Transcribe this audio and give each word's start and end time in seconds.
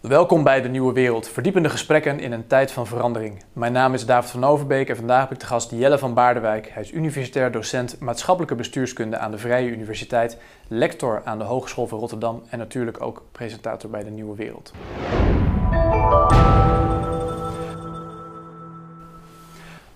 Welkom 0.00 0.42
bij 0.42 0.62
de 0.62 0.68
Nieuwe 0.68 0.92
Wereld, 0.92 1.28
verdiepende 1.28 1.68
gesprekken 1.68 2.20
in 2.20 2.32
een 2.32 2.46
tijd 2.46 2.72
van 2.72 2.86
verandering. 2.86 3.44
Mijn 3.52 3.72
naam 3.72 3.94
is 3.94 4.06
David 4.06 4.30
van 4.30 4.44
Overbeek 4.44 4.88
en 4.88 4.96
vandaag 4.96 5.20
heb 5.20 5.32
ik 5.32 5.40
de 5.40 5.46
gast 5.46 5.70
Jelle 5.70 5.98
van 5.98 6.14
Baardewijk. 6.14 6.70
Hij 6.72 6.82
is 6.82 6.92
universitair 6.92 7.52
docent 7.52 7.96
maatschappelijke 7.98 8.54
bestuurskunde 8.54 9.18
aan 9.18 9.30
de 9.30 9.38
Vrije 9.38 9.68
Universiteit, 9.68 10.36
lector 10.68 11.22
aan 11.24 11.38
de 11.38 11.44
Hogeschool 11.44 11.86
van 11.86 11.98
Rotterdam 11.98 12.42
en 12.50 12.58
natuurlijk 12.58 13.02
ook 13.02 13.22
presentator 13.32 13.90
bij 13.90 14.04
de 14.04 14.10
Nieuwe 14.10 14.36
Wereld. 14.36 14.72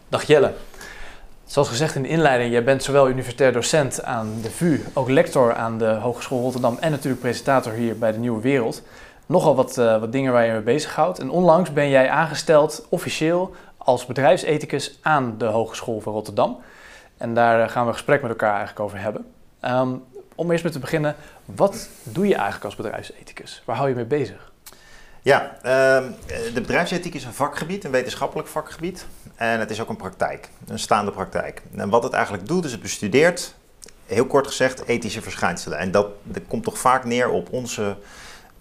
Dag 0.08 0.22
Jelle. 0.22 0.52
Zoals 1.44 1.68
gezegd 1.68 1.94
in 1.94 2.02
de 2.02 2.08
inleiding, 2.08 2.52
jij 2.52 2.64
bent 2.64 2.82
zowel 2.82 3.08
universitair 3.08 3.52
docent 3.52 4.02
aan 4.02 4.28
de 4.42 4.50
VU, 4.50 4.80
ook 4.92 5.08
lector 5.08 5.54
aan 5.54 5.78
de 5.78 5.88
Hogeschool 5.88 6.40
Rotterdam 6.40 6.76
en 6.80 6.90
natuurlijk 6.90 7.20
presentator 7.20 7.72
hier 7.72 7.98
bij 7.98 8.12
de 8.12 8.18
Nieuwe 8.18 8.40
Wereld 8.40 8.82
nogal 9.26 9.54
wat, 9.54 9.78
uh, 9.78 10.00
wat 10.00 10.12
dingen 10.12 10.32
waar 10.32 10.44
je 10.44 10.52
mee 10.52 10.60
bezighoudt. 10.60 11.18
En 11.18 11.30
onlangs 11.30 11.72
ben 11.72 11.88
jij 11.88 12.08
aangesteld 12.08 12.86
officieel 12.88 13.54
als 13.76 14.06
bedrijfsethicus 14.06 14.98
aan 15.02 15.34
de 15.38 15.44
Hogeschool 15.44 16.00
van 16.00 16.12
Rotterdam. 16.12 16.58
En 17.16 17.34
daar 17.34 17.62
eh, 17.62 17.68
gaan 17.68 17.82
we 17.82 17.88
een 17.88 17.94
gesprek 17.94 18.20
met 18.22 18.30
elkaar 18.30 18.56
eigenlijk 18.56 18.80
over 18.80 18.98
hebben. 19.00 19.26
Um, 19.64 20.04
om 20.34 20.50
eerst 20.50 20.64
met 20.64 20.72
te 20.72 20.78
beginnen, 20.78 21.16
wat 21.44 21.88
doe 22.02 22.26
je 22.26 22.34
eigenlijk 22.34 22.64
als 22.64 22.76
bedrijfsethicus? 22.76 23.62
Waar 23.64 23.76
hou 23.76 23.88
je 23.88 23.94
mee 23.94 24.04
bezig? 24.04 24.52
Ja, 25.22 25.56
uh, 25.56 25.62
de 26.54 26.60
bedrijfsethiek 26.60 27.14
is 27.14 27.24
een 27.24 27.32
vakgebied, 27.32 27.84
een 27.84 27.90
wetenschappelijk 27.90 28.48
vakgebied. 28.48 29.06
En 29.34 29.60
het 29.60 29.70
is 29.70 29.80
ook 29.80 29.88
een 29.88 29.96
praktijk, 29.96 30.48
een 30.66 30.78
staande 30.78 31.10
praktijk. 31.10 31.62
En 31.76 31.88
wat 31.88 32.02
het 32.02 32.12
eigenlijk 32.12 32.46
doet, 32.46 32.64
is 32.64 32.72
het 32.72 32.80
bestudeert, 32.80 33.54
heel 34.06 34.26
kort 34.26 34.46
gezegd, 34.46 34.84
ethische 34.84 35.22
verschijnselen. 35.22 35.78
En 35.78 35.90
dat, 35.90 36.06
dat 36.22 36.42
komt 36.48 36.64
toch 36.64 36.78
vaak 36.78 37.04
neer 37.04 37.30
op 37.30 37.52
onze 37.52 37.96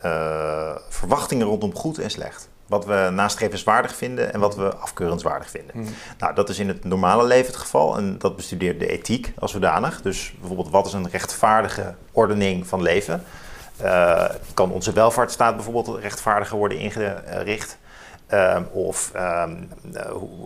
uh, 0.05 0.71
verwachtingen 0.89 1.47
rondom 1.47 1.75
goed 1.75 1.97
en 1.97 2.09
slecht. 2.09 2.49
Wat 2.67 2.85
we 2.85 3.09
nastrevenswaardig 3.13 3.95
vinden 3.95 4.33
en 4.33 4.39
wat 4.39 4.55
we 4.55 4.75
afkeurenswaardig 4.75 5.49
vinden. 5.49 5.71
Hmm. 5.73 5.87
Nou, 6.17 6.35
dat 6.35 6.49
is 6.49 6.59
in 6.59 6.67
het 6.67 6.83
normale 6.83 7.25
leven 7.25 7.51
het 7.51 7.61
geval 7.61 7.97
en 7.97 8.17
dat 8.17 8.35
bestudeert 8.35 8.79
de 8.79 8.87
ethiek 8.87 9.33
als 9.39 9.51
zodanig. 9.51 10.01
Dus 10.01 10.33
bijvoorbeeld, 10.39 10.69
wat 10.69 10.85
is 10.85 10.93
een 10.93 11.09
rechtvaardige 11.09 11.95
ordening 12.11 12.67
van 12.67 12.81
leven? 12.81 13.23
Uh, 13.83 14.25
kan 14.53 14.71
onze 14.71 14.93
welvaartsstaat 14.93 15.55
bijvoorbeeld 15.55 15.99
rechtvaardiger 15.99 16.57
worden 16.57 16.77
ingericht? 16.77 17.77
Uh, 18.33 18.57
of 18.71 19.11
uh, 19.15 19.43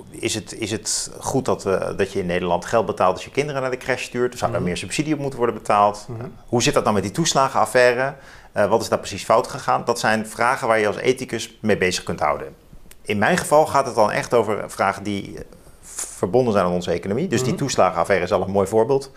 is, 0.09 0.33
het, 0.33 0.53
is 0.53 0.71
het 0.71 1.11
goed 1.19 1.45
dat, 1.45 1.61
dat 1.97 2.11
je 2.11 2.19
in 2.19 2.25
Nederland 2.25 2.65
geld 2.65 2.85
betaalt 2.85 3.13
als 3.13 3.23
je 3.23 3.31
kinderen 3.31 3.61
naar 3.61 3.71
de 3.71 3.77
crash 3.77 4.03
stuurt? 4.03 4.37
Zou 4.37 4.51
er 4.51 4.57
mhm. 4.57 4.67
meer 4.67 4.77
subsidie 4.77 5.13
op 5.13 5.19
moeten 5.19 5.39
worden 5.39 5.55
betaald? 5.55 6.05
Mhm. 6.07 6.27
Hoe 6.47 6.63
zit 6.63 6.73
dat 6.73 6.83
dan 6.83 6.93
met 6.93 7.03
die 7.03 7.11
toeslagenaffaire? 7.11 8.13
Uh, 8.57 8.65
wat 8.65 8.81
is 8.81 8.89
daar 8.89 8.99
precies 8.99 9.23
fout 9.23 9.47
gegaan? 9.47 9.85
Dat 9.85 9.99
zijn 9.99 10.27
vragen 10.27 10.67
waar 10.67 10.79
je 10.79 10.87
als 10.87 10.97
ethicus 10.97 11.57
mee 11.61 11.77
bezig 11.77 12.03
kunt 12.03 12.19
houden. 12.19 12.55
In 13.01 13.17
mijn 13.17 13.37
geval 13.37 13.65
gaat 13.65 13.85
het 13.85 13.95
dan 13.95 14.11
echt 14.11 14.33
over 14.33 14.71
vragen 14.71 15.03
die 15.03 15.37
verbonden 15.81 16.53
zijn 16.53 16.65
aan 16.65 16.71
onze 16.71 16.91
economie. 16.91 17.27
Dus 17.27 17.41
die 17.41 17.49
mhm. 17.49 17.57
toeslagenaffaire 17.57 18.25
is 18.25 18.31
al 18.31 18.41
een 18.41 18.51
mooi 18.51 18.67
voorbeeld. 18.67 19.11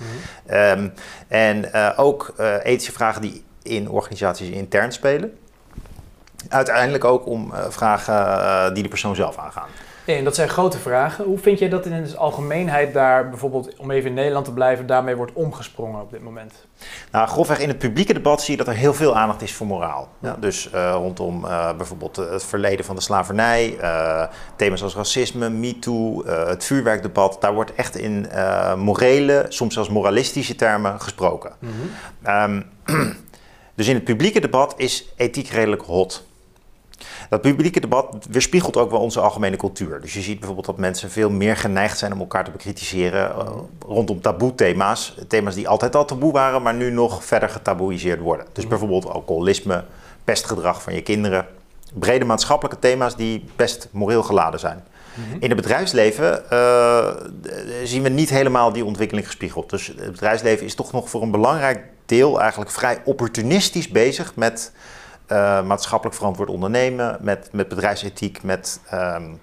um, 0.51 0.93
en 1.29 1.75
ook 1.97 2.35
ethische 2.63 2.93
vragen 2.93 3.23
die 3.23 3.45
in 3.63 3.91
organisaties 3.91 4.49
intern 4.49 4.93
spelen 4.93 5.39
uiteindelijk 6.49 7.05
ook 7.05 7.27
om 7.27 7.53
uh, 7.53 7.65
vragen 7.69 8.15
uh, 8.15 8.75
die 8.75 8.83
de 8.83 8.89
persoon 8.89 9.15
zelf 9.15 9.39
aangaan. 9.39 9.69
Nee, 10.07 10.17
en 10.17 10.25
dat 10.25 10.35
zijn 10.35 10.49
grote 10.49 10.79
vragen. 10.79 11.25
Hoe 11.25 11.39
vind 11.39 11.59
jij 11.59 11.69
dat 11.69 11.87
in 11.87 12.05
de 12.05 12.17
algemeenheid 12.17 12.93
daar 12.93 13.29
bijvoorbeeld, 13.29 13.77
om 13.77 13.91
even 13.91 14.09
in 14.09 14.15
Nederland 14.15 14.45
te 14.45 14.53
blijven, 14.53 14.87
daarmee 14.87 15.17
wordt 15.17 15.33
omgesprongen 15.33 16.01
op 16.01 16.11
dit 16.11 16.23
moment? 16.23 16.53
Nou, 17.13 17.29
grofweg 17.29 17.59
in 17.59 17.69
het 17.69 17.79
publieke 17.79 18.13
debat 18.13 18.43
zie 18.43 18.51
je 18.57 18.65
dat 18.65 18.75
er 18.75 18.81
heel 18.81 18.95
veel 18.95 19.17
aandacht 19.17 19.43
is 19.43 19.55
voor 19.55 19.67
moraal. 19.67 20.09
Ja, 20.19 20.37
dus 20.41 20.71
uh, 20.75 20.93
rondom 20.95 21.41
bijvoorbeeld 21.77 22.17
het 22.17 22.45
verleden 22.45 22.85
van 22.85 22.95
de 22.97 23.03
slavernij, 23.03 23.79
thema's 24.57 24.83
als 24.83 24.95
racisme, 24.95 25.49
MeToo, 25.49 26.27
het 26.27 26.65
vuurwerkdebat, 26.65 27.37
daar 27.41 27.55
wordt 27.55 27.75
echt 27.75 27.97
in 27.97 28.27
morele, 28.77 29.47
soms 29.49 29.75
zelfs 29.75 29.89
moralistische 29.89 30.55
termen 30.55 31.01
gesproken. 31.01 31.53
Mm 31.59 31.71
-hmm. 31.71 32.43
um, 32.43 32.65
dus 33.75 33.89
in 33.89 33.95
het 33.95 34.05
publieke 34.05 34.41
debat 34.41 34.75
is 34.77 35.13
ethiek 35.17 35.49
redelijk 35.49 35.83
hot. 35.83 36.29
Dat 37.31 37.41
publieke 37.41 37.81
debat 37.81 38.27
weerspiegelt 38.31 38.77
ook 38.77 38.91
wel 38.91 39.01
onze 39.01 39.21
algemene 39.21 39.57
cultuur. 39.57 40.01
Dus 40.01 40.15
je 40.15 40.21
ziet 40.21 40.39
bijvoorbeeld 40.39 40.67
dat 40.67 40.79
mensen 40.79 41.11
veel 41.11 41.31
meer 41.31 41.57
geneigd 41.57 41.99
zijn 41.99 42.13
om 42.13 42.21
elkaar 42.21 42.45
te 42.45 42.51
bekritiseren 42.51 43.31
uh, 43.31 43.49
rondom 43.87 44.21
taboe-thema's. 44.21 45.15
Thema's 45.29 45.55
die 45.55 45.69
altijd 45.69 45.97
al 45.97 46.05
taboe 46.05 46.33
waren, 46.33 46.63
maar 46.63 46.75
nu 46.75 46.91
nog 46.91 47.25
verder 47.25 47.49
getaboeiseerd 47.49 48.21
worden. 48.21 48.47
Dus 48.53 48.63
mhm. 48.63 48.69
bijvoorbeeld 48.73 49.07
alcoholisme, 49.07 49.85
pestgedrag 50.25 50.83
van 50.83 50.95
je 50.95 51.03
kinderen. 51.03 51.47
Brede 51.95 52.25
maatschappelijke 52.25 52.79
thema's 52.79 53.17
die 53.17 53.45
best 53.57 53.89
moreel 53.91 54.23
geladen 54.23 54.61
zijn. 54.61 54.85
Mhm. 55.15 55.37
In 55.41 55.49
het 55.49 55.57
bedrijfsleven 55.57 56.43
uh, 56.53 57.09
zien 57.85 58.03
we 58.03 58.09
niet 58.09 58.31
helemaal 58.31 58.73
die 58.73 58.85
ontwikkeling 58.85 59.27
gespiegeld. 59.27 59.71
Dus 59.71 59.87
het 59.87 60.11
bedrijfsleven 60.11 60.67
is 60.67 60.75
toch 60.75 60.93
nog 60.93 61.11
voor 61.11 61.23
een 61.23 61.31
belangrijk 61.31 61.85
deel 62.07 62.41
eigenlijk 62.41 62.71
vrij 62.71 63.01
opportunistisch 63.05 63.89
bezig 63.89 64.35
met 64.35 64.73
uh, 65.33 65.63
maatschappelijk 65.63 66.17
verantwoord 66.17 66.49
ondernemen, 66.49 67.17
met, 67.21 67.49
met 67.53 67.69
bedrijfsethiek, 67.69 68.43
met 68.43 68.81
um, 68.95 69.41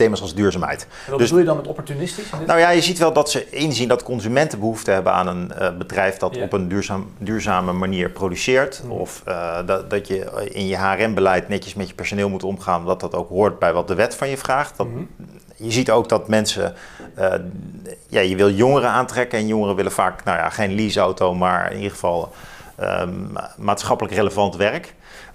thema's 0.00 0.20
als 0.20 0.34
duurzaamheid. 0.34 0.82
En 0.82 1.10
wat 1.10 1.18
dus, 1.18 1.28
bedoel 1.28 1.38
je 1.38 1.48
dan 1.48 1.56
met 1.56 1.66
opportunistisch? 1.66 2.30
Nou 2.46 2.58
ja, 2.58 2.70
je 2.70 2.80
ziet 2.80 2.98
wel 2.98 3.12
dat 3.12 3.30
ze 3.30 3.50
inzien 3.50 3.88
dat 3.88 4.02
consumenten 4.02 4.58
behoefte 4.58 4.90
hebben 4.90 5.12
aan 5.12 5.26
een 5.26 5.52
uh, 5.60 5.76
bedrijf 5.78 6.16
dat 6.16 6.34
yeah. 6.34 6.44
op 6.44 6.52
een 6.52 6.68
duurzaam, 6.68 7.12
duurzame 7.18 7.72
manier 7.72 8.10
produceert. 8.10 8.82
Mm. 8.84 8.90
Of 8.90 9.22
uh, 9.28 9.58
dat, 9.66 9.90
dat 9.90 10.06
je 10.06 10.48
in 10.52 10.66
je 10.66 10.76
HRM-beleid 10.76 11.48
netjes 11.48 11.74
met 11.74 11.88
je 11.88 11.94
personeel 11.94 12.28
moet 12.28 12.44
omgaan, 12.44 12.84
dat 12.84 13.00
dat 13.00 13.14
ook 13.14 13.28
hoort 13.28 13.58
bij 13.58 13.72
wat 13.72 13.88
de 13.88 13.94
wet 13.94 14.14
van 14.14 14.28
je 14.28 14.36
vraagt. 14.36 14.76
Dat, 14.76 14.86
mm. 14.86 15.08
Je 15.56 15.70
ziet 15.70 15.90
ook 15.90 16.08
dat 16.08 16.28
mensen, 16.28 16.74
uh, 17.18 17.32
ja, 18.08 18.20
je 18.20 18.36
wil 18.36 18.50
jongeren 18.50 18.90
aantrekken 18.90 19.38
en 19.38 19.46
jongeren 19.46 19.76
willen 19.76 19.92
vaak, 19.92 20.24
nou 20.24 20.38
ja, 20.38 20.50
geen 20.50 20.74
leaseauto, 20.74 21.34
maar 21.34 21.70
in 21.70 21.76
ieder 21.76 21.90
geval 21.90 22.32
um, 22.80 23.32
maatschappelijk 23.56 24.14
relevant 24.14 24.56
werk. 24.56 24.94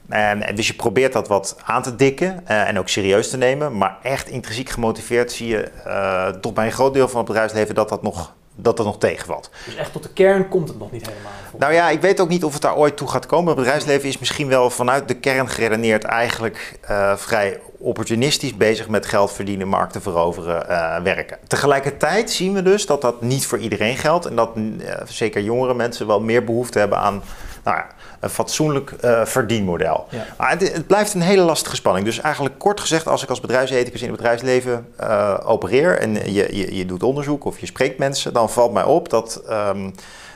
En, 0.09 0.55
dus 0.55 0.67
je 0.67 0.73
probeert 0.73 1.13
dat 1.13 1.27
wat 1.27 1.57
aan 1.65 1.81
te 1.81 1.95
dikken 1.95 2.43
uh, 2.47 2.67
en 2.67 2.79
ook 2.79 2.89
serieus 2.89 3.29
te 3.29 3.37
nemen. 3.37 3.77
Maar 3.77 3.97
echt 4.03 4.29
intrinsiek 4.29 4.69
gemotiveerd 4.69 5.31
zie 5.31 5.47
je 5.47 5.71
uh, 5.87 6.27
toch 6.27 6.53
bij 6.53 6.65
een 6.65 6.71
groot 6.71 6.93
deel 6.93 7.07
van 7.07 7.17
het 7.17 7.27
bedrijfsleven 7.27 7.75
dat 7.75 7.89
dat 7.89 8.01
nog 8.01 8.33
dat 8.55 8.77
dat 8.77 8.85
nog 8.85 8.97
tegenvalt. 8.97 9.49
Dus 9.65 9.75
echt 9.75 9.91
tot 9.91 10.03
de 10.03 10.09
kern 10.09 10.47
komt 10.47 10.67
het 10.67 10.79
nog 10.79 10.91
niet 10.91 11.05
helemaal? 11.07 11.31
Nou 11.57 11.73
ja, 11.73 11.89
ik 11.89 12.01
weet 12.01 12.19
ook 12.19 12.29
niet 12.29 12.43
of 12.43 12.53
het 12.53 12.61
daar 12.61 12.75
ooit 12.75 12.97
toe 12.97 13.07
gaat 13.07 13.25
komen. 13.25 13.47
Het 13.47 13.55
bedrijfsleven 13.55 14.09
is 14.09 14.17
misschien 14.17 14.47
wel 14.47 14.69
vanuit 14.69 15.07
de 15.07 15.13
kern 15.13 15.49
geredeneerd 15.49 16.03
eigenlijk 16.03 16.79
uh, 16.89 17.15
vrij 17.15 17.59
opportunistisch 17.77 18.57
bezig 18.57 18.87
met 18.87 19.05
geld 19.05 19.31
verdienen, 19.31 19.67
markten 19.67 20.01
veroveren, 20.01 20.65
uh, 20.69 21.01
werken. 21.01 21.37
Tegelijkertijd 21.47 22.31
zien 22.31 22.53
we 22.53 22.61
dus 22.61 22.85
dat 22.85 23.01
dat 23.01 23.21
niet 23.21 23.45
voor 23.45 23.57
iedereen 23.57 23.97
geldt 23.97 24.25
en 24.25 24.35
dat 24.35 24.51
uh, 24.55 24.93
zeker 25.07 25.41
jongere 25.41 25.73
mensen 25.73 26.07
wel 26.07 26.19
meer 26.19 26.43
behoefte 26.43 26.79
hebben 26.79 26.97
aan 26.97 27.23
nou 27.63 27.77
ja, 27.77 27.87
een 28.19 28.29
fatsoenlijk 28.29 28.93
uh, 29.03 29.25
verdienmodel. 29.25 30.07
Ja. 30.09 30.25
Maar 30.37 30.49
het, 30.49 30.73
het, 30.73 30.87
blijft 30.87 31.13
een 31.13 31.21
hele 31.21 31.41
lastige 31.41 31.75
spanning. 31.75 32.05
Dus 32.05 32.19
eigenlijk 32.19 32.57
kort 32.57 32.79
gezegd, 32.79 33.07
als 33.07 33.23
ik 33.23 33.29
als 33.29 33.39
bedrijfsethicus 33.39 34.01
in 34.01 34.07
het 34.07 34.17
bedrijfsleven 34.17 34.87
uh, 35.01 35.37
opereer 35.43 35.99
en 35.99 36.33
je, 36.33 36.57
je, 36.57 36.75
je 36.75 36.85
doet 36.85 37.03
onderzoek 37.03 37.45
of 37.45 37.59
je 37.59 37.65
spreekt 37.65 37.97
mensen, 37.97 38.33
dan 38.33 38.49
valt 38.49 38.73
mij 38.73 38.83
op 38.83 39.09
dat. 39.09 39.41
Um, 39.49 39.93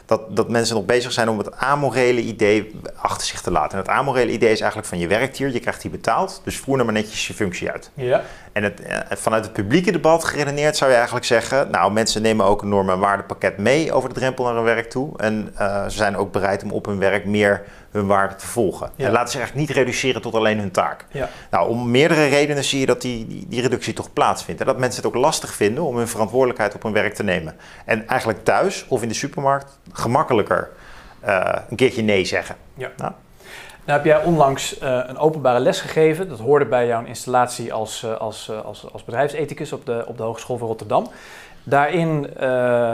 dat, 0.10 0.36
dat 0.36 0.50
mensen 0.50 0.76
nog 0.76 0.86
bezig 0.86 1.12
zijn 1.12 1.30
om 1.30 1.38
het 1.38 1.56
amorele 1.56 2.22
idee 2.22 2.72
achter 2.96 3.28
zich 3.28 3.42
te 3.42 3.52
laten. 3.52 3.72
En 3.72 3.78
het 3.78 3.88
amorele 3.88 4.32
idee 4.32 4.52
is 4.52 4.60
eigenlijk 4.60 4.90
van 4.90 5.00
je 5.00 5.08
werkt 5.08 5.38
hier, 5.38 5.54
je 5.54 5.60
krijgt 5.60 5.82
hier 5.82 5.92
betaald, 5.92 6.42
dus 6.44 6.58
voer 6.58 6.74
nou 6.74 6.86
maar 6.86 7.02
netjes 7.02 7.28
je 7.28 7.34
functie 7.34 7.72
uit. 7.72 7.92
Ja. 7.94 8.24
En 8.52 8.64
het, 8.64 8.82
eh, 8.82 8.98
vanuit 9.10 9.44
het 9.44 9.54
publieke 9.54 9.92
debat 9.92 10.24
geredeneerd 10.24 10.78
zou 10.78 10.90
je 10.90 10.96
eigenlijk 10.96 11.26
zeggen, 11.26 11.72
nou 11.72 11.92
mensen 11.92 12.22
nemen 12.22 12.46
ook 12.46 12.62
een 12.62 12.70
norm- 12.70 12.90
en 12.90 13.00
waardepakket 13.00 13.58
mee 13.58 13.94
over 13.94 14.10
de 14.10 14.16
drempel 14.16 14.44
naar 14.46 14.54
hun 14.54 14.64
werk 14.64 14.90
toe. 14.90 15.18
En 15.18 15.54
uh, 15.60 15.84
ze 15.84 15.98
zijn 15.98 16.18
ook 16.18 16.32
bereid 16.32 16.64
om 16.64 16.72
op 16.72 16.86
hun 16.86 17.00
werk 17.00 17.26
meer 17.26 17.64
hun 17.92 18.08
waarde 18.08 18.36
te 18.36 18.48
volgen. 18.48 18.92
En 18.96 19.12
laten 19.12 19.32
ze 19.32 19.38
eigenlijk 19.38 19.68
niet 19.68 19.78
reduceren 19.78 20.22
tot 20.22 20.34
alleen 20.34 20.60
hun 20.60 20.72
taak. 20.72 21.06
Ja. 21.12 21.30
Nou, 21.52 21.70
om 21.70 21.92
meerdere 21.92 22.28
redenen 22.28 22.64
zie 22.64 22.80
je 22.80 22.86
dat 22.86 23.02
die, 23.02 23.28
die, 23.28 23.46
die, 23.48 23.62
reductie 23.62 23.94
toch 23.94 24.14
plaatsvindt. 24.14 24.62
En 24.62 24.68
dat 24.68 24.78
mensen 24.78 25.04
het 25.04 25.16
ook 25.16 25.22
lastig 25.22 25.54
vinden 25.54 25.84
om 25.84 25.98
hun 25.98 26.08
verantwoordelijkheid 26.08 26.76
op 26.76 26.84
hun 26.84 26.94
werk 26.94 27.14
te 27.14 27.24
nemen. 27.24 27.56
En 27.86 28.08
eigenlijk 28.08 28.44
thuis 28.44 28.86
of 28.88 29.02
in 29.02 29.08
de 29.08 29.14
supermarkt 29.14 29.80
gemakkelijker 29.92 30.70
uh, 31.26 31.54
een 31.70 31.76
keertje 31.76 32.02
nee 32.02 32.26
zeggen. 32.26 32.56
Ja. 32.74 32.92
Nou. 32.98 33.12
Nou 33.90 34.02
heb 34.02 34.10
jij 34.10 34.24
onlangs 34.24 34.82
uh, 34.82 35.00
een 35.08 35.18
openbare 35.18 35.60
les 35.60 35.82
gegeven. 35.82 36.30
Dat 36.30 36.40
hoorde 36.40 36.66
bij 36.66 36.88
jouw 36.88 37.06
installatie 37.06 37.74
als, 37.74 38.04
uh, 38.04 38.18
als, 38.18 38.52
als, 38.64 38.92
als 38.92 39.04
bedrijfsethicus 39.04 39.74
op 39.74 39.86
de, 39.86 40.04
op 40.08 40.18
de 40.18 40.24
Hogeschool 40.24 40.58
van 40.58 40.68
Rotterdam. 40.68 41.08
Daarin 41.64 42.30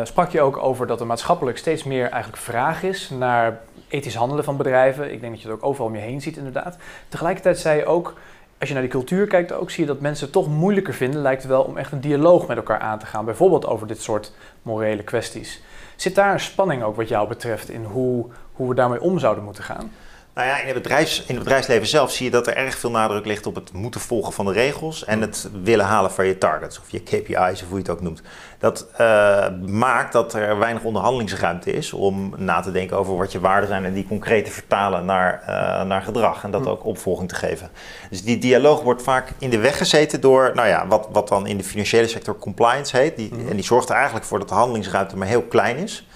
sprak 0.03 0.31
je 0.31 0.41
ook 0.41 0.57
over 0.57 0.87
dat 0.87 0.99
er 0.99 1.05
maatschappelijk 1.05 1.57
steeds 1.57 1.83
meer 1.83 2.09
eigenlijk 2.09 2.43
vraag 2.43 2.83
is 2.83 3.09
naar 3.09 3.59
ethisch 3.87 4.15
handelen 4.15 4.43
van 4.43 4.57
bedrijven. 4.57 5.11
Ik 5.11 5.19
denk 5.19 5.33
dat 5.33 5.41
je 5.41 5.47
het 5.47 5.57
ook 5.57 5.65
overal 5.65 5.87
om 5.87 5.95
je 5.95 6.01
heen 6.01 6.21
ziet, 6.21 6.37
inderdaad. 6.37 6.77
Tegelijkertijd 7.09 7.59
zei 7.59 7.77
je 7.77 7.85
ook, 7.85 8.13
als 8.59 8.67
je 8.67 8.73
naar 8.73 8.83
die 8.83 8.91
cultuur 8.91 9.27
kijkt, 9.27 9.53
ook 9.53 9.71
zie 9.71 9.83
je 9.83 9.89
dat 9.89 9.99
mensen 9.99 10.23
het 10.23 10.33
toch 10.33 10.47
moeilijker 10.47 10.93
vinden, 10.93 11.21
lijkt 11.21 11.41
het 11.41 11.51
wel, 11.51 11.63
om 11.63 11.77
echt 11.77 11.91
een 11.91 12.01
dialoog 12.01 12.47
met 12.47 12.57
elkaar 12.57 12.79
aan 12.79 12.99
te 12.99 13.05
gaan. 13.05 13.25
Bijvoorbeeld 13.25 13.65
over 13.65 13.87
dit 13.87 14.01
soort 14.01 14.31
morele 14.61 15.03
kwesties. 15.03 15.61
Zit 15.95 16.15
daar 16.15 16.33
een 16.33 16.39
spanning 16.39 16.83
ook 16.83 16.95
wat 16.95 17.07
jou 17.07 17.27
betreft 17.27 17.69
in 17.69 17.83
hoe, 17.83 18.25
hoe 18.53 18.69
we 18.69 18.75
daarmee 18.75 19.01
om 19.01 19.19
zouden 19.19 19.43
moeten 19.43 19.63
gaan? 19.63 19.91
Nou 20.35 20.47
ja, 20.47 20.59
in 20.59 20.65
het, 20.65 20.73
bedrijfs, 20.73 21.19
in 21.19 21.35
het 21.35 21.43
bedrijfsleven 21.43 21.87
zelf 21.87 22.11
zie 22.11 22.25
je 22.25 22.31
dat 22.31 22.47
er 22.47 22.55
erg 22.55 22.77
veel 22.77 22.91
nadruk 22.91 23.25
ligt 23.25 23.45
op 23.45 23.55
het 23.55 23.73
moeten 23.73 24.01
volgen 24.01 24.33
van 24.33 24.45
de 24.45 24.51
regels 24.51 25.05
en 25.05 25.21
het 25.21 25.49
willen 25.63 25.85
halen 25.85 26.11
van 26.11 26.25
je 26.25 26.37
targets 26.37 26.79
of 26.79 26.89
je 26.89 26.99
KPI's 26.99 27.61
of 27.61 27.67
hoe 27.67 27.77
je 27.77 27.83
het 27.83 27.89
ook 27.89 28.01
noemt. 28.01 28.21
Dat 28.59 28.87
uh, 29.01 29.47
maakt 29.65 30.13
dat 30.13 30.33
er 30.33 30.59
weinig 30.59 30.83
onderhandelingsruimte 30.83 31.73
is 31.73 31.93
om 31.93 32.33
na 32.37 32.59
te 32.59 32.71
denken 32.71 32.97
over 32.97 33.17
wat 33.17 33.31
je 33.31 33.39
waarden 33.39 33.69
zijn 33.69 33.85
en 33.85 33.93
die 33.93 34.07
concreet 34.07 34.45
te 34.45 34.51
vertalen 34.51 35.05
naar, 35.05 35.41
uh, 35.41 35.83
naar 35.83 36.01
gedrag 36.01 36.43
en 36.43 36.51
dat 36.51 36.61
mm. 36.61 36.67
ook 36.67 36.85
opvolging 36.85 37.29
te 37.29 37.35
geven. 37.35 37.69
Dus 38.09 38.23
die 38.23 38.37
dialoog 38.37 38.81
wordt 38.81 39.03
vaak 39.03 39.29
in 39.37 39.49
de 39.49 39.59
weg 39.59 39.77
gezeten 39.77 40.21
door, 40.21 40.51
nou 40.55 40.67
ja, 40.67 40.87
wat, 40.87 41.07
wat 41.11 41.27
dan 41.27 41.47
in 41.47 41.57
de 41.57 41.63
financiële 41.63 42.07
sector 42.07 42.37
compliance 42.37 42.97
heet. 42.97 43.17
Die, 43.17 43.33
mm. 43.33 43.49
En 43.49 43.55
die 43.55 43.65
zorgt 43.65 43.89
er 43.89 43.95
eigenlijk 43.95 44.25
voor 44.25 44.39
dat 44.39 44.49
de 44.49 44.55
handelingsruimte 44.55 45.17
maar 45.17 45.27
heel 45.27 45.43
klein 45.43 45.77
is. 45.77 46.07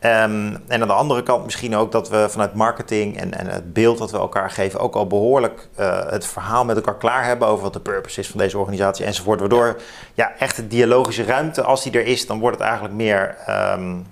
Um, 0.00 0.62
en 0.68 0.80
aan 0.82 0.88
de 0.88 0.92
andere 0.92 1.22
kant 1.22 1.44
misschien 1.44 1.76
ook 1.76 1.92
dat 1.92 2.08
we 2.08 2.26
vanuit 2.28 2.54
marketing 2.54 3.16
en, 3.16 3.38
en 3.38 3.46
het 3.46 3.72
beeld 3.72 3.98
dat 3.98 4.10
we 4.10 4.18
elkaar 4.18 4.50
geven 4.50 4.80
ook 4.80 4.94
al 4.94 5.06
behoorlijk 5.06 5.68
uh, 5.78 6.10
het 6.10 6.26
verhaal 6.26 6.64
met 6.64 6.76
elkaar 6.76 6.96
klaar 6.96 7.24
hebben 7.24 7.48
over 7.48 7.62
wat 7.62 7.72
de 7.72 7.80
purpose 7.80 8.20
is 8.20 8.28
van 8.28 8.40
deze 8.40 8.58
organisatie 8.58 9.04
enzovoort. 9.04 9.40
Waardoor 9.40 9.80
ja, 10.14 10.32
echt 10.38 10.56
de 10.56 10.66
dialogische 10.66 11.24
ruimte, 11.24 11.62
als 11.62 11.82
die 11.82 11.92
er 11.92 12.06
is, 12.06 12.26
dan 12.26 12.38
wordt 12.38 12.56
het 12.56 12.66
eigenlijk 12.66 12.94
meer 12.94 13.36
um, 13.48 14.06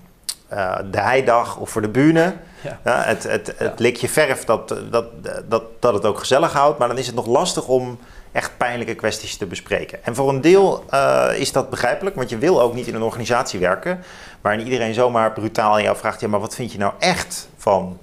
uh, 0.52 0.76
de 0.90 1.00
heidag 1.00 1.56
of 1.56 1.70
voor 1.70 1.82
de 1.82 1.88
bühne. 1.88 2.34
Ja. 2.60 2.78
Ja, 2.84 3.02
het, 3.02 3.22
het, 3.22 3.54
het 3.56 3.78
likje 3.78 4.08
verf 4.08 4.44
dat, 4.44 4.76
dat, 4.90 5.04
dat, 5.48 5.62
dat 5.78 5.94
het 5.94 6.04
ook 6.04 6.18
gezellig 6.18 6.52
houdt, 6.52 6.78
maar 6.78 6.88
dan 6.88 6.98
is 6.98 7.06
het 7.06 7.14
nog 7.14 7.26
lastig 7.26 7.68
om 7.68 7.98
echt 8.32 8.56
pijnlijke 8.56 8.94
kwesties 8.94 9.36
te 9.36 9.46
bespreken. 9.46 10.04
En 10.04 10.14
voor 10.14 10.28
een 10.28 10.40
deel 10.40 10.84
uh, 10.90 11.28
is 11.34 11.52
dat 11.52 11.70
begrijpelijk, 11.70 12.16
want 12.16 12.30
je 12.30 12.38
wil 12.38 12.60
ook 12.60 12.74
niet 12.74 12.86
in 12.86 12.94
een 12.94 13.02
organisatie 13.02 13.60
werken 13.60 14.04
waarin 14.40 14.64
iedereen 14.64 14.94
zomaar 14.94 15.32
brutaal 15.32 15.72
aan 15.72 15.82
jou 15.82 15.96
vraagt: 15.96 16.20
ja, 16.20 16.28
maar 16.28 16.40
wat 16.40 16.54
vind 16.54 16.72
je 16.72 16.78
nou 16.78 16.92
echt 16.98 17.48
van 17.56 17.98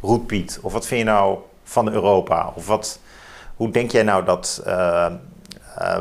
Roetpiet? 0.00 0.58
Of 0.62 0.72
wat 0.72 0.86
vind 0.86 1.00
je 1.00 1.06
nou 1.06 1.38
van 1.64 1.92
Europa? 1.92 2.52
Of 2.54 2.66
wat, 2.66 2.98
hoe 3.56 3.70
denk 3.70 3.90
jij 3.90 4.02
nou 4.02 4.24
dat 4.24 4.62
uh, 4.66 5.06
uh, 5.80 5.98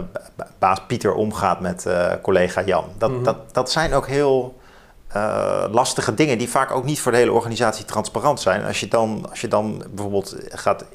baas 0.60 0.82
Pieter 0.88 1.14
omgaat 1.14 1.60
met 1.60 1.88
collega 2.22 2.64
Jan? 2.64 2.86
Dat, 2.98 3.12
mm 3.12 3.24
dat, 3.24 3.54
dat 3.54 3.72
zijn 3.72 3.94
ook 3.94 4.08
heel. 4.08 4.60
lastige 5.72 6.14
dingen 6.14 6.38
die 6.38 6.50
vaak 6.50 6.72
ook 6.72 6.84
niet 6.84 7.00
voor 7.02 7.12
de 7.12 7.18
hele 7.18 7.32
organisatie 7.32 7.86
transparant 7.86 8.40
zijn. 8.40 8.66
Als 8.66 8.80
je 8.80 8.88
dan, 8.88 9.26
als 9.30 9.42
je 9.42 9.48
dan 9.48 9.84
bijvoorbeeld 9.90 10.36
gaat 10.50 10.86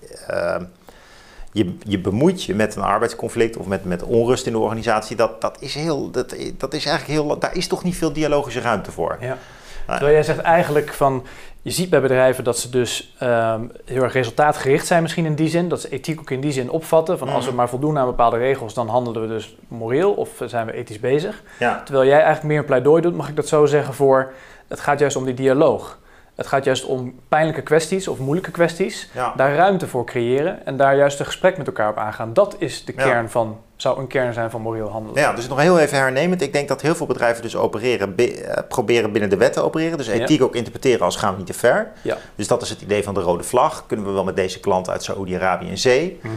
je, 1.57 1.75
je 1.83 1.99
bemoeit 1.99 2.43
je 2.45 2.55
met 2.55 2.77
een 2.77 2.83
arbeidsconflict 2.83 3.57
of 3.57 3.67
met, 3.67 3.85
met 3.85 4.03
onrust 4.03 4.47
in 4.47 4.53
de 4.53 4.59
organisatie, 4.59 5.17
dat, 5.17 5.41
dat, 5.41 5.57
is 5.61 5.75
heel, 5.75 6.11
dat, 6.11 6.37
dat 6.57 6.75
is 6.75 6.87
eigenlijk 6.87 7.21
heel, 7.21 7.39
daar 7.39 7.57
is 7.57 7.67
toch 7.67 7.85
niet 7.85 7.97
veel 7.97 8.13
dialogische 8.13 8.61
ruimte 8.61 8.93
voor. 8.93 9.17
Ja. 9.21 9.39
Terwijl 9.87 10.13
jij 10.13 10.23
zegt 10.23 10.39
eigenlijk 10.39 10.93
van, 10.93 11.25
je 11.63 11.71
ziet 11.71 11.91
bij 11.91 12.01
bedrijven 12.01 12.45
dat 12.45 12.59
ze 12.59 12.71
dus 12.71 13.15
um, 13.23 13.73
heel 13.85 14.03
erg 14.03 14.13
resultaatgericht 14.13 14.87
zijn 14.87 15.03
misschien 15.03 15.25
in 15.25 15.35
die 15.35 15.49
zin, 15.49 15.69
dat 15.69 15.81
ze 15.81 15.89
ethiek 15.89 16.21
ook 16.21 16.31
in 16.31 16.41
die 16.41 16.53
zin 16.53 16.71
opvatten, 16.71 17.19
van 17.19 17.29
als 17.29 17.45
we 17.45 17.51
mhm. 17.51 17.59
maar 17.59 17.69
voldoen 17.69 17.99
aan 17.99 18.07
bepaalde 18.07 18.37
regels, 18.37 18.75
dan 18.75 18.89
handelen 18.89 19.23
we 19.23 19.29
dus 19.29 19.57
moreel 19.69 20.13
of 20.13 20.29
zijn 20.47 20.67
we 20.67 20.73
ethisch 20.73 21.01
bezig. 21.01 21.43
Ja. 21.59 21.83
Terwijl 21.85 22.07
jij 22.07 22.17
eigenlijk 22.17 22.47
meer 22.47 22.59
een 22.59 22.65
pleidooi 22.65 23.03
doet, 23.03 23.17
mag 23.17 23.29
ik 23.29 23.37
dat 23.37 23.49
zo 23.49 23.67
zeggen, 23.67 23.95
voor 23.95 24.33
het 24.69 24.81
gaat 24.81 24.99
juist 24.99 25.17
om 25.17 25.25
die 25.25 25.35
dialoog. 25.35 25.99
Het 26.37 26.47
gaat 26.47 26.65
juist 26.65 26.85
om 26.85 27.15
pijnlijke 27.29 27.63
kwesties 27.63 28.09
of 28.09 28.19
moeilijke 28.19 28.51
kwesties. 28.51 29.09
Daar 29.37 29.55
ruimte 29.55 29.89
voor 29.89 30.05
creëren 30.05 30.67
en 30.67 30.77
daar 30.77 30.97
juist 30.97 31.19
een 31.21 31.27
gesprek 31.27 31.57
met 31.59 31.67
elkaar 31.67 31.89
op 31.89 31.97
aangaan. 31.97 32.33
Dat 32.33 32.57
is 32.59 32.85
de 32.85 32.93
kern 32.93 33.31
van 33.31 33.59
zou 33.77 33.99
een 33.99 34.07
kern 34.07 34.33
zijn 34.33 34.51
van 34.51 34.61
moreel 34.61 34.89
handelen. 34.89 35.23
Ja, 35.23 35.33
dus 35.33 35.49
nog 35.49 35.61
heel 35.61 35.79
even 35.79 35.99
hernemend. 35.99 36.43
Ik 36.43 36.53
denk 36.53 36.69
dat 36.69 36.83
heel 36.83 36.95
veel 36.95 37.07
bedrijven 37.07 37.43
dus 37.43 37.57
opereren, 37.57 38.17
eh, 38.17 38.63
proberen 38.69 39.13
binnen 39.13 39.31
de 39.31 39.37
wet 39.37 39.53
te 39.53 39.61
opereren. 39.61 39.99
Dus 39.99 40.07
ethiek 40.07 40.43
ook 40.43 40.55
interpreteren 40.55 41.05
als 41.05 41.17
gaan 41.17 41.33
we 41.33 41.39
niet 41.39 41.47
te 41.47 41.55
ver. 41.55 41.93
Ja. 42.03 42.17
Dus 42.35 42.47
dat 42.47 42.63
is 42.63 42.71
het 42.71 42.81
idee 42.81 43.03
van 43.03 43.15
de 43.15 43.21
rode 43.21 43.43
vlag. 43.43 43.87
Kunnen 43.87 44.07
we 44.07 44.13
wel 44.13 44.25
met 44.25 44.37
deze 44.37 44.61
klant 44.61 44.91
uit 44.91 45.03
Saoedi-Arabië 45.03 45.69
en 45.69 45.79
zee? 45.79 46.21
Mm 46.23 46.35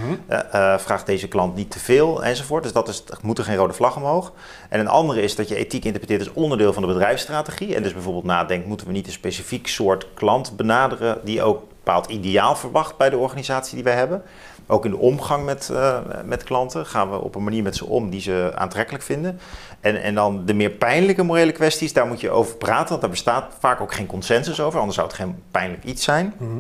vraagt 0.78 1.06
deze 1.06 1.28
klant 1.28 1.56
niet 1.56 1.72
te 1.72 1.80
veel 1.80 2.24
enzovoort. 2.24 2.64
Dus 2.64 2.72
dat 2.72 2.88
is, 2.88 3.04
moet 3.22 3.38
er 3.38 3.44
geen 3.44 3.56
rode 3.56 3.74
vlag 3.74 3.96
omhoog. 3.96 4.32
En 4.70 4.80
een 4.80 4.88
andere 4.88 5.22
is 5.22 5.36
dat 5.36 5.48
je 5.48 5.56
ethiek 5.56 5.86
interpreteert 5.86 6.28
als 6.28 6.34
onderdeel 6.34 6.74
van 6.74 6.82
de 6.82 6.88
bedrijfsstrategie. 6.88 7.76
En 7.76 7.84
dus 7.84 7.94
bijvoorbeeld 7.94 8.24
nadenkt, 8.24 8.68
moeten 8.68 8.88
we 8.88 8.94
niet 8.94 9.06
een 9.06 9.12
specifiek 9.12 9.68
soort 9.68 10.08
klant 10.14 10.58
benaderen 10.58 11.20
die 11.24 11.42
ook 11.42 11.62
een 11.62 11.68
bepaald 11.84 12.08
ideaal 12.08 12.56
verwacht 12.56 12.98
bij 12.98 13.10
de 13.10 13.18
organisatie 13.18 13.76
die 13.76 13.84
wij 13.84 13.96
hebben. 13.96 14.24
Ook 14.72 14.86
in 14.86 14.92
de 14.92 14.98
omgang 14.98 15.46
met, 15.46 15.70
uh, 15.72 15.98
met 16.26 16.44
klanten 16.44 16.86
gaan 16.86 17.10
we 17.10 17.22
op 17.22 17.36
een 17.36 17.44
manier 17.44 17.64
met 17.64 17.76
ze 17.76 17.86
om 17.86 18.10
die 18.10 18.22
ze 18.22 18.52
aantrekkelijk 18.56 19.04
vinden. 19.04 19.40
En, 19.80 20.02
en 20.02 20.16
dan 20.16 20.46
de 20.46 20.54
meer 20.54 20.70
pijnlijke 20.70 21.24
morele 21.24 21.52
kwesties, 21.52 21.94
daar 21.94 22.08
moet 22.08 22.22
je 22.22 22.30
over 22.30 22.56
praten, 22.56 22.90
want 22.90 23.02
daar 23.02 23.10
bestaat 23.10 23.54
vaak 23.60 23.82
ook 23.82 23.94
geen 23.94 24.06
consensus 24.06 24.62
over, 24.62 24.80
anders 24.80 24.96
zou 24.96 25.08
het 25.08 25.18
geen 25.18 25.44
pijnlijk 25.52 25.84
iets 25.84 26.04
zijn. 26.04 26.34
Mhm. 26.38 26.60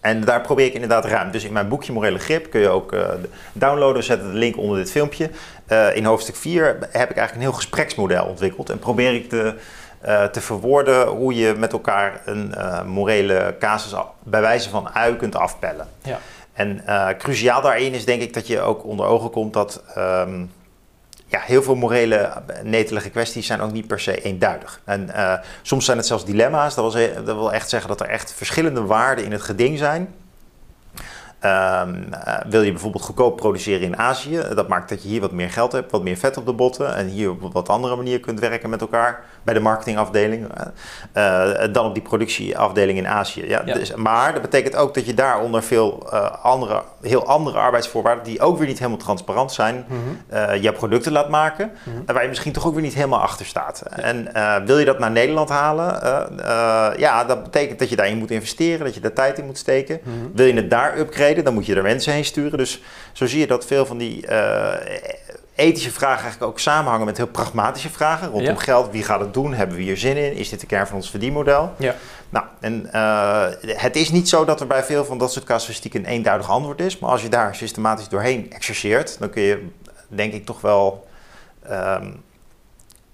En 0.00 0.20
daar 0.20 0.40
probeer 0.40 0.66
ik 0.66 0.74
inderdaad 0.74 1.04
ruim. 1.04 1.30
Dus 1.30 1.44
in 1.44 1.52
mijn 1.52 1.68
boekje 1.68 1.92
Morele 1.92 2.18
Grip 2.18 2.50
kun 2.50 2.60
je 2.60 2.68
ook 2.68 2.92
uh, 2.92 3.08
downloaden. 3.52 4.02
Zet 4.02 4.20
de 4.20 4.26
link 4.26 4.56
onder 4.56 4.76
dit 4.78 4.90
filmpje. 4.90 5.30
Uh, 5.68 5.96
in 5.96 6.04
hoofdstuk 6.04 6.36
4 6.36 6.64
heb 6.64 6.80
ik 6.80 6.94
eigenlijk 6.94 7.34
een 7.34 7.40
heel 7.40 7.52
gespreksmodel 7.52 8.24
ontwikkeld. 8.24 8.70
En 8.70 8.78
probeer 8.78 9.14
ik 9.14 9.28
te, 9.28 9.54
uh, 10.06 10.24
te 10.24 10.40
verwoorden 10.40 11.06
hoe 11.06 11.34
je 11.34 11.54
met 11.54 11.72
elkaar 11.72 12.20
een 12.24 12.54
morele 12.86 13.54
casus 13.58 13.94
bij 14.22 14.40
wijze 14.40 14.70
van 14.70 14.88
ui 14.94 15.16
kunt 15.16 15.36
afpellen. 15.36 15.88
Ja. 16.02 16.18
En 16.56 16.82
uh, 16.86 17.08
cruciaal 17.18 17.60
daarin 17.60 17.92
is 17.92 18.04
denk 18.04 18.22
ik 18.22 18.34
dat 18.34 18.46
je 18.46 18.60
ook 18.60 18.84
onder 18.84 19.06
ogen 19.06 19.30
komt 19.30 19.52
dat 19.52 19.82
um, 19.98 20.50
ja, 21.26 21.40
heel 21.40 21.62
veel 21.62 21.74
morele 21.74 22.42
netelige 22.62 23.10
kwesties 23.10 23.46
zijn 23.46 23.60
ook 23.60 23.72
niet 23.72 23.86
per 23.86 24.00
se 24.00 24.22
eenduidig. 24.22 24.80
En 24.84 25.08
uh, 25.16 25.34
soms 25.62 25.84
zijn 25.84 25.96
het 25.96 26.06
zelfs 26.06 26.24
dilemma's. 26.24 26.74
Dat 26.74 26.94
wil, 26.94 27.24
dat 27.24 27.36
wil 27.36 27.52
echt 27.52 27.68
zeggen 27.68 27.88
dat 27.88 28.00
er 28.00 28.08
echt 28.08 28.32
verschillende 28.32 28.82
waarden 28.82 29.24
in 29.24 29.32
het 29.32 29.42
geding 29.42 29.78
zijn. 29.78 30.14
Um, 31.46 32.06
uh, 32.26 32.34
wil 32.48 32.62
je 32.62 32.70
bijvoorbeeld 32.70 33.02
goedkoop 33.02 33.36
produceren 33.36 33.86
in 33.86 33.98
Azië, 33.98 34.42
dat 34.54 34.68
maakt 34.68 34.88
dat 34.88 35.02
je 35.02 35.08
hier 35.08 35.20
wat 35.20 35.32
meer 35.32 35.50
geld 35.50 35.72
hebt, 35.72 35.90
wat 35.90 36.02
meer 36.02 36.16
vet 36.16 36.36
op 36.36 36.46
de 36.46 36.52
botten 36.52 36.96
en 36.96 37.06
hier 37.06 37.30
op 37.30 37.42
een 37.42 37.52
wat 37.52 37.68
andere 37.68 37.96
manier 37.96 38.20
kunt 38.20 38.40
werken 38.40 38.70
met 38.70 38.80
elkaar 38.80 39.24
bij 39.42 39.54
de 39.54 39.60
marketingafdeling 39.60 40.46
uh, 41.14 41.50
dan 41.72 41.86
op 41.86 41.94
die 41.94 42.02
productieafdeling 42.02 42.98
in 42.98 43.08
Azië. 43.08 43.48
Ja, 43.48 43.62
Dus, 43.62 43.94
maar 43.94 44.32
dat 44.32 44.42
betekent 44.42 44.76
ook 44.76 44.94
dat 44.94 45.06
je 45.06 45.14
daaronder 45.14 45.62
veel 45.62 46.08
uh, 46.12 46.30
andere, 46.42 46.82
heel 47.02 47.26
andere 47.26 47.58
arbeidsvoorwaarden, 47.58 48.24
die 48.24 48.40
ook 48.40 48.58
weer 48.58 48.66
niet 48.66 48.78
helemaal 48.78 48.98
transparant 48.98 49.52
zijn, 49.52 49.84
mm 49.88 49.96
-hmm. 50.28 50.60
je 50.60 50.72
producten 50.72 51.12
laat 51.12 51.28
maken, 51.28 51.70
mm 51.84 51.92
-hmm. 51.92 52.14
waar 52.14 52.22
je 52.22 52.28
misschien 52.28 52.52
toch 52.52 52.66
ook 52.66 52.74
weer 52.74 52.82
niet 52.82 52.94
helemaal 52.94 53.20
achter 53.20 53.46
staat. 53.46 53.82
Ja. 53.96 54.02
En 54.02 54.28
wil 54.66 54.78
je 54.78 54.84
dat 54.84 54.98
naar 54.98 55.10
Nederland 55.10 55.48
halen, 55.48 56.00
ja, 56.98 57.24
dat 57.24 57.42
betekent 57.42 57.78
dat 57.78 57.88
je 57.88 57.96
daarin 57.96 58.18
moet 58.18 58.30
investeren, 58.30 58.84
dat 58.84 58.94
je 58.94 59.00
daar 59.00 59.12
tijd 59.12 59.38
in 59.38 59.46
moet 59.46 59.58
steken. 59.58 60.00
Mm 60.02 60.12
-hmm. 60.12 60.30
Wil 60.34 60.46
je 60.46 60.54
het 60.54 60.70
daar 60.70 60.98
upgraden, 60.98 61.35
dan 61.44 61.54
moet 61.54 61.66
je 61.66 61.74
er 61.74 61.82
mensen 61.82 62.12
heen 62.12 62.24
sturen. 62.24 62.58
Dus 62.58 62.80
zo 63.12 63.26
zie 63.26 63.40
je 63.40 63.46
dat 63.46 63.66
veel 63.66 63.86
van 63.86 63.98
die 63.98 64.26
ethische 65.54 65.90
vragen 65.90 66.22
eigenlijk 66.22 66.52
ook 66.52 66.58
samenhangen 66.58 67.06
met 67.06 67.16
heel 67.16 67.26
pragmatische 67.26 67.90
vragen. 67.90 68.28
Rondom 68.28 68.54
ja. 68.54 68.60
geld, 68.60 68.90
wie 68.90 69.02
gaat 69.02 69.20
het 69.20 69.34
doen? 69.34 69.54
Hebben 69.54 69.76
we 69.76 69.82
hier 69.82 69.96
zin 69.96 70.16
in? 70.16 70.32
Is 70.32 70.48
dit 70.48 70.60
de 70.60 70.66
kern 70.66 70.86
van 70.86 70.96
ons 70.96 71.10
verdienmodel? 71.10 71.72
Ja. 71.76 71.94
Nou, 72.28 72.44
en 72.60 72.88
uh, 72.94 73.46
het 73.62 73.96
is 73.96 74.10
niet 74.10 74.28
zo 74.28 74.44
dat 74.44 74.60
er 74.60 74.66
bij 74.66 74.84
veel 74.84 75.04
van 75.04 75.18
dat 75.18 75.32
soort 75.32 75.44
casuïstiek 75.44 75.94
een 75.94 76.04
eenduidig 76.04 76.50
antwoord 76.50 76.80
is. 76.80 76.98
Maar 76.98 77.10
als 77.10 77.22
je 77.22 77.28
daar 77.28 77.54
systematisch 77.54 78.08
doorheen 78.08 78.52
exerceert, 78.52 79.18
dan 79.18 79.30
kun 79.30 79.42
je 79.42 79.66
denk 80.08 80.32
ik 80.32 80.44
toch 80.46 80.60
wel 80.60 81.06
um, 81.70 82.22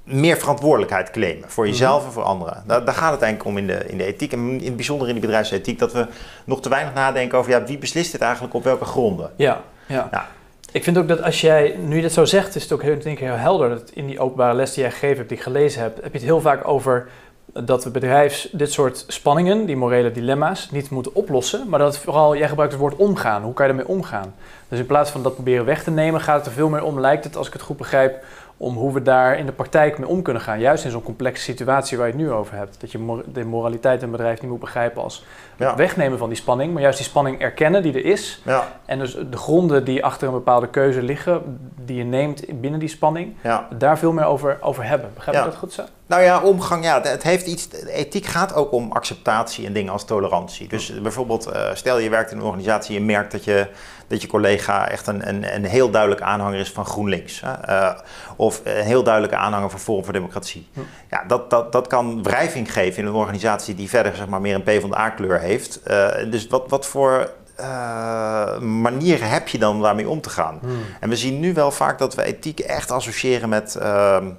meer 0.04 0.36
verantwoordelijkheid 0.36 1.10
claimen. 1.10 1.50
Voor 1.50 1.66
jezelf 1.66 1.92
mm-hmm. 1.92 2.06
en 2.06 2.12
voor 2.12 2.22
anderen. 2.22 2.62
Daar, 2.66 2.84
daar, 2.84 2.94
gaat 2.94 3.12
het 3.12 3.22
eigenlijk 3.22 3.50
om 3.50 3.58
in 3.58 3.66
de, 3.66 3.84
in 3.88 3.98
de 3.98 4.04
ethiek. 4.04 4.32
En 4.32 4.38
in 4.38 4.64
het 4.64 4.76
bijzonder 4.76 5.08
in 5.08 5.14
de 5.14 5.20
bedrijfsethiek. 5.20 5.78
Dat 5.78 5.92
we 5.92 6.06
nog 6.44 6.60
te 6.60 6.68
weinig 6.68 6.94
nadenken 6.94 7.38
over 7.38 7.50
ja, 7.50 7.64
wie 7.64 7.78
beslist 7.78 8.12
dit 8.12 8.20
eigenlijk 8.20 8.54
op 8.54 8.64
welke 8.64 8.84
gronden. 8.84 9.30
Ja, 9.36 9.60
ja. 9.86 10.08
Nou, 10.10 10.24
ik 10.72 10.84
vind 10.84 10.98
ook 10.98 11.08
dat 11.08 11.22
als 11.22 11.40
jij, 11.40 11.76
nu 11.80 11.96
je 11.96 12.02
dit 12.02 12.12
zo 12.12 12.24
zegt, 12.24 12.54
is 12.54 12.62
het 12.62 12.72
ook 12.72 12.82
heel, 12.82 12.98
denk 12.98 13.18
ik, 13.18 13.26
heel 13.26 13.36
helder. 13.36 13.68
Dat 13.68 13.90
in 13.90 14.06
die 14.06 14.20
openbare 14.20 14.54
les 14.54 14.74
die 14.74 14.82
jij 14.82 14.92
gegeven 14.92 15.16
hebt, 15.16 15.28
die 15.28 15.38
ik 15.38 15.44
gelezen 15.44 15.82
heb, 15.82 15.94
heb 16.02 16.12
je 16.12 16.18
het 16.18 16.26
heel 16.26 16.40
vaak 16.40 16.68
over 16.68 17.08
dat 17.52 17.84
we 17.84 17.90
bedrijfs 17.90 18.48
dit 18.52 18.72
soort 18.72 19.04
spanningen, 19.08 19.66
die 19.66 19.76
morele 19.76 20.12
dilemma's, 20.12 20.70
niet 20.70 20.90
moeten 20.90 21.14
oplossen. 21.14 21.68
Maar 21.68 21.78
dat 21.78 21.98
vooral, 21.98 22.36
jij 22.36 22.48
gebruikt 22.48 22.72
het 22.72 22.82
woord 22.82 22.96
omgaan. 22.96 23.42
Hoe 23.42 23.54
kan 23.54 23.66
je 23.66 23.72
ermee 23.72 23.88
omgaan? 23.88 24.34
Dus 24.68 24.78
in 24.78 24.86
plaats 24.86 25.10
van 25.10 25.22
dat 25.22 25.34
proberen 25.34 25.64
weg 25.64 25.82
te 25.82 25.90
nemen, 25.90 26.20
gaat 26.20 26.36
het 26.36 26.46
er 26.46 26.52
veel 26.52 26.68
meer 26.68 26.82
om, 26.82 27.00
lijkt 27.00 27.24
het, 27.24 27.36
als 27.36 27.46
ik 27.46 27.52
het 27.52 27.62
goed 27.62 27.76
begrijp, 27.76 28.24
om 28.56 28.76
hoe 28.76 28.92
we 28.92 29.02
daar 29.02 29.38
in 29.38 29.46
de 29.46 29.52
praktijk 29.52 29.98
mee 29.98 30.08
om 30.08 30.22
kunnen 30.22 30.42
gaan. 30.42 30.60
Juist 30.60 30.84
in 30.84 30.90
zo'n 30.90 31.02
complexe 31.02 31.42
situatie 31.42 31.98
waar 31.98 32.06
je 32.06 32.12
het 32.12 32.22
nu 32.22 32.30
over 32.30 32.56
hebt. 32.56 32.80
Dat 32.80 32.92
je 32.92 33.22
de 33.32 33.44
moraliteit 33.44 33.98
in 33.98 34.04
een 34.04 34.10
bedrijf 34.10 34.40
niet 34.40 34.50
moet 34.50 34.60
begrijpen 34.60 35.02
als 35.02 35.24
ja. 35.56 35.76
wegnemen 35.76 36.18
van 36.18 36.28
die 36.28 36.38
spanning, 36.38 36.72
maar 36.72 36.82
juist 36.82 36.98
die 36.98 37.06
spanning 37.06 37.40
erkennen 37.40 37.82
die 37.82 37.92
er 37.94 38.04
is. 38.04 38.40
Ja. 38.44 38.68
En 38.84 38.98
dus 38.98 39.16
de 39.30 39.36
gronden 39.36 39.84
die 39.84 40.04
achter 40.04 40.28
een 40.28 40.34
bepaalde 40.34 40.68
keuze 40.68 41.02
liggen, 41.02 41.60
die 41.84 41.96
je 41.96 42.04
neemt 42.04 42.60
binnen 42.60 42.80
die 42.80 42.88
spanning, 42.88 43.34
Ja. 43.42 43.68
daar 43.78 43.98
veel 43.98 44.12
meer 44.12 44.24
over, 44.24 44.58
over 44.60 44.84
hebben. 44.84 45.10
Begrijp 45.14 45.38
ik 45.38 45.44
dat 45.44 45.56
goed 45.56 45.72
zo? 45.72 45.82
Nou 46.06 46.22
ja, 46.22 46.42
omgang, 46.42 46.84
ja, 46.84 47.00
het 47.02 47.22
heeft 47.22 47.46
iets. 47.46 47.68
Ethiek 47.86 48.26
gaat 48.26 48.54
ook 48.54 48.72
om 48.72 48.92
acceptatie 48.92 49.66
en 49.66 49.72
dingen 49.72 49.92
als 49.92 50.04
tolerantie. 50.04 50.68
Dus 50.68 51.00
bijvoorbeeld, 51.00 51.46
eh, 51.46 51.74
stel 51.74 51.98
je 51.98 52.10
werkt 52.10 52.30
in 52.30 52.38
een 52.38 52.44
organisatie 52.44 52.96
en 52.96 53.00
je 53.00 53.06
merkt 53.12 53.32
dat 53.32 53.44
je, 53.44 53.66
dat 54.12 54.22
je 54.22 54.28
collega 54.28 54.88
echt 54.88 55.06
een, 55.06 55.28
een, 55.28 55.54
een 55.54 55.64
heel 55.64 55.90
duidelijk 55.90 56.20
aanhanger 56.20 56.58
is 56.58 56.70
van 56.70 56.84
GroenLinks. 56.84 57.40
Hè? 57.40 57.52
eh, 57.52 57.98
of 58.36 58.60
een 58.64 58.84
heel 58.84 59.02
duidelijke 59.02 59.36
aanhanger 59.36 59.70
van 59.70 59.80
Forum 59.80 60.04
voor 60.04 60.12
Democratie. 60.12 60.68
Hm. 60.72 60.80
Ja, 61.10 61.24
dat, 61.26 61.50
dat, 61.50 61.72
dat 61.72 61.86
kan 61.86 62.22
wrijving 62.22 62.72
geven 62.72 63.02
in 63.02 63.08
een 63.08 63.14
organisatie 63.14 63.74
die 63.74 63.88
verder 63.88 64.16
zeg 64.16 64.26
maar, 64.26 64.40
meer 64.40 64.54
een 64.54 64.62
P 64.62 64.80
van 64.80 64.90
de 64.90 64.98
A-kleur 64.98 65.40
heeft. 65.40 65.82
Eh, 65.82 66.08
dus 66.30 66.46
wat, 66.46 66.64
wat 66.68 66.86
voor 66.86 67.30
eh, 67.56 68.58
manieren 68.58 69.28
heb 69.28 69.48
je 69.48 69.58
dan 69.58 69.82
daarmee 69.82 70.08
om 70.08 70.20
te 70.20 70.30
gaan? 70.30 70.60
En 71.00 71.08
we 71.08 71.16
zien 71.16 71.40
nu 71.40 71.54
wel 71.54 71.70
vaak 71.70 71.98
dat 71.98 72.14
we 72.14 72.22
ethiek 72.22 72.60
echt 72.60 72.90
associëren 72.90 73.48
met. 73.48 73.74
ehm, 73.76 74.30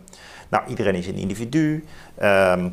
nou, 0.50 0.63
iedereen 0.68 0.96
is 0.96 1.08
een 1.08 1.15
individu. 1.15 1.86
Ehm, 2.18 2.70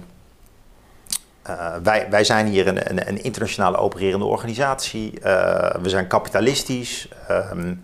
eh, 1.59 1.75
wij, 1.83 2.07
wij 2.11 2.25
zijn 2.25 2.47
hier 2.47 2.67
een, 2.69 2.91
een, 2.91 3.09
een 3.09 3.23
internationale 3.23 3.77
opererende 3.77 4.25
organisatie. 4.25 5.21
Eh, 5.21 5.75
we 5.83 5.89
zijn 5.89 6.07
kapitalistisch. 6.07 7.09
Ehm, 7.29 7.75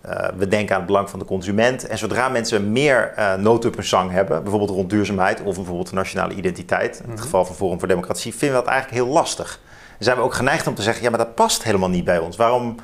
eh, 0.00 0.28
we 0.36 0.48
denken 0.48 0.72
aan 0.74 0.80
het 0.80 0.86
belang 0.90 1.10
van 1.10 1.18
de 1.18 1.24
consument. 1.24 1.86
En 1.86 1.98
zodra 1.98 2.28
mensen 2.28 2.72
meer 2.72 3.12
nood 3.38 3.64
op 3.64 3.74
hun 3.74 3.84
zang 3.84 4.10
hebben, 4.10 4.42
bijvoorbeeld 4.42 4.70
rond 4.70 4.90
duurzaamheid 4.90 5.42
of 5.42 5.54
bijvoorbeeld 5.54 5.92
nationale 5.92 6.34
identiteit, 6.34 6.96
in 6.96 7.02
Mhm. 7.02 7.10
het 7.10 7.20
geval 7.20 7.44
van 7.44 7.54
Forum 7.56 7.78
voor 7.78 7.88
Democratie, 7.88 8.34
vinden 8.34 8.58
we 8.58 8.64
dat 8.64 8.72
eigenlijk 8.72 9.02
heel 9.04 9.12
lastig. 9.12 9.60
Dan 9.88 9.96
zijn 9.98 10.16
we 10.16 10.22
ook 10.22 10.34
geneigd 10.34 10.66
om 10.66 10.74
te 10.74 10.82
zeggen, 10.82 11.02
ja, 11.02 11.10
maar 11.10 11.18
dat 11.18 11.34
past 11.34 11.62
helemaal 11.62 11.88
niet 11.88 12.04
bij 12.04 12.18
ons. 12.18 12.36
Waarom? 12.36 12.76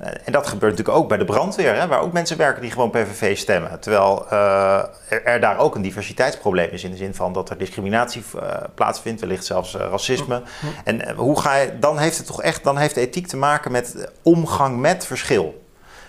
Eh, 0.00 0.08
En 0.24 0.32
dat 0.32 0.46
gebeurt 0.46 0.70
natuurlijk 0.72 0.98
ook 0.98 1.08
bij 1.08 1.18
de 1.18 1.24
brandweer, 1.24 1.74
hè, 1.74 1.86
waar 1.86 2.00
ook 2.00 2.12
mensen 2.12 2.36
werken 2.36 2.62
die 2.62 2.70
gewoon 2.70 2.90
PVV 2.90 3.36
stemmen. 3.36 3.80
Terwijl 3.80 4.26
eh, 4.30 4.82
er, 5.08 5.24
er 5.24 5.40
daar 5.40 5.58
ook 5.58 5.74
een 5.74 5.82
diversiteitsprobleem 5.82 6.70
is 6.70 6.84
in 6.84 6.90
de 6.90 6.96
zin 6.96 7.14
van 7.14 7.32
dat 7.32 7.50
er 7.50 7.58
discriminatie 7.58 8.22
eh, 8.42 8.56
plaatsvindt, 8.74 9.20
wellicht 9.20 9.44
zelfs 9.44 9.74
racisme. 9.74 10.42
En 10.84 11.14
hoe 11.16 11.40
ga 11.40 11.56
je, 11.56 11.78
dan 11.78 11.98
heeft 11.98 12.16
het 12.16 12.26
toch 12.26 12.42
echt, 12.42 12.64
dan 12.64 12.78
heeft 12.78 12.96
ethiek 12.96 13.26
te 13.26 13.36
maken 13.36 13.72
met 13.72 14.10
omgang 14.22 14.78
met 14.78 15.06
verschil. 15.06 15.68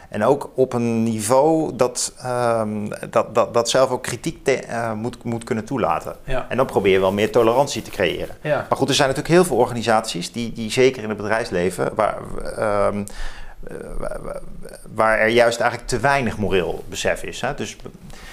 En 0.10 0.24
ook 0.24 0.50
op 0.56 0.74
een 0.74 1.04
niveau 1.04 1.76
dat, 1.76 2.14
ehm, 2.22 2.88
dat, 3.10 3.36
dat, 3.36 3.54
dat 3.54 3.70
zelf 3.70 3.90
ook 3.90 4.04
kritiek 4.04 4.44
te- 4.44 4.92
moet, 4.96 5.24
moet 5.24 5.44
kunnen 5.44 5.66
toelaten. 5.66 6.16
Ja. 6.24 6.46
En 6.50 6.58
dan 6.58 6.66
probeer 6.66 6.92
je 6.92 7.00
wel 7.00 7.12
meer 7.12 7.32
tolerantie 7.32 7.82
te 7.82 7.92
creëren. 7.92 8.36
Ja. 8.42 8.66
Maar 8.70 8.78
goed, 8.78 8.90
er 8.90 8.96
zijn 8.96 9.08
natuurlijk 9.08 9.36
heel 9.36 9.46
veel 9.46 9.58
organisaties 9.58 10.32
die, 10.32 10.54
die 10.54 10.72
zeker 10.72 11.04
in 11.04 11.10
het 11.10 11.18
bedrijfsleven, 11.18 11.96
waar, 11.96 12.18
ehm, 12.58 12.98
eh, 12.98 13.04
waar- 13.98 14.42
waar 14.94 15.20
er 15.20 15.28
juist 15.28 15.60
eigenlijk 15.60 15.90
te 15.90 16.00
weinig 16.00 16.38
moreel 16.38 16.84
besef 16.90 17.24
is. 17.24 17.42
Hè? 17.42 17.54
Dus 17.54 17.76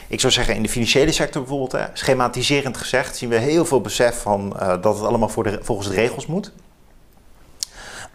ik 0.08 0.20
zou 0.20 0.32
zeggen, 0.32 0.54
in 0.54 0.62
de 0.62 0.68
financiële 0.68 1.12
sector 1.12 1.40
bijvoorbeeld, 1.42 1.72
hè, 1.72 1.84
schematiserend 1.92 2.76
gezegd, 2.76 3.16
zien 3.16 3.28
we 3.28 3.36
heel 3.36 3.64
veel 3.64 3.80
besef 3.80 4.20
van 4.22 4.58
eh, 4.60 4.68
dat 4.82 4.94
het 4.98 5.04
allemaal 5.06 5.28
voor 5.28 5.42
de, 5.44 5.58
volgens 5.62 5.88
de 5.88 5.94
regels 5.94 6.26
moet. 6.26 6.52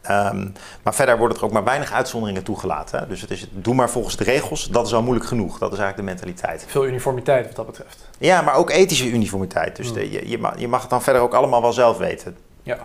Ehm, 0.01 0.48
maar 0.84 0.93
verder 0.96 1.17
worden 1.17 1.38
er 1.38 1.43
ook 1.43 1.51
maar 1.51 1.63
weinig 1.63 1.91
uitzonderingen 1.91 2.43
toegelaten. 2.43 3.00
Hè? 3.00 3.08
Dus 3.08 3.22
het 3.22 3.32
is, 3.32 3.48
doe 3.51 3.75
maar 3.75 3.89
volgens 3.89 4.17
de 4.17 4.24
regels, 4.24 4.67
dat 4.70 4.86
is 4.88 4.93
al 4.93 5.01
moeilijk 5.03 5.27
genoeg. 5.27 5.58
Dat 5.58 5.74
is 5.74 5.77
eigenlijk 5.79 5.98
de 6.08 6.13
mentaliteit. 6.15 6.65
Veel 6.67 6.86
uniformiteit 6.86 7.46
wat 7.46 7.55
dat 7.55 7.65
betreft. 7.65 8.10
Ja, 8.17 8.41
maar 8.41 8.55
ook 8.55 8.70
ethische 8.70 9.10
uniformiteit. 9.10 9.75
Dus 9.75 9.86
Hmm. 9.86 9.96
de- 9.96 10.12
je, 10.12 10.29
je, 10.29 10.38
mag, 10.38 10.60
je 10.60 10.67
mag 10.67 10.82
het 10.82 10.89
dan 10.89 11.01
verder 11.01 11.22
ook 11.22 11.34
allemaal 11.34 11.62
wel 11.62 11.74
zelf 11.74 11.98
weten. 11.98 12.38
Ja. 12.63 12.77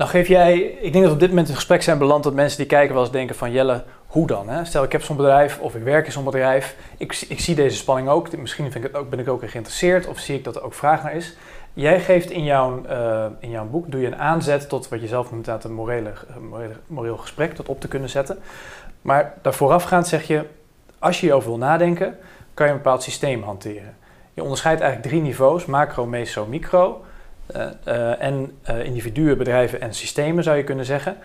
Nou 0.00 0.12
geef 0.12 0.28
jij, 0.28 0.58
ik 0.60 0.92
denk 0.92 1.04
dat 1.04 1.12
op 1.12 1.20
dit 1.20 1.28
moment 1.28 1.48
in 1.48 1.54
gesprek 1.54 1.82
zijn 1.82 1.98
beland 1.98 2.24
dat 2.24 2.34
mensen 2.34 2.58
die 2.58 2.66
kijken 2.66 2.94
wel 2.94 3.02
eens 3.02 3.12
denken 3.12 3.36
van 3.36 3.52
Jelle, 3.52 3.84
hoe 4.06 4.26
dan? 4.26 4.48
Hè? 4.48 4.64
Stel 4.64 4.82
ik 4.82 4.92
heb 4.92 5.02
zo'n 5.02 5.16
bedrijf 5.16 5.58
of 5.58 5.74
ik 5.74 5.82
werk 5.82 6.06
in 6.06 6.12
zo'n 6.12 6.24
bedrijf, 6.24 6.76
ik, 6.96 7.24
ik 7.28 7.40
zie 7.40 7.54
deze 7.54 7.76
spanning 7.76 8.08
ook, 8.08 8.36
misschien 8.36 8.72
vind 8.72 8.84
ik 8.84 8.90
het 8.90 9.00
ook, 9.00 9.10
ben 9.10 9.18
ik 9.18 9.28
ook 9.28 9.48
geïnteresseerd 9.48 10.06
of 10.06 10.18
zie 10.18 10.36
ik 10.36 10.44
dat 10.44 10.56
er 10.56 10.62
ook 10.62 10.74
vraag 10.74 11.02
naar 11.02 11.14
is. 11.14 11.36
Jij 11.74 12.00
geeft 12.00 12.30
in 12.30 12.44
jouw, 12.44 12.84
eh, 12.84 13.26
in 13.40 13.50
jouw 13.50 13.66
boek, 13.66 13.90
doe 13.90 14.00
je 14.00 14.06
een 14.06 14.16
aanzet 14.16 14.68
tot 14.68 14.88
wat 14.88 15.00
je 15.00 15.06
zelf 15.06 15.30
noemt 15.30 15.46
een 15.46 15.56
eh, 15.62 15.68
morele, 15.68 16.12
moreel 16.86 17.16
gesprek, 17.16 17.54
tot 17.54 17.68
op 17.68 17.80
te 17.80 17.88
kunnen 17.88 18.08
zetten. 18.08 18.38
Maar 19.02 19.34
daar 19.42 19.54
voorafgaand 19.54 20.08
zeg 20.08 20.26
je, 20.26 20.44
als 20.98 21.20
je 21.20 21.26
hierover 21.26 21.48
wil 21.48 21.58
nadenken, 21.58 22.16
kan 22.54 22.66
je 22.66 22.72
een 22.72 22.78
bepaald 22.78 23.02
systeem 23.02 23.42
hanteren. 23.42 23.96
Je 24.34 24.42
onderscheidt 24.42 24.80
eigenlijk 24.80 25.10
drie 25.10 25.22
niveaus, 25.22 25.66
macro, 25.66 26.06
meso, 26.06 26.46
micro. 26.46 27.04
Eh, 27.52 27.66
eh, 27.84 28.22
en 28.22 28.58
eh, 28.62 28.84
individuen, 28.84 29.38
bedrijven 29.38 29.80
en 29.80 29.94
systemen 29.94 30.44
zou 30.44 30.56
je 30.56 30.64
kunnen 30.64 30.84
zeggen. 30.84 31.16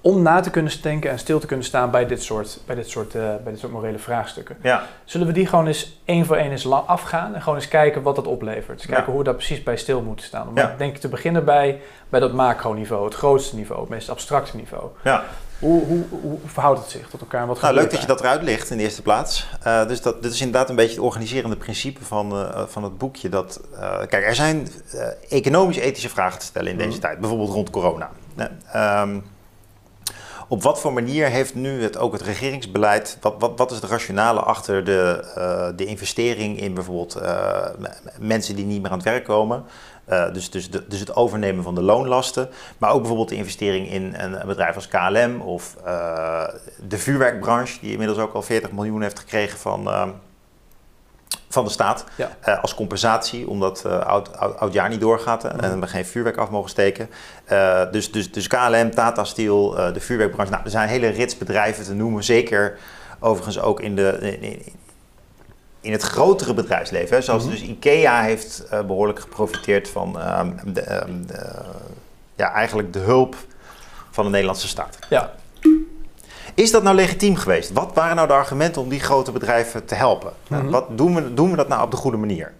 Om 0.00 0.22
na 0.22 0.40
te 0.40 0.50
kunnen 0.50 0.82
denken 0.82 1.10
en 1.10 1.18
stil 1.18 1.38
te 1.38 1.46
kunnen 1.46 1.64
staan 1.66 1.90
bij 1.90 2.06
dit 2.06 2.22
soort, 2.22 2.60
bij 2.66 2.74
dit 2.76 2.88
soort, 2.88 3.12
bij 3.12 3.40
dit 3.44 3.58
soort 3.58 3.72
morele 3.72 3.98
vraagstukken. 3.98 4.56
Ja. 4.62 4.82
Zullen 5.04 5.26
we 5.26 5.32
die 5.32 5.46
gewoon 5.46 5.66
eens 5.66 6.00
één 6.04 6.26
voor 6.26 6.36
één 6.36 6.50
eens 6.50 6.70
afgaan 6.70 7.34
en 7.34 7.42
gewoon 7.42 7.58
eens 7.58 7.68
kijken 7.68 8.02
wat 8.02 8.16
dat 8.16 8.26
oplevert? 8.26 8.76
Dus 8.76 8.86
kijken 8.86 9.04
Ja. 9.04 9.10
hoe 9.10 9.18
we 9.18 9.24
daar 9.24 9.34
precies 9.34 9.62
bij 9.62 9.76
stil 9.76 10.00
moeten 10.02 10.26
staan. 10.26 10.48
Om 10.48 10.56
Ja. 10.56 10.74
denk 10.78 10.94
ik 10.94 11.00
te 11.00 11.08
beginnen 11.08 11.44
bij, 11.44 11.80
bij 12.08 12.20
dat 12.20 12.32
macroniveau, 12.32 13.04
het 13.04 13.14
grootste 13.14 13.56
niveau, 13.56 13.80
het 13.80 13.90
meest 13.90 14.10
abstracte 14.10 14.56
niveau. 14.56 14.88
ja. 15.02 15.24
Hoe, 15.58 15.84
hoe, 15.84 16.04
hoe 16.22 16.38
verhoudt 16.44 16.80
het 16.80 16.90
zich 16.90 17.08
tot 17.08 17.20
elkaar 17.20 17.40
en 17.40 17.46
wat 17.46 17.60
Nou, 17.60 17.74
leuk 17.74 17.90
dat 17.90 18.00
je 18.00 18.06
dat 18.06 18.20
eruit 18.20 18.42
ligt 18.42 18.70
in 18.70 18.76
de 18.76 18.82
eerste 18.82 19.02
plaats. 19.02 19.46
Eh, 19.62 19.86
dus 19.86 20.02
dat, 20.02 20.22
dit 20.22 20.32
is 20.32 20.40
inderdaad 20.40 20.68
een 20.68 20.76
beetje 20.76 20.94
het 20.94 21.04
organiserende 21.04 21.56
principe 21.56 22.04
van, 22.04 22.32
eh, 22.32 22.62
van 22.66 22.84
het 22.84 22.98
boekje. 22.98 23.28
Dat, 23.28 23.60
eh, 23.74 23.98
kijk, 23.98 24.26
er 24.26 24.34
zijn 24.34 24.68
economisch-ethische 25.28 26.08
vragen 26.08 26.38
te 26.38 26.44
stellen 26.46 26.70
in 26.70 26.78
deze 26.78 26.90
Mhm. 26.90 27.00
tijd. 27.00 27.18
Bijvoorbeeld 27.18 27.50
rond 27.50 27.70
corona. 27.70 28.10
Ehm, 28.72 29.18
op 30.48 30.62
wat 30.62 30.80
voor 30.80 30.92
manier 30.92 31.26
heeft 31.28 31.54
nu 31.54 31.82
het, 31.82 31.98
ook 31.98 32.12
het 32.12 32.22
regeringsbeleid... 32.22 33.18
Wat, 33.20 33.34
wat, 33.38 33.52
wat 33.56 33.70
is 33.70 33.80
de 33.80 33.86
rationale 33.86 34.40
achter 34.40 34.84
de, 34.84 35.72
de 35.76 35.84
investering 35.84 36.60
in 36.60 36.74
bijvoorbeeld 36.74 37.20
mensen 38.18 38.56
die 38.56 38.64
niet 38.64 38.82
meer 38.82 38.90
aan 38.90 38.98
het 38.98 39.06
werk 39.06 39.24
komen... 39.24 39.64
Eh, 40.06 40.32
dus, 40.32 40.50
dus, 40.50 40.70
de- 40.70 40.84
dus 40.88 41.00
het 41.00 41.16
overnemen 41.16 41.64
van 41.64 41.74
de 41.74 41.82
loonlasten. 41.82 42.48
Maar 42.78 42.90
ook 42.90 42.98
bijvoorbeeld 42.98 43.28
de 43.28 43.34
investering 43.34 43.90
in 43.90 44.14
een, 44.16 44.40
een 44.40 44.46
bedrijf 44.46 44.74
als 44.74 44.88
KLM 44.88 45.40
of 45.40 45.76
eh, 45.84 46.44
de 46.88 46.98
vuurwerkbranche, 46.98 47.78
die 47.80 47.90
inmiddels 47.92 48.18
ook 48.18 48.34
al 48.34 48.42
40 48.42 48.72
miljoen 48.72 49.02
heeft 49.02 49.18
gekregen 49.18 49.58
van, 49.58 49.86
eh, 49.86 50.08
van 51.48 51.64
de 51.64 51.70
staat. 51.70 52.04
Ja. 52.16 52.30
Eh, 52.40 52.62
als 52.62 52.74
compensatie, 52.74 53.48
omdat 53.48 53.84
eh 53.84 53.98
oud, 54.00 54.36
oud, 54.36 54.56
oudjaar 54.58 54.88
niet 54.88 55.00
doorgaat 55.00 55.44
en 55.44 55.56
Mhm. 55.70 55.80
we 55.80 55.86
geen 55.86 56.06
vuurwerk 56.06 56.36
af 56.36 56.50
mogen 56.50 56.70
steken. 56.70 57.10
Dus, 57.90 58.12
dus, 58.12 58.32
dus 58.32 58.46
KLM, 58.48 58.90
Tata 58.90 59.24
Steel, 59.24 59.70
de 59.92 60.00
vuurwerkbranche. 60.00 60.52
Nou, 60.52 60.64
er 60.64 60.70
zijn 60.70 60.88
hele 60.88 61.08
rits 61.08 61.38
bedrijven 61.38 61.84
te 61.84 61.94
noemen. 61.94 62.24
Zeker 62.24 62.78
overigens 63.20 63.60
ook 63.60 63.80
in 63.80 63.96
de. 63.96 64.18
In, 64.20 64.42
in- 64.42 64.84
in 65.86 65.92
het 65.92 66.02
grotere 66.02 66.54
bedrijfsleven. 66.54 67.16
Hè. 67.16 67.22
Zoals 67.22 67.42
Mhm. 67.42 67.52
dus 67.52 67.62
IKEA 67.62 68.22
heeft 68.22 68.64
eh, 68.70 68.80
behoorlijk 68.80 69.20
geprofiteerd 69.20 69.88
van 69.88 70.20
ehm, 70.20 70.50
de, 70.72 70.80
ehm, 70.80 71.26
de, 71.26 71.50
ja, 72.36 72.52
eigenlijk 72.52 72.92
de 72.92 72.98
hulp 72.98 73.36
van 74.10 74.24
de 74.24 74.30
Nederlandse 74.30 74.68
staat. 74.68 74.98
Ja, 75.08 75.32
Is 76.54 76.70
dat 76.70 76.82
nou 76.82 76.96
legitiem 76.96 77.36
geweest? 77.36 77.72
Wat 77.72 77.90
waren 77.94 78.16
nou 78.16 78.28
de 78.28 78.34
argumenten 78.34 78.82
om 78.82 78.88
die 78.88 79.00
grote 79.00 79.32
bedrijven 79.32 79.84
te 79.84 79.94
helpen? 79.94 80.32
Mhm. 80.48 80.68
Wat 80.70 80.98
doen 80.98 81.14
we, 81.14 81.34
doen 81.34 81.50
we 81.50 81.56
dat 81.56 81.68
nou 81.68 81.82
op 81.82 81.90
de 81.90 81.96
goede 81.96 82.16
manier? 82.16 82.52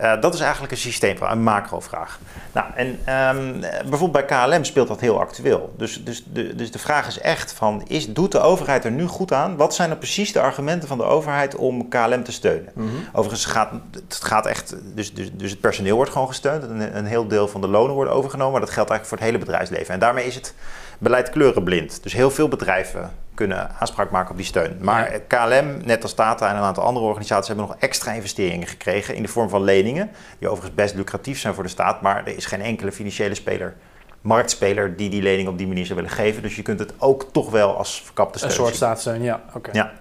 Eh, 0.00 0.20
dat 0.20 0.34
is 0.34 0.40
eigenlijk 0.40 0.72
een 0.72 0.78
systeemvraag, 0.78 1.32
een 1.32 1.42
macrovraag. 1.42 2.18
Nou, 2.52 2.66
en 2.74 2.98
ehm, 3.04 3.60
bijvoorbeeld 3.88 4.26
bij 4.26 4.46
KLM 4.46 4.64
speelt 4.64 4.88
dat 4.88 5.00
heel 5.00 5.20
actueel. 5.20 5.74
Dus, 5.76 6.04
dus, 6.04 6.24
de, 6.32 6.54
dus 6.54 6.70
de 6.70 6.78
vraag 6.78 7.06
is 7.06 7.20
echt 7.20 7.52
van, 7.52 7.82
is, 7.86 8.12
doet 8.12 8.32
de 8.32 8.40
overheid 8.40 8.84
er 8.84 8.90
nu 8.90 9.06
goed 9.06 9.32
aan? 9.32 9.56
Wat 9.56 9.74
zijn 9.74 9.90
er 9.90 9.96
precies 9.96 10.32
de 10.32 10.40
argumenten 10.40 10.88
van 10.88 10.98
de 10.98 11.04
overheid 11.04 11.56
om 11.56 11.88
KLM 11.88 12.22
te 12.22 12.32
steunen? 12.32 12.72
Mhm. 12.74 12.88
Overigens 13.12 13.44
gaat 13.44 13.70
het 13.92 14.20
gaat 14.22 14.46
echt, 14.46 14.76
dus, 14.94 15.14
dus, 15.14 15.30
dus 15.32 15.50
het 15.50 15.60
personeel 15.60 15.96
wordt 15.96 16.12
gewoon 16.12 16.28
gesteund. 16.28 16.62
Een, 16.62 16.96
een 16.96 17.06
heel 17.06 17.28
deel 17.28 17.48
van 17.48 17.60
de 17.60 17.68
lonen 17.68 17.94
worden 17.94 18.14
overgenomen. 18.14 18.52
Maar 18.52 18.60
dat 18.60 18.70
geldt 18.70 18.90
eigenlijk 18.90 19.20
voor 19.20 19.28
het 19.28 19.36
hele 19.36 19.46
bedrijfsleven. 19.46 19.94
En 19.94 20.00
daarmee 20.00 20.26
is 20.26 20.34
het 20.34 20.54
beleid 21.00 21.30
kleurenblind. 21.30 22.02
Dus 22.02 22.12
heel 22.12 22.30
veel 22.30 22.48
bedrijven 22.48 23.10
kunnen 23.34 23.70
aanspraak 23.78 24.10
maken 24.10 24.30
op 24.30 24.36
die 24.36 24.46
steun. 24.46 24.78
Maar 24.80 25.20
KLM, 25.26 25.80
net 25.84 26.02
als 26.02 26.14
Tata 26.14 26.50
en 26.50 26.56
een 26.56 26.62
aantal 26.62 26.84
andere 26.84 27.06
organisaties, 27.06 27.48
hebben 27.48 27.66
nog 27.66 27.76
extra 27.78 28.12
investeringen 28.12 28.66
gekregen 28.66 29.14
in 29.14 29.22
de 29.22 29.28
vorm 29.28 29.48
van 29.48 29.62
leningen. 29.62 30.10
Die 30.38 30.48
overigens 30.48 30.74
best 30.74 30.94
lucratief 30.94 31.38
zijn 31.38 31.54
voor 31.54 31.62
de 31.62 31.68
staat. 31.68 32.02
Maar 32.02 32.26
er 32.26 32.36
is 32.36 32.46
geen 32.46 32.62
enkele 32.62 32.92
financiële 32.92 33.34
speler, 33.34 33.74
marktspeler, 34.20 34.96
die 34.96 35.10
die 35.10 35.22
lening 35.22 35.48
op 35.48 35.58
die 35.58 35.66
manier 35.66 35.86
zou 35.86 35.98
willen 35.98 36.14
geven. 36.14 36.42
Dus 36.42 36.56
je 36.56 36.62
kunt 36.62 36.78
het 36.78 36.92
ook 36.98 37.28
toch 37.32 37.50
wel 37.50 37.76
als 37.76 38.02
verkapte 38.02 38.38
steun 38.38 38.50
een 38.50 38.56
soort 38.56 38.74
staatssteun, 38.74 39.22
ja. 39.22 39.40
Oké. 39.54 39.70
Ja. 39.72 39.92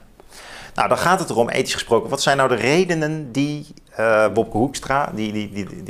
Nou, 0.73 0.87
dan 0.89 0.97
gaat 0.97 1.19
het 1.19 1.29
erom, 1.29 1.49
ethisch 1.49 1.73
gesproken, 1.73 2.09
wat 2.09 2.21
zijn 2.21 2.37
nou 2.37 2.49
de 2.49 2.55
redenen 2.55 3.31
die 3.31 3.67
eh 3.95 4.27
Bobke 4.33 4.57
Hoekstra, 4.57 5.11
die, 5.13 5.31
die, 5.31 5.49
die, 5.53 5.83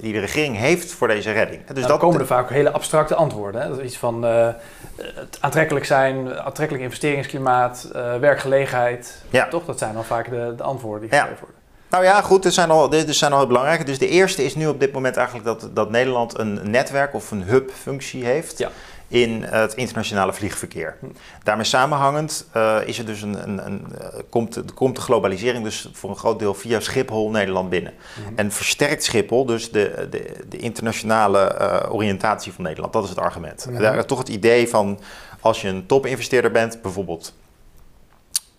die, 0.00 0.12
de 0.12 0.18
regering 0.18 0.56
heeft 0.56 0.92
voor 0.92 1.08
deze 1.08 1.32
redding? 1.32 1.66
Dus 1.66 1.76
Nou, 1.76 1.88
dan 1.88 1.98
komen 1.98 2.20
er 2.20 2.26
vaak 2.26 2.50
hele 2.50 2.70
abstracte 2.70 3.14
antwoorden. 3.14 3.60
Hè? 3.60 3.68
Dat 3.68 3.78
is 3.78 3.84
iets 3.84 3.96
van 3.96 4.26
eh, 4.26 4.48
het 4.96 5.38
aantrekkelijk 5.40 5.84
zijn, 5.86 6.38
aantrekkelijk 6.38 6.84
investeringsklimaat, 6.84 7.88
eh, 7.92 8.16
werkgelegenheid. 8.16 9.22
Ja. 9.30 9.48
Toch? 9.48 9.64
Dat 9.64 9.78
zijn 9.78 9.94
dan 9.94 10.04
vaak 10.04 10.30
de, 10.30 10.54
de 10.56 10.62
antwoorden 10.62 11.08
die 11.08 11.18
Ja. 11.18 11.22
gegeven 11.22 11.40
worden. 11.44 11.62
Nou 11.90 12.04
ja, 12.04 12.20
goed, 12.20 12.44
er 12.44 12.52
zijn 12.52 12.70
al, 12.70 12.92
er 12.92 13.14
zijn 13.14 13.32
al 13.32 13.38
heel 13.38 13.46
belangrijke. 13.46 13.84
Dus 13.84 13.98
de 13.98 14.08
eerste 14.08 14.44
is 14.44 14.54
nu 14.54 14.66
op 14.66 14.80
dit 14.80 14.92
moment 14.92 15.16
eigenlijk 15.16 15.46
dat, 15.46 15.68
dat 15.74 15.90
Nederland 15.90 16.38
een 16.38 16.70
netwerk 16.70 17.14
of 17.14 17.30
een 17.30 17.42
hub-functie 17.42 18.24
heeft. 18.24 18.58
Ja. 18.58 18.70
In 19.14 19.42
het 19.42 19.74
internationale 19.74 20.32
vliegverkeer. 20.32 20.96
Daarmee 21.42 21.64
samenhangend 21.64 22.46
uh, 22.56 22.76
is 22.84 22.98
er 22.98 23.06
dus 23.06 23.22
een, 23.22 23.42
een, 23.48 23.66
een 23.66 23.86
uh, 24.00 24.06
komt, 24.28 24.74
komt 24.74 24.96
de 24.96 25.02
globalisering 25.02 25.64
dus 25.64 25.88
voor 25.92 26.10
een 26.10 26.16
groot 26.16 26.38
deel 26.38 26.54
via 26.54 26.80
Schiphol 26.80 27.30
Nederland 27.30 27.70
binnen. 27.70 27.92
Mhm. 27.92 28.32
En 28.36 28.52
versterkt 28.52 29.04
Schiphol 29.04 29.44
dus 29.44 29.70
de, 29.70 30.06
de, 30.10 30.44
de 30.48 30.56
internationale 30.56 31.58
uh, 31.60 31.94
oriëntatie 31.94 32.52
van 32.52 32.64
Nederland. 32.64 32.92
Dat 32.92 33.04
is 33.04 33.08
het 33.08 33.18
argument. 33.18 33.66
Mhm. 33.70 33.80
Daar, 33.80 34.06
toch 34.06 34.18
het 34.18 34.28
idee 34.28 34.68
van 34.68 35.00
als 35.40 35.60
je 35.60 35.68
een 35.68 35.86
topinvesteerder 35.86 36.50
bent, 36.50 36.82
bijvoorbeeld 36.82 37.34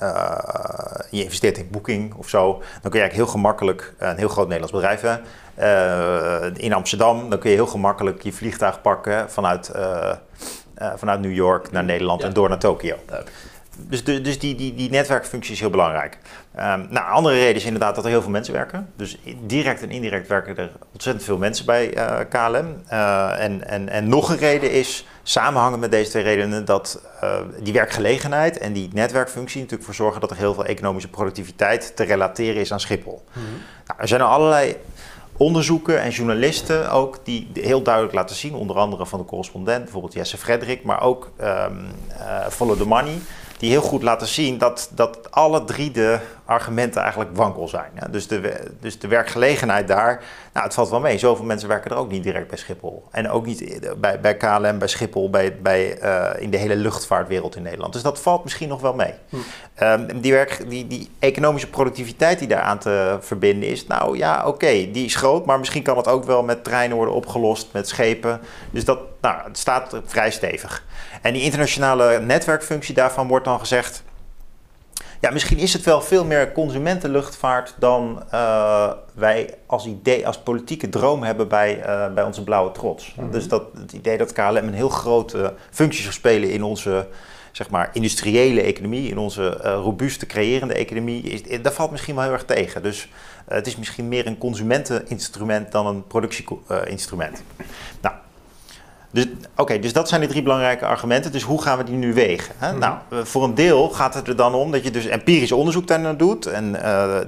uh, 0.02 0.38
je 1.12 1.24
investeert 1.24 1.58
in 1.58 1.68
Booking 1.72 2.14
of 2.14 2.30
zo, 2.30 2.44
dan 2.54 2.92
kun 2.92 3.00
je 3.00 3.00
eigenlijk 3.00 3.14
heel 3.14 3.28
gemakkelijk 3.28 3.94
een 3.98 4.18
heel 4.18 4.28
groot 4.28 4.48
Nederlands 4.48 4.74
bedrijf 4.74 5.02
hebben. 5.02 5.26
Uh, 5.60 6.46
in 6.54 6.74
Amsterdam, 6.74 7.30
dan 7.30 7.40
kun 7.40 7.50
je 7.50 7.56
heel 7.56 7.68
gemakkelijk 7.68 8.22
je 8.22 8.34
vliegtuig 8.34 8.82
pakken 8.82 9.32
vanuit, 9.32 9.72
uh, 9.76 10.12
vanuit 10.96 11.22
New 11.22 11.34
York 11.34 11.72
naar 11.72 11.84
Nederland 11.84 12.22
ja. 12.22 12.28
en 12.28 12.34
door 12.34 12.50
naar 12.50 12.60
Tokio. 12.60 12.96
Dus, 13.78 14.04
de, 14.04 14.22
dus 14.22 14.40
die, 14.40 14.56
die, 14.56 14.76
die 14.76 14.90
netwerkfunctie 14.90 15.54
is 15.54 15.60
heel 15.60 15.70
belangrijk. 15.70 16.18
Um, 16.60 16.88
nou, 16.90 17.12
andere 17.12 17.36
reden 17.36 17.56
is 17.56 17.66
inderdaad 17.66 17.96
dat 17.96 18.04
er 18.04 18.10
heel 18.10 18.22
veel 18.22 18.32
mensen 18.32 18.54
werken. 18.54 18.90
Dus 18.96 19.18
direct 19.42 19.82
en 19.82 19.92
indirect 19.92 20.28
werken 20.28 20.58
er 20.58 20.72
ontzettend 20.94 21.26
veel 21.26 21.38
mensen 21.38 21.66
bij 21.66 21.96
uh, 21.98 22.20
KLM. 22.30 22.84
Uh, 22.92 23.44
en, 23.44 23.68
en, 23.68 23.90
en 23.90 24.10
nog 24.10 24.30
een 24.30 24.38
reden 24.38 24.72
is, 24.72 25.08
samenhangend 25.24 25.82
met 25.82 25.92
deze 25.92 26.10
twee 26.10 26.24
redenen, 26.24 26.66
dat 26.66 27.02
uh, 27.24 27.38
die 27.60 27.74
werkgelegenheid 27.74 28.58
en 28.58 28.74
die 28.74 28.90
netwerkfunctie 28.94 29.60
natuurlijk 29.60 29.86
voor 29.86 29.94
zorgen 29.94 30.22
dat 30.22 30.32
er 30.32 30.38
heel 30.38 30.54
veel 30.54 30.66
economische 30.66 31.10
productiviteit 31.10 31.96
te 31.96 32.04
relateren 32.04 32.62
is 32.62 32.72
aan 32.72 32.80
Schiphol. 32.80 33.24
Mm-hmm. 33.34 33.62
Nou, 33.86 34.00
er 34.00 34.08
zijn 34.08 34.22
er 34.22 34.28
allerlei 34.28 34.76
onderzoeken 35.38 36.02
en 36.02 36.10
journalisten 36.10 36.92
ook 36.92 37.20
die 37.24 37.48
heel 37.54 37.82
duidelijk 37.82 38.14
laten 38.14 38.36
zien, 38.36 38.54
onder 38.54 38.76
andere 38.76 39.06
van 39.06 39.20
de 39.20 39.26
correspondent, 39.26 39.84
bijvoorbeeld 39.84 40.14
Jesse 40.14 40.38
Frederik, 40.38 40.84
maar 40.84 41.02
ook 41.02 41.32
um, 41.42 41.88
Follow 42.50 42.78
the 42.78 42.88
Money 42.88 43.18
die 43.58 43.70
heel 43.70 43.82
goed 43.82 44.04
laten 44.04 44.28
zien 44.28 44.58
dat, 44.58 44.90
dat 44.96 45.32
alle 45.32 45.64
drie 45.64 45.92
de 45.92 46.20
argumenten 46.46 47.02
eigenlijk 47.02 47.36
wankel 47.36 47.68
zijn. 47.68 47.92
Ja, 48.00 48.08
dus, 48.08 48.28
de, 48.28 48.72
dus 48.80 49.00
de 49.00 49.08
werkgelegenheid 49.08 49.88
daar, 49.88 50.24
nou 50.54 50.66
het 50.66 50.74
valt 50.74 50.90
wel 50.90 51.00
mee. 51.00 51.18
Zoveel 51.18 51.46
mensen 51.46 51.68
werken 51.68 51.92
er 51.92 51.98
ook 51.98 52.12
niet 52.12 52.24
direct 52.24 52.48
bij 52.48 52.58
Schiphol. 52.58 53.04
En 53.12 53.30
ook 53.30 53.46
niet 53.46 53.92
bij, 53.98 54.20
bij 54.20 54.38
KLM, 54.38 54.78
bij 54.78 54.88
Schiphol, 54.88 55.30
bij, 55.30 55.58
bij, 55.62 56.04
uh, 56.04 56.42
in 56.42 56.50
de 56.50 56.58
hele 56.58 56.76
luchtvaartwereld 56.76 57.56
in 57.56 57.64
Nederland. 57.64 57.94
Dus 57.94 58.02
dat 58.02 58.20
valt 58.20 58.44
misschien 58.44 58.68
nog 58.70 58.82
wel 58.82 58.94
mee. 58.94 59.14
Hm. 59.30 59.38
Um, 59.84 60.22
die, 60.22 60.32
werk, 60.32 60.70
die, 60.70 60.88
die 60.88 61.10
economische 61.20 61.70
productiviteit 61.70 62.40
die 62.40 62.48
daaraan 62.48 62.80
te 62.80 63.18
verbinden 63.20 63.70
is, 63.70 63.88
nou 63.88 64.18
ja, 64.18 64.40
oké, 64.40 64.48
okay, 64.48 64.90
die 64.92 65.06
is 65.06 65.16
groot. 65.16 65.46
Maar 65.46 65.60
misschien 65.60 65.84
kan 65.84 65.98
het 65.98 66.08
ook 66.08 66.24
wel 66.24 66.44
met 66.44 66.64
treinen 66.64 66.98
worden 66.98 67.16
opgelost, 67.16 67.68
met 67.72 67.88
schepen. 67.88 68.42
Dus 68.72 68.86
dat 68.86 69.00
nou, 69.22 69.38
het 69.44 69.58
staat 69.58 70.02
vrij 70.06 70.32
stevig. 70.32 70.84
En 71.22 71.34
die 71.34 71.42
internationale 71.42 72.20
netwerkfunctie 72.20 72.94
daarvan 72.94 73.28
wordt 73.28 73.46
dan 73.46 73.60
gezegd... 73.60 74.04
Ja, 75.22 75.32
misschien 75.32 75.58
is 75.58 75.74
het 75.74 75.84
wel 75.84 76.02
veel 76.02 76.26
meer 76.26 76.52
consumentenluchtvaart 76.52 77.76
dan 77.80 78.24
uh, 78.34 78.92
wij 79.14 79.54
als 79.66 79.86
idee, 79.86 80.28
als 80.28 80.38
politieke 80.38 80.90
droom 80.90 81.24
hebben 81.24 81.48
bij, 81.48 81.78
uh, 81.80 82.14
bij 82.14 82.24
onze 82.24 82.44
blauwe 82.44 82.72
trots. 82.72 83.16
Mhm. 83.16 83.32
Dus 83.32 83.48
dat, 83.48 83.64
het 83.78 83.94
idee 83.94 84.18
dat 84.18 84.34
KLM 84.34 84.56
een 84.56 84.74
heel 84.74 84.90
grote 84.90 85.54
functie 85.72 86.02
zou 86.02 86.14
spelen 86.14 86.50
in 86.50 86.64
onze 86.64 87.08
zeg 87.52 87.70
maar, 87.70 87.90
industriële 87.94 88.62
economie, 88.62 89.10
in 89.10 89.18
onze 89.18 89.62
uh, 89.64 89.74
robuuste 89.74 90.26
creërende 90.26 90.74
economie, 90.74 91.22
is, 91.24 91.62
dat 91.62 91.74
valt 91.74 91.92
misschien 91.92 92.16
wel 92.16 92.24
heel 92.24 92.34
erg 92.34 92.46
tegen. 92.46 92.84
Dus 92.84 93.10
het 93.46 93.68
is 93.68 93.76
misschien 93.76 94.08
meer 94.08 94.28
een 94.28 94.38
consumenteninstrument 94.38 95.72
dan 95.72 95.88
een 95.88 96.08
productieinstrument. 96.08 97.44
nou, 98.02 98.16
dus, 99.12 99.26
Oké, 99.26 99.62
okay, 99.62 99.80
dus 99.80 99.94
dat 99.94 100.10
zijn 100.10 100.22
de 100.22 100.28
drie 100.28 100.42
belangrijke 100.42 100.86
argumenten. 100.86 101.32
Dus 101.32 101.44
hoe 101.44 101.62
gaan 101.62 101.78
we 101.78 101.84
die 101.84 101.96
nu 101.96 102.14
wegen? 102.14 102.56
Hè? 102.58 102.72
Mhm. 102.72 102.80
Nou, 102.80 102.98
voor 103.24 103.44
een 103.44 103.56
deel 103.56 103.90
gaat 103.90 104.14
het 104.14 104.28
er 104.28 104.36
dan 104.36 104.54
om 104.54 104.72
dat 104.72 104.84
je 104.84 104.92
dus 104.92 105.06
empirisch 105.06 105.52
onderzoek 105.52 105.88
daarnaar 105.88 106.18
doet 106.18 106.46
en 106.46 106.66
uh, 106.66 106.82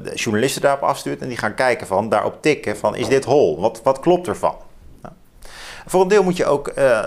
de 0.03 0.11
journalisten 0.13 0.61
daarop 0.61 0.83
afstuurt 0.83 1.21
en 1.21 1.27
die 1.27 1.37
gaan 1.37 1.53
kijken 1.53 1.87
van, 1.87 2.09
daarop 2.09 2.41
tikken 2.41 2.77
van, 2.77 2.95
is 2.95 3.07
dit 3.07 3.25
hol? 3.25 3.59
Wat, 3.59 3.81
wat 3.83 3.99
klopt 3.99 4.27
ervan? 4.27 4.55
Voor 5.89 6.01
een 6.01 6.07
deel 6.07 6.23
moet 6.23 6.37
je 6.37 6.45
ook 6.45 6.71
uh, 6.77 6.99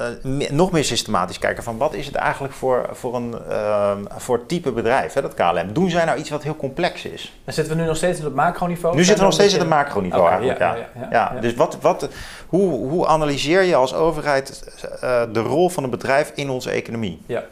nog 0.51 0.71
meer 0.71 0.85
systematisch 0.85 1.39
kijken 1.39 1.63
van, 1.63 1.79
wat 1.79 1.95
is 1.95 2.07
het 2.07 2.15
eigenlijk 2.15 2.55
voor, 2.55 2.89
voor 2.93 3.15
een 3.15 3.35
uh, 3.49 3.93
voor 4.17 4.47
type 4.47 4.73
bedrijf, 4.73 5.13
hè, 5.13 5.23
dat 5.23 5.35
KLM? 5.35 5.73
Doen 5.73 5.91
zij 5.91 6.05
nou 6.05 6.19
iets 6.19 6.31
wat 6.31 6.43
heel 6.43 6.57
complex 6.57 7.05
is? 7.05 7.41
En 7.45 7.53
zitten 7.53 7.77
we 7.77 7.81
nu 7.81 7.87
nog 7.87 7.97
steeds 7.97 8.19
op 8.19 8.25
het 8.25 8.35
macroniveau? 8.35 8.97
Nu 8.97 9.05
zitten 9.05 9.19
we 9.19 9.31
nog 9.31 9.35
steeds 9.35 9.55
op 9.55 9.61
het 9.61 9.69
macroniveau 9.69 10.23
Okay, 10.23 10.33
eigenlijk, 10.33 10.59
ja, 10.95 11.09
ja. 11.11 11.41
Dus 11.41 11.55
wat, 11.55 11.79
wat, 11.81 12.09
hoe, 12.47 12.89
hoe 12.89 13.07
analyseer 13.07 13.63
je 13.63 13.75
als 13.75 13.95
overheid 13.95 14.73
uh, 14.85 15.23
de 15.33 15.41
rol 15.41 15.69
van 15.69 15.85
een 15.85 15.91
bedrijf 15.91 16.33
in 16.35 16.51
onze 16.51 16.71
economie? 16.71 17.23
Ja. 17.27 17.45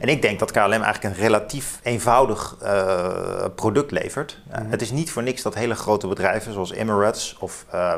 En 0.00 0.08
ik 0.08 0.22
denk 0.22 0.38
dat 0.38 0.50
KLM 0.50 0.70
eigenlijk 0.70 1.04
een 1.04 1.14
relatief 1.14 1.80
eenvoudig 1.82 2.56
uh, 2.62 3.08
product 3.54 3.90
levert. 3.90 4.38
Uh, 4.50 4.58
Mhm. 4.58 4.70
Het 4.70 4.82
is 4.82 4.90
niet 4.90 5.10
voor 5.10 5.22
niks 5.22 5.42
dat 5.42 5.54
hele 5.54 5.74
grote 5.74 6.06
bedrijven 6.06 6.52
zoals 6.52 6.72
Emirates 6.72 7.36
of 7.38 7.64
uh, 7.74 7.94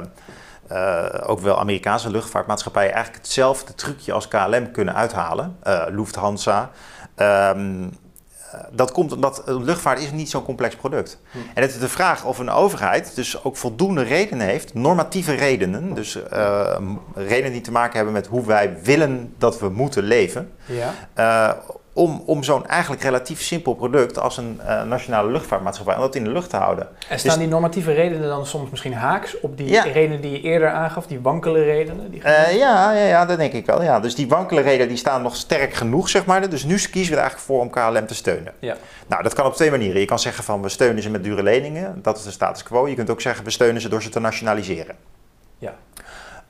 ook 1.26 1.40
wel 1.40 1.58
Amerikaanse 1.58 2.10
luchtvaartmaatschappijen 2.10 2.92
eigenlijk 2.92 3.24
hetzelfde 3.24 3.74
trucje 3.74 4.12
als 4.12 4.28
KLM 4.28 4.70
kunnen 4.70 4.94
uithalen. 4.94 5.56
Uh, 5.66 5.82
Lufthansa. 5.88 6.70
Um, 7.16 7.90
dat 8.70 8.92
komt 8.92 9.12
omdat 9.12 9.42
luchtvaart 9.46 10.00
is 10.00 10.10
niet 10.10 10.30
zo'n 10.30 10.44
complex 10.44 10.76
product. 10.76 11.18
Hm. 11.30 11.38
En 11.54 11.62
het 11.62 11.70
is 11.70 11.78
de 11.78 11.88
vraag 11.88 12.24
of 12.24 12.38
een 12.38 12.50
overheid 12.50 13.14
dus 13.14 13.44
ook 13.44 13.56
voldoende 13.56 14.02
redenen 14.02 14.46
heeft, 14.46 14.74
normatieve 14.74 15.32
redenen, 15.32 15.94
dus 15.94 16.18
uh, 16.32 16.76
redenen 17.14 17.52
die 17.52 17.60
te 17.60 17.72
maken 17.72 17.96
hebben 17.96 18.12
met 18.12 18.26
hoe 18.26 18.46
wij 18.46 18.78
willen 18.82 19.34
dat 19.38 19.60
we 19.60 19.68
moeten 19.68 20.02
leven, 20.02 20.52
Ja. 21.14 21.62
Om, 21.92 22.22
om 22.26 22.42
zo'n 22.42 22.66
eigenlijk 22.66 23.02
relatief 23.02 23.40
simpel 23.42 23.74
product 23.74 24.18
als 24.18 24.36
een 24.36 24.60
uh, 24.62 24.82
nationale 24.82 25.30
luchtvaartmaatschappij, 25.30 25.94
om 25.94 26.00
dat 26.00 26.14
in 26.14 26.24
de 26.24 26.30
lucht 26.30 26.50
te 26.50 26.56
houden. 26.56 26.88
En 27.08 27.18
staan 27.18 27.30
Dus- 27.32 27.40
die 27.42 27.48
normatieve 27.52 27.92
redenen 27.92 28.28
dan 28.28 28.46
soms 28.46 28.70
misschien 28.70 28.94
haaks 28.94 29.40
op 29.40 29.56
die 29.56 29.68
Ja. 29.68 29.82
redenen 29.82 30.20
die 30.20 30.30
je 30.30 30.40
eerder 30.40 30.70
aangaf, 30.70 31.06
die 31.06 31.20
wankele 31.20 31.62
redenen? 31.62 32.10
Die 32.10 32.20
Uh, 32.20 32.56
ja, 32.56 32.92
ja, 32.92 33.04
ja, 33.06 33.24
dat 33.26 33.38
denk 33.38 33.52
ik 33.52 33.66
wel. 33.66 33.82
Ja. 33.82 34.00
Dus 34.00 34.14
die 34.14 34.28
wankele 34.28 34.60
redenen 34.60 34.88
die 34.88 34.96
staan 34.96 35.22
nog 35.22 35.36
sterk 35.36 35.74
genoeg, 35.74 36.08
zeg 36.08 36.24
maar. 36.26 36.48
Dus 36.48 36.64
nu 36.64 36.74
kiezen 36.78 37.10
we 37.14 37.20
er 37.20 37.22
eigenlijk 37.22 37.40
voor 37.40 37.60
om 37.60 37.70
KLM 37.70 38.06
te 38.06 38.14
steunen. 38.14 38.52
Ja. 38.58 38.76
Nou, 39.06 39.22
dat 39.22 39.34
kan 39.34 39.46
op 39.46 39.54
twee 39.54 39.70
manieren. 39.70 40.00
Je 40.00 40.06
kan 40.06 40.18
zeggen 40.18 40.44
van 40.44 40.62
we 40.62 40.68
steunen 40.68 41.02
ze 41.02 41.10
met 41.10 41.24
dure 41.24 41.42
leningen. 41.42 41.98
Dat 42.02 42.16
is 42.18 42.22
de 42.24 42.30
status 42.30 42.62
quo. 42.62 42.88
Je 42.88 42.94
kunt 42.94 43.10
ook 43.10 43.20
zeggen 43.20 43.44
we 43.44 43.50
steunen 43.50 43.80
ze 43.80 43.88
door 43.88 44.02
ze 44.02 44.08
te 44.08 44.20
nationaliseren. 44.20 44.94
Ja. 45.58 45.74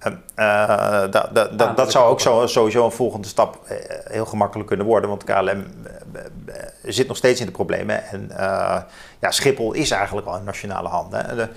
Uh, 0.07 0.15
da, 0.37 1.09
da, 1.11 1.45
da, 1.45 1.65
Ah, 1.65 1.77
dat 1.77 1.91
zou 1.91 2.11
ook 2.11 2.21
zo, 2.21 2.47
sowieso 2.47 2.85
een 2.85 2.93
volgende 2.93 3.29
stap 3.29 3.59
uh, 3.65 3.79
heel 4.05 4.27
gemakkelijk 4.27 4.69
kunnen 4.69 4.87
worden. 4.87 5.09
Want 5.11 5.25
KLM 5.25 5.65
eh, 6.13 6.65
zit 6.83 7.09
nog 7.09 7.17
steeds 7.17 7.41
in 7.41 7.47
de 7.47 7.53
problemen. 7.53 8.05
En 8.05 8.31
eh, 8.31 8.83
ja, 9.21 9.31
Schiphol 9.31 9.73
is 9.73 9.91
eigenlijk 9.91 10.27
al 10.27 10.37
in 10.37 10.45
nationale 10.45 10.89
handen. 10.89 11.37
De, 11.37 11.49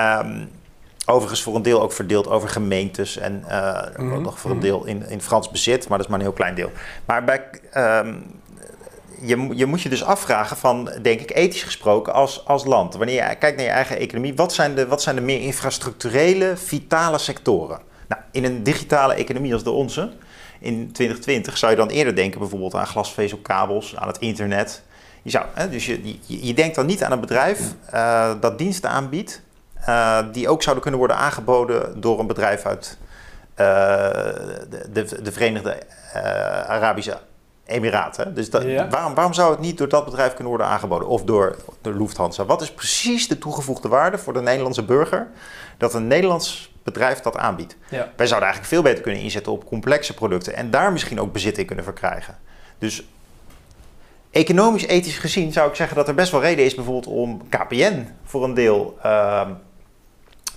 um, 0.00 0.50
overigens 1.06 1.42
voor 1.42 1.54
een 1.54 1.62
deel 1.62 1.82
ook 1.82 1.92
verdeeld 1.92 2.28
over 2.28 2.48
gemeentes. 2.48 3.16
En 3.16 3.32
mm 3.96 4.10
-hmm. 4.10 4.22
nog 4.22 4.38
voor 4.38 4.50
een 4.50 4.60
deel 4.60 4.86
in, 4.86 5.08
in 5.08 5.20
Frans 5.20 5.50
bezit. 5.50 5.88
Maar 5.88 5.98
dat 5.98 6.06
is 6.06 6.12
maar 6.12 6.20
een 6.20 6.26
heel 6.26 6.34
klein 6.34 6.54
deel. 6.54 6.70
Maar 7.04 7.24
bij... 7.24 7.42
Um, 7.76 8.39
je, 9.20 9.48
je, 9.54 9.66
moet 9.66 9.82
je 9.82 9.88
dus 9.88 10.04
afvragen 10.04 10.56
van, 10.56 10.90
denk 11.02 11.20
ik, 11.20 11.30
ethisch 11.30 11.62
gesproken 11.62 12.12
als, 12.12 12.46
als 12.46 12.64
land. 12.64 12.94
Wanneer 12.94 13.28
je 13.28 13.36
kijkt 13.36 13.56
naar 13.56 13.66
je 13.66 13.72
eigen 13.72 13.98
economie, 13.98 14.34
wat 14.34 14.52
zijn 14.52 14.74
de, 14.74 14.86
wat 14.86 15.02
zijn 15.02 15.16
de 15.16 15.22
meer 15.22 15.40
infrastructurele, 15.40 16.56
vitale 16.56 17.18
sectoren? 17.18 17.80
Nou, 18.08 18.22
in 18.30 18.44
een 18.44 18.62
digitale 18.62 19.14
economie 19.14 19.52
als 19.52 19.64
de 19.64 19.70
onze, 19.70 20.10
in 20.60 20.92
2020, 20.92 21.58
zou 21.58 21.72
je 21.72 21.78
dan 21.78 21.88
eerder 21.88 22.14
denken 22.14 22.38
bijvoorbeeld 22.40 22.74
aan 22.74 22.86
glasvezelkabels, 22.86 23.96
aan 23.96 24.08
het 24.08 24.18
internet. 24.18 24.82
Je, 25.22 25.30
zou, 25.30 25.44
hè, 25.54 25.68
dus 25.68 25.86
je, 25.86 26.16
je, 26.26 26.54
denkt 26.54 26.74
dan 26.74 26.86
niet 26.86 27.04
aan 27.04 27.12
een 27.12 27.20
bedrijf 27.20 27.60
uh, 27.94 28.32
dat 28.40 28.58
diensten 28.58 28.90
aanbiedt, 28.90 29.42
uh, 29.88 30.18
die 30.32 30.48
ook 30.48 30.62
zouden 30.62 30.82
kunnen 30.82 31.00
worden 31.00 31.16
aangeboden 31.18 32.00
door 32.00 32.18
een 32.18 32.26
bedrijf 32.26 32.64
uit 32.64 32.98
de, 33.54 34.88
de, 34.92 35.22
de, 35.22 35.32
Verenigde 35.32 35.78
Arabische 36.66 37.18
Emiraten. 37.70 38.34
Dus 38.34 38.50
dat, 38.50 38.62
Ja. 38.62 38.88
waarom, 38.88 39.14
waarom 39.14 39.32
zou 39.32 39.50
het 39.50 39.60
niet 39.60 39.78
door 39.78 39.88
dat 39.88 40.04
bedrijf 40.04 40.28
kunnen 40.34 40.48
worden 40.48 40.66
aangeboden? 40.66 41.08
Of 41.08 41.22
door 41.24 41.56
de 41.82 41.94
Lufthansa? 41.96 42.44
Wat 42.44 42.62
is 42.62 42.72
precies 42.72 43.28
de 43.28 43.38
toegevoegde 43.38 43.88
waarde 43.88 44.18
voor 44.18 44.32
de 44.32 44.40
Nederlandse 44.40 44.84
burger 44.84 45.28
dat 45.78 45.94
een 45.94 46.06
Nederlands 46.06 46.72
bedrijf 46.82 47.20
dat 47.20 47.36
aanbiedt? 47.36 47.76
Ja. 47.88 48.12
Wij 48.16 48.26
zouden 48.26 48.48
eigenlijk 48.48 48.64
veel 48.64 48.82
beter 48.82 49.02
kunnen 49.02 49.22
inzetten 49.22 49.52
op 49.52 49.64
complexe 49.66 50.14
producten 50.14 50.54
en 50.54 50.70
daar 50.70 50.92
misschien 50.92 51.20
ook 51.20 51.32
bezit 51.32 51.58
in 51.58 51.66
kunnen 51.66 51.84
verkrijgen. 51.84 52.38
Dus 52.78 53.04
economisch, 54.30 54.86
ethisch 54.86 55.18
gezien 55.18 55.52
zou 55.52 55.68
ik 55.68 55.74
zeggen 55.74 55.96
dat 55.96 56.08
er 56.08 56.14
best 56.14 56.30
wel 56.32 56.40
reden 56.40 56.64
is 56.64 56.74
bijvoorbeeld 56.74 57.06
om 57.06 57.48
KPN 57.48 58.06
voor 58.24 58.44
een 58.44 58.54
deel 58.54 58.98
uh, 59.04 59.48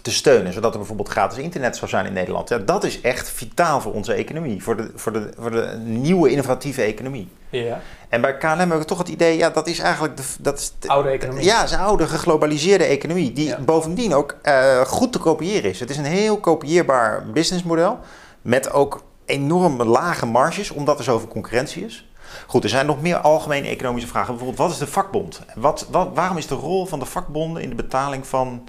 te 0.03 0.11
steunen, 0.11 0.53
zodat 0.53 0.71
er 0.71 0.77
bijvoorbeeld 0.77 1.09
gratis 1.09 1.37
internet 1.37 1.77
zou 1.77 1.89
zijn 1.89 2.05
in 2.05 2.13
Nederland. 2.13 2.49
Ja, 2.49 2.57
dat 2.57 2.83
is 2.83 3.01
echt 3.01 3.29
vitaal 3.29 3.81
voor 3.81 3.93
onze 3.93 4.13
economie, 4.13 4.63
voor 4.63 4.77
de, 4.77 4.91
voor 4.95 5.13
de, 5.13 5.29
voor 5.39 5.51
de 5.51 5.77
nieuwe 5.83 6.29
innovatieve 6.29 6.81
economie. 6.81 7.27
Ja. 7.49 7.79
En 8.09 8.21
bij 8.21 8.37
KLM 8.37 8.47
hebben 8.57 8.77
we 8.79 8.85
toch 8.85 8.97
het 8.97 9.07
idee, 9.07 9.37
ja, 9.37 9.49
dat 9.49 9.67
is 9.67 9.79
eigenlijk 9.79 10.17
de, 10.17 10.23
dat 10.39 10.59
is 10.59 10.73
de- 10.79 10.87
Oude 10.87 11.09
economie. 11.09 11.43
Ja, 11.43 11.55
het 11.59 11.69
is 11.69 11.75
een 11.75 11.81
oude 11.81 12.07
geglobaliseerde 12.07 12.83
economie, 12.83 13.33
die 13.33 13.47
Ja. 13.47 13.59
bovendien 13.59 14.13
ook 14.13 14.35
eh, 14.41 14.81
goed 14.81 15.11
te 15.11 15.19
kopiëren 15.19 15.69
is. 15.69 15.79
Het 15.79 15.89
is 15.89 15.97
een 15.97 16.05
heel 16.05 16.37
kopieerbaar 16.37 17.25
businessmodel, 17.33 17.99
met 18.41 18.71
ook 18.71 19.03
enorm 19.25 19.83
lage 19.83 20.25
marges, 20.25 20.71
omdat 20.71 20.97
er 20.97 21.03
zoveel 21.03 21.27
concurrentie 21.27 21.85
is. 21.85 22.07
Goed, 22.47 22.63
er 22.63 22.69
zijn 22.69 22.85
nog 22.85 23.01
meer 23.01 23.17
algemene 23.17 23.67
economische 23.67 24.07
vragen. 24.09 24.27
Bijvoorbeeld, 24.35 24.59
wat 24.67 24.71
is 24.71 24.77
de 24.77 24.87
vakbond? 24.91 25.41
Wat, 25.55 25.87
wat, 25.91 26.09
waarom 26.13 26.37
is 26.37 26.47
de 26.47 26.55
rol 26.55 26.85
van 26.85 26.99
de 26.99 27.05
vakbonden 27.05 27.63
in 27.63 27.69
de 27.69 27.75
betaling 27.75 28.27
van 28.27 28.63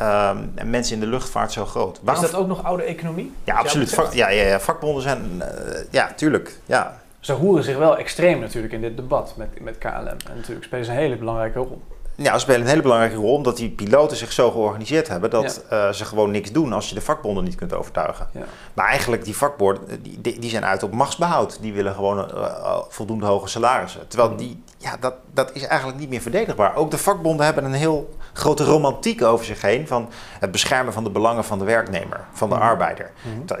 ehm, 0.00 0.38
mensen 0.64 0.94
in 0.94 1.00
de 1.00 1.06
luchtvaart 1.06 1.52
zo 1.52 1.66
groot? 1.66 2.00
Waarom 2.02 2.24
Is 2.24 2.30
dat 2.30 2.40
ook 2.40 2.46
nog 2.46 2.64
oude 2.64 2.82
economie? 2.82 3.32
ja, 3.44 3.54
absoluut. 3.56 3.94
Vak- 3.94 4.12
ja, 4.12 4.28
ja, 4.28 4.42
ja, 4.42 4.60
vakbonden 4.60 5.02
zijn, 5.02 5.42
eh, 5.42 5.80
ja, 5.90 6.12
tuurlijk. 6.16 6.58
Ja. 6.66 6.98
Ze 7.20 7.32
roeren 7.32 7.64
zich 7.64 7.76
wel 7.76 7.96
extreem 7.96 8.40
natuurlijk 8.40 8.72
in 8.72 8.80
dit 8.80 8.96
debat 8.96 9.34
met, 9.36 9.60
met 9.60 9.78
KLM. 9.78 10.06
En 10.06 10.36
natuurlijk 10.36 10.64
spelen 10.66 10.84
ze 10.84 10.90
een 10.90 10.96
hele 10.96 11.16
belangrijke 11.16 11.58
rol. 11.58 11.82
Ja, 12.14 12.32
ze 12.32 12.38
spelen 12.38 12.60
een 12.60 12.66
hele 12.66 12.82
belangrijke 12.82 13.16
rol 13.16 13.34
omdat 13.34 13.56
die 13.56 13.70
piloten 13.70 14.16
zich 14.16 14.32
zo 14.32 14.50
georganiseerd 14.50 15.08
hebben 15.08 15.30
dat 15.30 15.64
eh, 15.68 15.90
ze 15.90 16.04
gewoon 16.04 16.30
niks 16.30 16.52
doen 16.52 16.72
als 16.72 16.88
je 16.88 16.94
de 16.94 17.00
vakbonden 17.00 17.44
niet 17.44 17.54
kunt 17.54 17.72
overtuigen. 17.72 18.28
Ja. 18.32 18.44
Maar 18.74 18.86
eigenlijk 18.86 19.24
die 19.24 19.36
vakbonden, 19.36 20.02
die, 20.02 20.38
die 20.38 20.50
zijn 20.50 20.64
uit 20.64 20.82
op 20.82 20.92
machtsbehoud. 20.92 21.58
Die 21.60 21.72
willen 21.72 21.94
gewoon 21.94 22.30
eh, 22.30 22.78
voldoende 22.88 23.26
hoge 23.26 23.48
salarissen. 23.48 24.08
Terwijl 24.08 24.36
die, 24.36 24.62
ja, 24.82 24.96
dat, 25.00 25.14
dat 25.34 25.50
is 25.54 25.62
eigenlijk 25.66 25.98
niet 25.98 26.08
meer 26.08 26.20
verdedigbaar. 26.20 26.74
Ook 26.76 26.90
de 26.90 26.98
vakbonden 26.98 27.44
hebben 27.46 27.64
een 27.64 27.72
heel 27.72 28.14
grote 28.32 28.64
romantiek 28.64 29.22
over 29.22 29.44
zich 29.44 29.62
heen 29.62 29.86
van 29.86 30.08
het 30.40 30.50
beschermen 30.50 30.92
van 30.92 31.04
de 31.04 31.10
belangen 31.10 31.44
van 31.44 31.58
de 31.58 31.64
werknemer, 31.64 32.20
van 32.32 32.48
de 32.48 32.54
Mhm. 32.54 32.64
arbeider. 32.64 33.10
Mhm. 33.22 33.58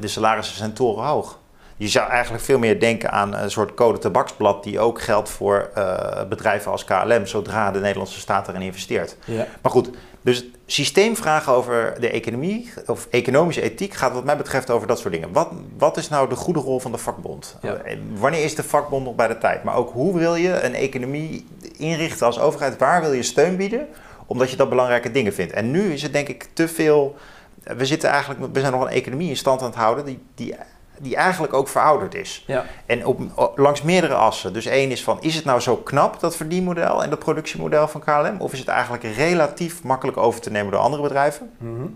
De 0.00 0.08
salarissen 0.08 0.56
zijn 0.56 0.72
torenhoog. 0.72 1.38
Je 1.76 1.88
zou 1.88 2.10
eigenlijk 2.10 2.44
veel 2.44 2.58
meer 2.58 2.80
denken 2.80 3.10
aan 3.10 3.34
een 3.34 3.50
soort 3.50 3.74
code 3.74 3.98
tabaksblad 3.98 4.64
die 4.64 4.80
ook 4.80 5.00
geldt 5.02 5.28
voor 5.28 5.70
eh, 5.74 6.22
bedrijven 6.28 6.70
als 6.70 6.84
KLM, 6.84 7.26
zodra 7.26 7.70
de 7.70 7.80
Nederlandse 7.80 8.20
staat 8.20 8.48
erin 8.48 8.62
investeert. 8.62 9.16
Ja. 9.24 9.46
Maar 9.62 9.72
goed, 9.72 9.90
dus 10.20 10.44
systeemvragen 10.72 11.52
over 11.52 11.96
de 12.00 12.10
economie 12.10 12.72
of 12.86 13.06
economische 13.10 13.62
ethiek 13.62 13.94
gaat 13.94 14.12
wat 14.12 14.24
mij 14.24 14.36
betreft 14.36 14.70
over 14.70 14.86
dat 14.86 14.98
soort 14.98 15.12
dingen. 15.12 15.32
Wat, 15.32 15.48
wat 15.78 15.96
is 15.96 16.08
nou 16.08 16.28
de 16.28 16.34
goede 16.34 16.60
rol 16.60 16.80
van 16.80 16.92
de 16.92 16.98
vakbond? 16.98 17.56
Ja. 17.62 17.74
Eh, 17.74 17.96
Wanneer 18.14 18.44
is 18.44 18.54
de 18.54 18.62
vakbond 18.62 19.04
nog 19.04 19.14
bij 19.14 19.28
de 19.28 19.38
tijd? 19.38 19.64
Maar 19.64 19.74
ook 19.74 19.92
hoe 19.92 20.18
wil 20.18 20.34
je 20.34 20.60
een 20.62 20.74
economie 20.74 21.46
inrichten 21.76 22.26
als 22.26 22.40
overheid? 22.40 22.78
Waar 22.78 23.00
wil 23.00 23.12
je 23.12 23.22
steun 23.22 23.56
bieden? 23.56 23.88
Omdat 24.26 24.50
je 24.50 24.56
dat 24.56 24.68
belangrijke 24.68 25.10
dingen 25.10 25.32
vindt. 25.32 25.52
En 25.52 25.70
nu 25.70 25.92
is 25.92 26.02
het 26.02 26.12
denk 26.12 26.28
ik 26.28 26.48
te 26.52 26.68
veel. 26.68 27.16
We 27.62 27.86
zitten 27.86 28.10
eigenlijk, 28.10 28.52
we 28.52 28.60
zijn 28.60 28.72
nog 28.72 28.82
een 28.82 28.88
economie 28.88 29.28
in 29.28 29.36
stand 29.36 29.60
aan 29.60 29.66
het 29.66 29.76
houden 29.76 30.04
die, 30.04 30.18
die, 30.34 30.54
die 30.98 31.16
eigenlijk 31.16 31.52
ook 31.52 31.68
verouderd 31.68 32.14
is. 32.14 32.44
Ja. 32.46 32.64
En 32.86 33.06
op, 33.06 33.20
langs 33.56 33.82
meerdere 33.82 34.14
assen. 34.14 34.52
Dus 34.52 34.66
één 34.66 34.90
is 34.90 35.04
van, 35.04 35.18
is 35.20 35.34
het 35.34 35.44
nou 35.44 35.60
zo 35.60 35.76
knap, 35.76 36.20
dat 36.20 36.36
verdienmodel 36.36 37.02
en 37.02 37.10
dat 37.10 37.18
productiemodel 37.18 37.88
van 37.88 38.00
KLM? 38.00 38.36
Of 38.38 38.52
is 38.52 38.58
het 38.58 38.68
eigenlijk 38.68 39.04
relatief 39.04 39.82
makkelijk 39.82 40.16
over 40.16 40.40
te 40.40 40.50
nemen 40.50 40.72
door 40.72 40.80
andere 40.80 41.02
bedrijven? 41.02 41.50
Mhm. 41.58 41.86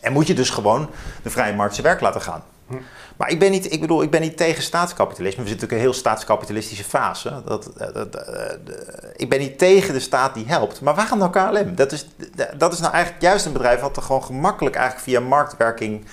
En 0.00 0.12
moet 0.12 0.26
je 0.26 0.34
dus 0.34 0.50
gewoon 0.50 0.90
de 1.22 1.30
vrije 1.30 1.54
markt 1.54 1.74
zijn 1.74 1.86
werk 1.86 2.00
laten 2.00 2.20
gaan? 2.20 2.42
Hm. 2.66 2.74
Maar 3.16 3.30
ik 3.30 3.38
ben, 3.38 3.50
niet, 3.50 3.72
ik 3.72 3.80
bedoel, 3.80 4.02
ik 4.02 4.10
ben 4.10 4.20
niet 4.20 4.36
tegen 4.36 4.62
staatskapitalisme. 4.62 5.42
We 5.42 5.48
zitten 5.48 5.66
ook 5.66 5.72
in 5.72 5.78
een 5.78 5.84
heel 5.84 5.92
staatskapitalistische 5.94 6.84
fase. 6.84 7.42
Dat, 7.44 7.70
dat, 7.76 7.94
dat, 7.94 8.14
eh, 8.14 8.32
de- 8.64 9.12
ik 9.16 9.28
ben 9.28 9.38
niet 9.38 9.58
tegen 9.58 9.94
de 9.94 10.00
staat 10.00 10.34
die 10.34 10.46
helpt. 10.46 10.80
Maar 10.80 10.94
waarom 10.94 11.18
nou 11.18 11.30
KLM? 11.30 11.74
Dat 11.74 11.92
is, 11.92 12.08
dat 12.56 12.72
is 12.72 12.80
nou 12.80 12.92
eigenlijk 12.92 13.22
juist 13.22 13.46
een 13.46 13.52
bedrijf 13.52 13.80
wat 13.80 13.96
er 13.96 14.02
gewoon 14.02 14.24
gemakkelijk 14.24 14.76
eigenlijk 14.76 15.04
via 15.06 15.20
marktwerking 15.20 16.04
eh, 16.04 16.10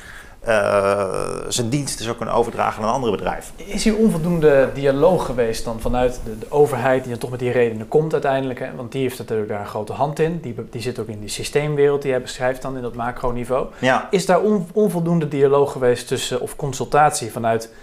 zijn 1.47 1.69
diensten 1.69 2.05
zou 2.05 2.15
kunnen 2.17 2.35
overdragen 2.35 2.81
aan 2.81 2.87
een 2.87 2.93
andere 2.93 3.11
bedrijf. 3.11 3.51
Is 3.55 3.83
hier 3.83 3.95
onvoldoende 3.95 4.69
dialoog 4.73 5.25
geweest 5.25 5.63
dan 5.65 5.79
vanuit 5.79 6.19
de, 6.25 6.39
de 6.39 6.51
overheid, 6.51 7.01
die 7.01 7.11
dan 7.11 7.19
toch 7.19 7.29
met 7.29 7.39
die 7.39 7.51
redenen 7.51 7.87
komt 7.87 8.13
uiteindelijk? 8.13 8.59
Hè? 8.59 8.75
Want 8.75 8.91
die 8.91 9.01
heeft 9.01 9.17
natuurlijk 9.17 9.49
daar 9.49 9.59
een 9.59 9.65
grote 9.67 9.93
hand 9.93 10.19
in. 10.19 10.39
Die, 10.41 10.55
die 10.69 10.81
zit 10.81 10.99
ook 10.99 11.07
in 11.07 11.19
die 11.19 11.29
systeemwereld 11.29 12.01
die 12.01 12.11
hij 12.11 12.21
beschrijft 12.21 12.61
dan 12.61 12.75
in 12.75 12.81
dat 12.81 12.95
macroniveau. 12.95 13.67
Ja, 13.79 14.07
Is 14.11 14.25
daar 14.25 14.41
on- 14.41 14.67
onvoldoende 14.73 15.27
dialoog 15.27 15.71
geweest 15.71 16.07
tussen, 16.07 16.41
of 16.41 16.55
consultatie 16.55 17.31
vanuit 17.31 17.73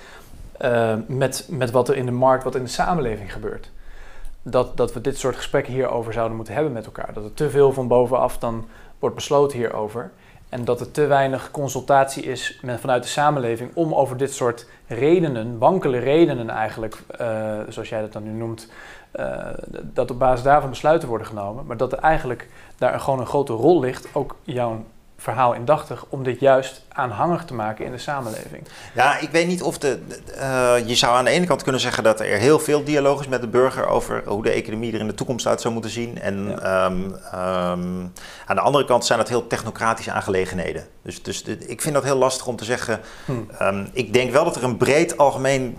eh, 0.58 0.94
met, 1.06 1.46
met 1.50 1.70
wat 1.70 1.88
er 1.88 1.96
in 1.96 2.06
de 2.06 2.12
markt, 2.12 2.44
wat 2.44 2.54
in 2.54 2.62
de 2.62 2.70
samenleving 2.70 3.32
gebeurt? 3.32 3.70
Dat, 4.42 4.76
dat 4.76 4.92
we 4.92 5.00
dit 5.00 5.18
soort 5.18 5.36
gesprekken 5.36 5.72
hierover 5.72 6.12
zouden 6.12 6.36
moeten 6.36 6.54
hebben 6.54 6.72
met 6.72 6.84
elkaar. 6.84 7.10
Dat 7.14 7.24
er 7.24 7.34
te 7.34 7.50
veel 7.50 7.72
van 7.72 7.88
bovenaf 7.88 8.38
dan 8.38 8.66
wordt 8.98 9.14
besloten 9.14 9.58
hierover. 9.58 10.10
En 10.48 10.64
dat 10.64 10.80
er 10.80 10.90
te 10.90 11.06
weinig 11.06 11.50
consultatie 11.50 12.22
is 12.22 12.58
met, 12.62 12.80
vanuit 12.80 13.02
de 13.02 13.08
samenleving 13.08 13.70
om 13.74 13.94
over 13.94 14.16
dit 14.16 14.34
soort 14.34 14.66
redenen, 14.86 15.58
wankele 15.58 15.98
redenen 15.98 16.50
eigenlijk, 16.50 17.02
eh, 17.18 17.58
zoals 17.68 17.88
jij 17.88 18.00
dat 18.00 18.12
dan 18.12 18.22
nu 18.22 18.30
noemt, 18.30 18.68
eh, 19.10 19.48
dat 19.82 20.10
op 20.10 20.18
basis 20.18 20.44
daarvan 20.44 20.70
besluiten 20.70 21.08
worden 21.08 21.26
genomen. 21.26 21.66
Maar 21.66 21.76
dat 21.76 21.92
er 21.92 21.98
eigenlijk 21.98 22.48
daar 22.78 23.00
gewoon 23.00 23.20
een 23.20 23.26
grote 23.26 23.52
rol 23.52 23.80
ligt, 23.80 24.08
ook 24.12 24.36
jouw 24.42 24.84
verhaal 25.18 25.52
indachtig, 25.54 26.04
om 26.08 26.22
dit 26.22 26.40
juist 26.40 26.82
aanhangig 26.88 27.44
te 27.44 27.54
maken 27.54 27.84
in 27.84 27.90
de 27.92 27.98
samenleving. 27.98 28.62
Ja, 28.94 29.18
ik 29.18 29.30
weet 29.30 29.46
niet 29.46 29.62
of 29.62 29.78
de. 29.78 29.98
de- 30.08 30.32
eh, 30.32 30.88
je 30.88 30.94
zou 30.94 31.16
aan 31.16 31.24
de 31.24 31.30
ene 31.30 31.46
kant 31.46 31.62
kunnen 31.62 31.80
zeggen 31.80 32.02
dat 32.02 32.20
er 32.20 32.26
heel 32.26 32.58
veel 32.58 32.84
dialoog 32.84 33.20
is 33.20 33.28
met 33.28 33.40
de 33.40 33.46
burger 33.48 33.86
over 33.86 34.22
hoe 34.26 34.42
de 34.42 34.50
economie 34.50 34.92
er 34.92 35.00
in 35.00 35.06
de 35.06 35.14
toekomst 35.14 35.46
uit 35.46 35.60
zou 35.60 35.72
moeten 35.72 35.90
zien. 35.90 36.20
En 36.20 36.48
Ja. 36.48 36.58
ehm, 36.58 37.00
ehm, 37.32 38.06
aan 38.46 38.56
de 38.56 38.60
andere 38.60 38.84
kant 38.84 39.04
zijn 39.04 39.18
dat 39.18 39.28
heel 39.28 39.46
technocratische 39.46 40.12
aangelegenheden. 40.12 40.86
Dus, 41.02 41.22
dus 41.22 41.44
de- 41.44 41.66
ik 41.66 41.80
vind 41.82 41.94
dat 41.94 42.04
heel 42.04 42.16
lastig 42.16 42.46
om 42.46 42.56
te 42.56 42.64
zeggen. 42.64 43.00
Hm. 43.24 43.32
Ehm, 43.58 43.86
ik 43.92 44.12
denk 44.12 44.30
wel 44.32 44.44
dat 44.44 44.56
er 44.56 44.64
een 44.64 44.76
breed 44.76 45.16
algemeen. 45.18 45.76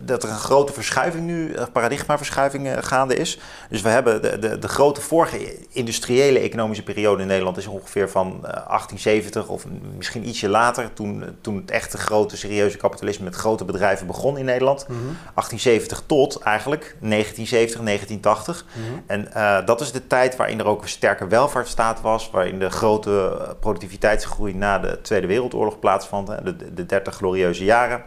Dat 0.00 0.22
er 0.22 0.28
een 0.28 0.38
grote 0.38 0.72
verschuiving 0.72 1.26
nu, 1.26 1.56
een 1.56 1.72
paradigmaverschuiving 1.72 2.68
eh, 2.68 2.76
gaande 2.80 3.14
is. 3.14 3.38
Dus 3.70 3.82
we 3.82 3.88
hebben 3.88 4.22
de, 4.22 4.38
de, 4.38 4.58
de 4.58 4.68
grote 4.68 5.00
vorige 5.00 5.56
industriële 5.70 6.38
economische 6.38 6.82
periode 6.82 7.22
in 7.22 7.28
Nederland 7.28 7.56
is 7.56 7.66
ongeveer 7.66 8.10
van 8.10 8.28
eh, 8.28 8.40
1870 8.42 9.48
of 9.48 9.64
misschien 9.96 10.28
ietsje 10.28 10.48
later, 10.48 10.92
toen, 10.92 11.24
toen 11.40 11.56
het 11.56 11.70
echte 11.70 11.98
grote 11.98 12.36
serieuze 12.36 12.76
kapitalisme 12.76 13.24
met 13.24 13.34
grote 13.34 13.64
bedrijven 13.64 14.06
begon 14.06 14.38
in 14.38 14.44
Nederland. 14.44 14.86
1870 14.86 16.02
tot 16.06 16.38
eigenlijk 16.38 16.96
1970, 17.00 17.80
1980. 17.80 18.64
Mhm. 18.72 18.84
En 19.06 19.34
eh, 19.34 19.66
dat 19.66 19.80
is 19.80 19.92
de 19.92 20.06
tijd 20.06 20.36
waarin 20.36 20.58
er 20.58 20.66
ook 20.66 20.82
een 20.82 20.88
sterke 20.88 21.26
welvaartsstaat 21.26 22.00
was, 22.00 22.30
waarin 22.30 22.58
de 22.58 22.70
grote 22.70 23.36
eh, 23.40 23.50
productiviteitsgroei 23.60 24.54
na 24.54 24.78
de 24.78 25.00
Tweede 25.00 25.26
Wereldoorlog 25.26 25.78
plaatsvond, 25.78 26.26
de, 26.26 26.74
de 26.74 26.86
30 26.86 27.14
glorieuze 27.14 27.64
jaren. 27.64 28.02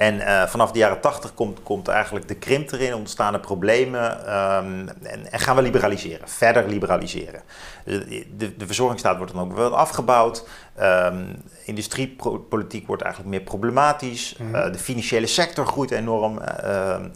En 0.00 0.20
eh, 0.20 0.46
vanaf 0.46 0.72
de 0.72 0.78
jaren 0.78 1.00
80 1.00 1.34
komt, 1.34 1.62
komt 1.62 1.88
eigenlijk 1.88 2.28
de 2.28 2.34
krimp 2.34 2.72
erin, 2.72 2.94
ontstaan 2.94 3.34
er 3.34 3.40
problemen 3.40 4.26
ehm, 4.26 4.88
en, 5.02 5.32
en 5.32 5.38
gaan 5.38 5.56
we 5.56 5.62
liberaliseren, 5.62 6.28
verder 6.28 6.68
liberaliseren. 6.68 7.42
De, 7.84 8.26
de, 8.36 8.56
de 8.56 8.66
verzorgingsstaat 8.66 9.16
wordt 9.16 9.32
dan 9.32 9.42
ook 9.42 9.56
wel 9.56 9.76
afgebouwd, 9.76 10.44
Ehm, 10.80 11.24
industriepolitiek 11.64 12.86
wordt 12.86 13.02
eigenlijk 13.02 13.34
meer 13.34 13.42
problematisch, 13.42 14.36
Mhm. 14.38 14.54
Eh, 14.54 14.72
de 14.72 14.78
financiële 14.78 15.26
sector 15.26 15.66
groeit 15.66 15.90
enorm. 15.90 16.38
Ehm, 16.38 17.04
eh, 17.04 17.10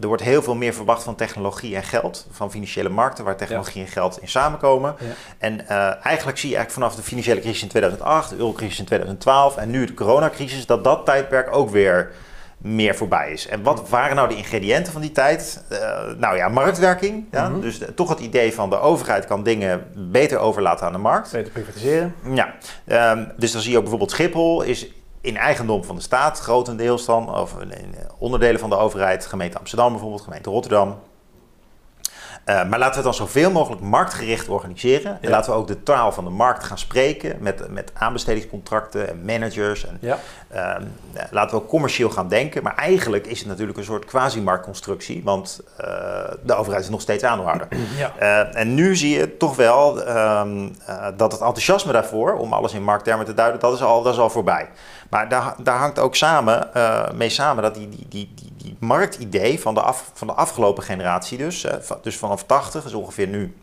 er 0.00 0.06
wordt 0.06 0.22
heel 0.22 0.42
veel 0.42 0.54
meer 0.54 0.74
verwacht 0.74 1.02
van 1.02 1.14
technologie 1.14 1.76
en 1.76 1.82
geld, 1.82 2.26
van 2.30 2.50
financiële 2.50 2.88
markten 2.88 3.24
waar 3.24 3.36
technologie 3.36 3.82
en 3.82 3.88
geld 3.88 4.20
in 4.20 4.28
samenkomen. 4.28 4.94
Ja. 4.98 5.06
En 5.38 5.68
eh, 5.68 5.76
eigenlijk 6.06 6.38
zie 6.38 6.48
je 6.50 6.56
eigenlijk 6.56 6.70
vanaf 6.70 6.94
de 6.94 7.02
financiële 7.02 7.40
crisis 7.40 7.62
in 7.62 7.68
2008, 7.68 8.30
de 8.30 8.36
eurocrisis 8.36 8.78
in 8.78 8.84
2012 8.84 9.56
en 9.56 9.70
nu 9.70 9.84
de 9.86 9.94
coronacrisis, 9.94 10.66
dat 10.66 10.84
dat 10.84 11.04
tijdperk 11.04 11.54
ook 11.54 11.70
weer 11.70 12.12
meer 12.58 12.94
voorbij 12.94 13.32
is. 13.32 13.46
En 13.48 13.62
wat 13.62 13.88
waren 13.88 14.16
nou 14.16 14.28
de 14.28 14.36
ingrediënten 14.36 14.92
van 14.92 15.00
die 15.02 15.12
tijd? 15.12 15.64
Eh, 15.68 15.78
nou 16.16 16.36
ja, 16.36 16.48
marktwerking. 16.48 17.24
Ja? 17.30 17.48
Mhm. 17.48 17.60
Dus 17.60 17.78
de- 17.78 17.94
toch 17.94 18.08
het 18.08 18.18
idee 18.20 18.54
van 18.54 18.70
de 18.70 18.78
overheid 18.78 19.26
kan 19.26 19.42
dingen 19.42 19.84
beter 19.94 20.38
overlaten 20.38 20.86
aan 20.86 20.92
de 20.92 20.98
markt. 20.98 21.32
Beter 21.32 21.52
privatiseren. 21.52 22.14
Ja, 22.34 22.54
ehm, 22.86 23.24
dus 23.36 23.52
dan 23.52 23.60
zie 23.60 23.70
je 23.70 23.76
ook 23.76 23.82
bijvoorbeeld 23.82 24.10
Schiphol 24.10 24.62
is 24.62 24.86
in 25.28 25.36
eigendom 25.36 25.84
van 25.84 25.96
de 25.96 26.02
staat, 26.02 26.40
grotendeels 26.40 27.04
dan, 27.04 27.34
of 27.34 27.60
in- 27.60 27.94
onderdelen 28.18 28.60
van 28.60 28.70
de 28.70 28.76
overheid, 28.76 29.26
gemeente 29.26 29.58
Amsterdam 29.58 29.90
bijvoorbeeld, 29.90 30.22
gemeente 30.22 30.50
Rotterdam. 30.50 30.98
Eh, 32.48 32.54
maar 32.54 32.78
laten 32.78 33.02
we 33.02 33.08
het 33.08 33.16
dan 33.18 33.26
zoveel 33.26 33.50
mogelijk 33.50 33.82
marktgericht 33.82 34.48
organiseren. 34.48 35.12
En 35.12 35.18
Ja. 35.20 35.30
laten 35.30 35.52
we 35.52 35.58
ook 35.58 35.66
de 35.66 35.82
taal 35.82 36.12
van 36.12 36.24
de 36.24 36.30
markt 36.30 36.64
gaan 36.64 36.78
spreken 36.78 37.36
met, 37.40 37.70
met 37.70 37.90
aanbestedingscontracten 37.94 39.08
en 39.08 39.24
managers. 39.24 39.86
En, 39.86 39.98
Ja. 40.00 40.18
Ehm, 40.48 40.82
eh, 41.12 41.24
laten 41.30 41.56
we 41.56 41.62
ook 41.62 41.68
commercieel 41.68 42.10
gaan 42.10 42.28
denken. 42.28 42.62
Maar 42.62 42.74
eigenlijk 42.74 43.26
is 43.26 43.38
het 43.38 43.48
natuurlijk 43.48 43.78
een 43.78 43.84
soort 43.84 44.04
quasi-marktconstructie. 44.04 45.20
Want 45.24 45.60
eh, 45.76 45.86
de 46.42 46.54
overheid 46.54 46.84
is 46.84 46.90
nog 46.90 47.00
steeds 47.00 47.24
aandeelhouder. 47.24 47.68
ja. 47.98 48.12
Eh, 48.18 48.60
en 48.60 48.74
nu 48.74 48.96
zie 48.96 49.18
je 49.18 49.36
toch 49.36 49.56
wel 49.56 50.02
ehm, 50.04 50.68
eh, 50.86 51.06
dat 51.16 51.32
het 51.32 51.40
enthousiasme 51.40 51.92
daarvoor, 51.92 52.32
om 52.34 52.52
alles 52.52 52.72
in 52.72 52.82
markttermen 52.84 53.26
te 53.26 53.34
duiden, 53.34 53.60
dat 53.60 53.74
is 53.74 53.82
al, 53.82 54.02
dat 54.02 54.12
is 54.12 54.18
al 54.20 54.30
voorbij. 54.30 54.68
Maar 55.10 55.28
daar, 55.28 55.54
daar 55.58 55.78
hangt 55.78 55.98
ook 55.98 56.16
samen, 56.16 56.68
mee 57.14 57.28
samen 57.28 57.62
dat 57.62 57.74
die, 57.74 57.88
die, 57.88 58.32
die 58.34 58.47
marktidee 58.78 59.60
van 59.60 59.74
de, 59.74 59.80
af, 59.80 60.10
van 60.14 60.26
de 60.26 60.32
afgelopen 60.32 60.82
generatie 60.82 61.38
dus, 61.38 61.66
dus 62.02 62.16
vanaf 62.16 62.44
80, 62.44 62.84
is 62.84 62.92
ongeveer 62.94 63.28
nu 63.28 63.54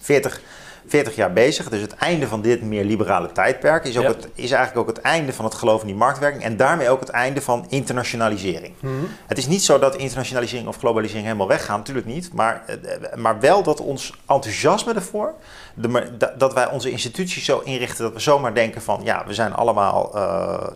40, 0.00 0.40
40 0.86 1.16
jaar 1.16 1.32
bezig. 1.32 1.68
Dus 1.68 1.80
het 1.80 1.94
einde 1.94 2.28
van 2.28 2.40
dit 2.40 2.62
meer 2.62 2.84
liberale 2.84 3.32
tijdperk 3.32 3.84
is, 3.84 3.96
ook 3.96 4.02
Ja. 4.02 4.08
het, 4.08 4.28
is 4.34 4.50
eigenlijk 4.50 4.88
ook 4.88 4.96
het 4.96 5.04
einde 5.04 5.32
van 5.32 5.44
het 5.44 5.54
geloof 5.54 5.80
in 5.80 5.86
die 5.86 5.96
marktwerking. 5.96 6.42
En 6.42 6.56
daarmee 6.56 6.88
ook 6.88 7.00
het 7.00 7.08
einde 7.08 7.42
van 7.42 7.66
internationalisering. 7.68 8.74
Mhm. 8.80 8.92
Het 9.26 9.38
is 9.38 9.46
niet 9.46 9.64
zo 9.64 9.78
dat 9.78 9.96
internationalisering 9.96 10.68
of 10.68 10.78
globalisering 10.78 11.24
helemaal 11.24 11.48
weggaan, 11.48 11.78
natuurlijk 11.78 12.06
niet. 12.06 12.32
Maar, 12.32 12.62
eh, 12.66 13.16
maar 13.16 13.40
wel 13.40 13.62
dat 13.62 13.80
ons 13.80 14.12
enthousiasme 14.26 14.94
ervoor, 14.94 15.34
de, 15.74 16.16
dat 16.38 16.54
wij 16.54 16.70
onze 16.70 16.90
instituties 16.90 17.44
zo 17.44 17.58
inrichten 17.58 18.04
dat 18.04 18.12
we 18.12 18.20
zomaar 18.20 18.54
denken 18.54 18.82
van 18.82 19.00
ja, 19.04 19.24
we 19.26 19.34
zijn 19.34 19.54
allemaal 19.54 20.14
eh, 20.14 20.66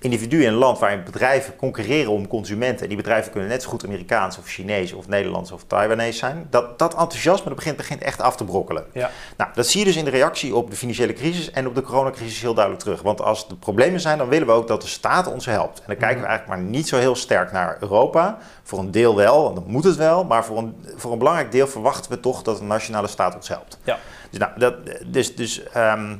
individuen 0.00 0.42
in 0.42 0.48
een 0.48 0.54
land 0.54 0.78
waarin 0.78 1.04
bedrijven 1.04 1.56
concurreren 1.56 2.12
om 2.12 2.28
consumenten. 2.28 2.82
En 2.82 2.88
die 2.88 2.96
bedrijven 2.96 3.30
kunnen 3.30 3.48
net 3.48 3.62
zo 3.62 3.68
goed 3.68 3.84
Amerikaans 3.84 4.38
of 4.38 4.46
Chinees 4.46 4.92
of 4.92 5.08
Nederlands 5.08 5.52
of 5.52 5.64
Taiwanese 5.66 6.18
zijn. 6.18 6.46
Dat, 6.50 6.78
dat 6.78 6.94
enthousiasme 6.94 7.44
dat 7.44 7.54
begint, 7.54 7.76
begint 7.76 8.02
echt 8.02 8.20
af 8.20 8.36
te 8.36 8.44
brokkelen. 8.44 8.84
Ja. 8.92 9.10
Nou, 9.36 9.50
dat 9.54 9.66
zie 9.66 9.80
je 9.80 9.86
dus 9.86 9.96
in 9.96 10.04
de 10.04 10.10
reactie 10.10 10.54
op 10.54 10.70
de 10.70 10.76
financiële 10.76 11.12
crisis 11.12 11.50
en 11.50 11.66
op 11.66 11.74
de 11.74 11.82
coronacrisis 11.82 12.40
heel 12.40 12.54
duidelijk 12.54 12.84
terug. 12.84 13.02
Want 13.02 13.20
als 13.22 13.46
er 13.48 13.56
problemen 13.56 14.00
zijn, 14.00 14.18
dan 14.18 14.28
willen 14.28 14.46
we 14.46 14.52
ook 14.52 14.68
dat 14.68 14.82
de 14.82 14.88
staat 14.88 15.26
ons 15.26 15.46
helpt. 15.46 15.78
En 15.78 15.84
dan 15.86 15.96
kijken 15.96 16.20
we 16.20 16.26
eigenlijk 16.26 16.60
maar 16.60 16.70
niet 16.70 16.88
zo 16.88 16.96
heel 16.96 17.16
sterk 17.16 17.52
naar 17.52 17.76
Europa. 17.80 18.38
Voor 18.62 18.78
een 18.78 18.90
deel 18.90 19.16
wel, 19.16 19.42
want 19.42 19.56
dan 19.56 19.64
moet 19.66 19.84
het 19.84 19.96
wel. 19.96 20.24
Maar 20.24 20.44
voor 20.44 20.58
een, 20.58 20.76
voor 20.96 21.12
een 21.12 21.18
belangrijk 21.18 21.52
deel 21.52 21.66
verwachten 21.66 22.10
we 22.10 22.20
toch 22.20 22.42
dat 22.42 22.58
de 22.58 22.64
nationale 22.64 23.06
staat 23.06 23.34
ons 23.34 23.48
helpt. 23.48 23.78
Ja. 23.84 23.98
Dus, 24.30 24.38
nou, 24.38 24.52
dat, 24.56 24.74
dus, 25.06 25.36
dus 25.36 25.62
ehm, 25.62 26.16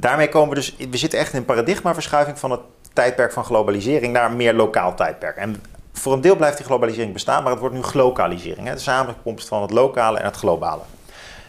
daarmee 0.00 0.28
komen 0.28 0.48
we 0.48 0.54
dus... 0.54 0.76
We 0.90 0.96
zitten 0.96 1.18
echt 1.18 1.32
in 1.32 1.38
een 1.38 1.44
paradigmaverschuiving 1.44 2.38
van 2.38 2.50
het 2.50 2.60
tijdperk 2.92 3.32
van 3.32 3.44
globalisering 3.44 4.12
naar 4.12 4.30
een 4.30 4.36
meer 4.36 4.54
lokaal 4.54 4.94
tijdperk. 4.94 5.36
En 5.36 5.62
voor 5.92 6.12
een 6.12 6.20
deel 6.20 6.36
blijft 6.36 6.56
die 6.56 6.66
globalisering 6.66 7.12
bestaan, 7.12 7.42
maar 7.42 7.52
het 7.52 7.60
wordt 7.60 7.74
nu 7.74 7.82
glokalisering. 7.82 8.66
Hè? 8.66 8.74
De 8.74 8.80
samenkomst 8.80 9.48
van 9.48 9.62
het 9.62 9.70
lokale 9.70 10.18
en 10.18 10.24
het 10.24 10.36
globale. 10.36 10.82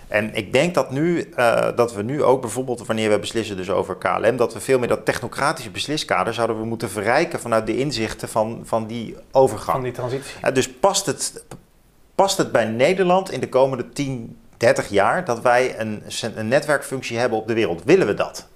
En 0.07 0.35
ik 0.35 0.53
denk 0.53 0.73
dat, 0.73 0.91
nu, 0.91 1.21
eh, 1.35 1.67
dat 1.75 1.93
we 1.93 2.01
nu 2.01 2.23
ook 2.23 2.41
bijvoorbeeld 2.41 2.85
wanneer 2.85 3.09
we 3.09 3.19
beslissen 3.19 3.57
dus 3.57 3.69
over 3.69 3.95
KLM, 3.95 4.37
dat 4.37 4.53
we 4.53 4.59
veel 4.59 4.79
meer 4.79 4.87
dat 4.87 5.05
technocratische 5.05 5.69
besliskader 5.69 6.33
zouden 6.33 6.59
we 6.59 6.65
moeten 6.65 6.89
verrijken 6.89 7.39
vanuit 7.39 7.65
de 7.65 7.77
inzichten 7.77 8.29
van, 8.29 8.61
van 8.63 8.87
die 8.87 9.15
overgang. 9.31 9.75
Van 9.75 9.83
die 9.83 9.91
transitie. 9.91 10.33
Ja, 10.41 10.51
dus 10.51 10.73
past 10.73 11.05
het, 11.05 11.43
past 12.15 12.37
het 12.37 12.51
bij 12.51 12.65
Nederland 12.65 13.31
in 13.31 13.39
de 13.39 13.49
komende 13.49 13.89
10, 13.89 14.37
30 14.59 14.89
jaar 14.89 15.25
dat 15.25 15.41
wij 15.41 15.79
een, 15.79 16.03
een 16.35 16.47
netwerkfunctie 16.47 17.17
hebben 17.17 17.37
op 17.37 17.47
de 17.47 17.53
wereld? 17.53 17.83
Willen 17.83 18.07
we 18.07 18.13
dat? 18.13 18.47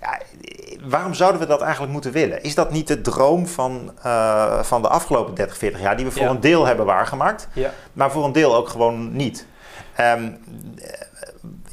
Ja, 0.00 0.18
waarom 0.84 1.14
zouden 1.14 1.40
we 1.40 1.46
dat 1.46 1.60
eigenlijk 1.60 1.92
moeten 1.92 2.12
willen? 2.12 2.42
Is 2.42 2.54
dat 2.54 2.70
niet 2.70 2.86
de 2.88 3.00
droom 3.00 3.46
van, 3.46 3.92
eh, 4.02 4.62
van 4.62 4.82
de 4.82 4.88
afgelopen 4.88 5.34
30, 5.34 5.56
40 5.56 5.80
jaar, 5.80 5.96
die 5.96 6.04
we 6.04 6.10
voor 6.10 6.22
Ja. 6.22 6.28
een 6.30 6.40
deel 6.40 6.66
hebben 6.66 6.86
waargemaakt, 6.86 7.48
Ja. 7.52 7.70
maar 7.92 8.10
voor 8.10 8.24
een 8.24 8.32
deel 8.32 8.56
ook 8.56 8.68
gewoon 8.68 9.16
niet? 9.16 9.46
Ehm, 9.94 10.30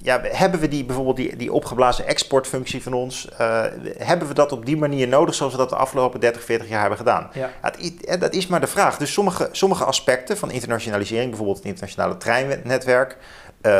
ja, 0.03 0.19
hebben 0.23 0.59
we 0.59 0.67
die, 0.67 0.85
bijvoorbeeld 0.85 1.15
die, 1.17 1.35
die 1.35 1.53
opgeblazen 1.53 2.05
exportfunctie 2.07 2.83
van 2.83 2.93
ons, 2.93 3.29
eh, 3.37 3.63
hebben 3.97 4.27
we 4.27 4.33
dat 4.33 4.51
op 4.51 4.65
die 4.65 4.77
manier 4.77 5.07
nodig 5.07 5.35
zoals 5.35 5.51
we 5.51 5.57
dat 5.57 5.69
de 5.69 5.75
afgelopen 5.75 6.19
30, 6.19 6.43
40 6.43 6.67
jaar 6.69 6.79
hebben 6.79 6.97
gedaan? 6.97 7.29
Ja. 7.33 7.49
I- 7.81 7.97
eh, 8.05 8.19
dat 8.19 8.33
is 8.33 8.47
maar 8.47 8.59
de 8.61 8.67
vraag. 8.67 8.97
Dus 8.97 9.13
sommige, 9.13 9.49
sommige 9.51 9.83
aspecten 9.83 10.37
van 10.37 10.51
internationalisering, 10.51 11.27
bijvoorbeeld 11.29 11.57
het 11.57 11.67
internationale 11.67 12.17
treinnetwerk, 12.17 13.17
eh, 13.61 13.71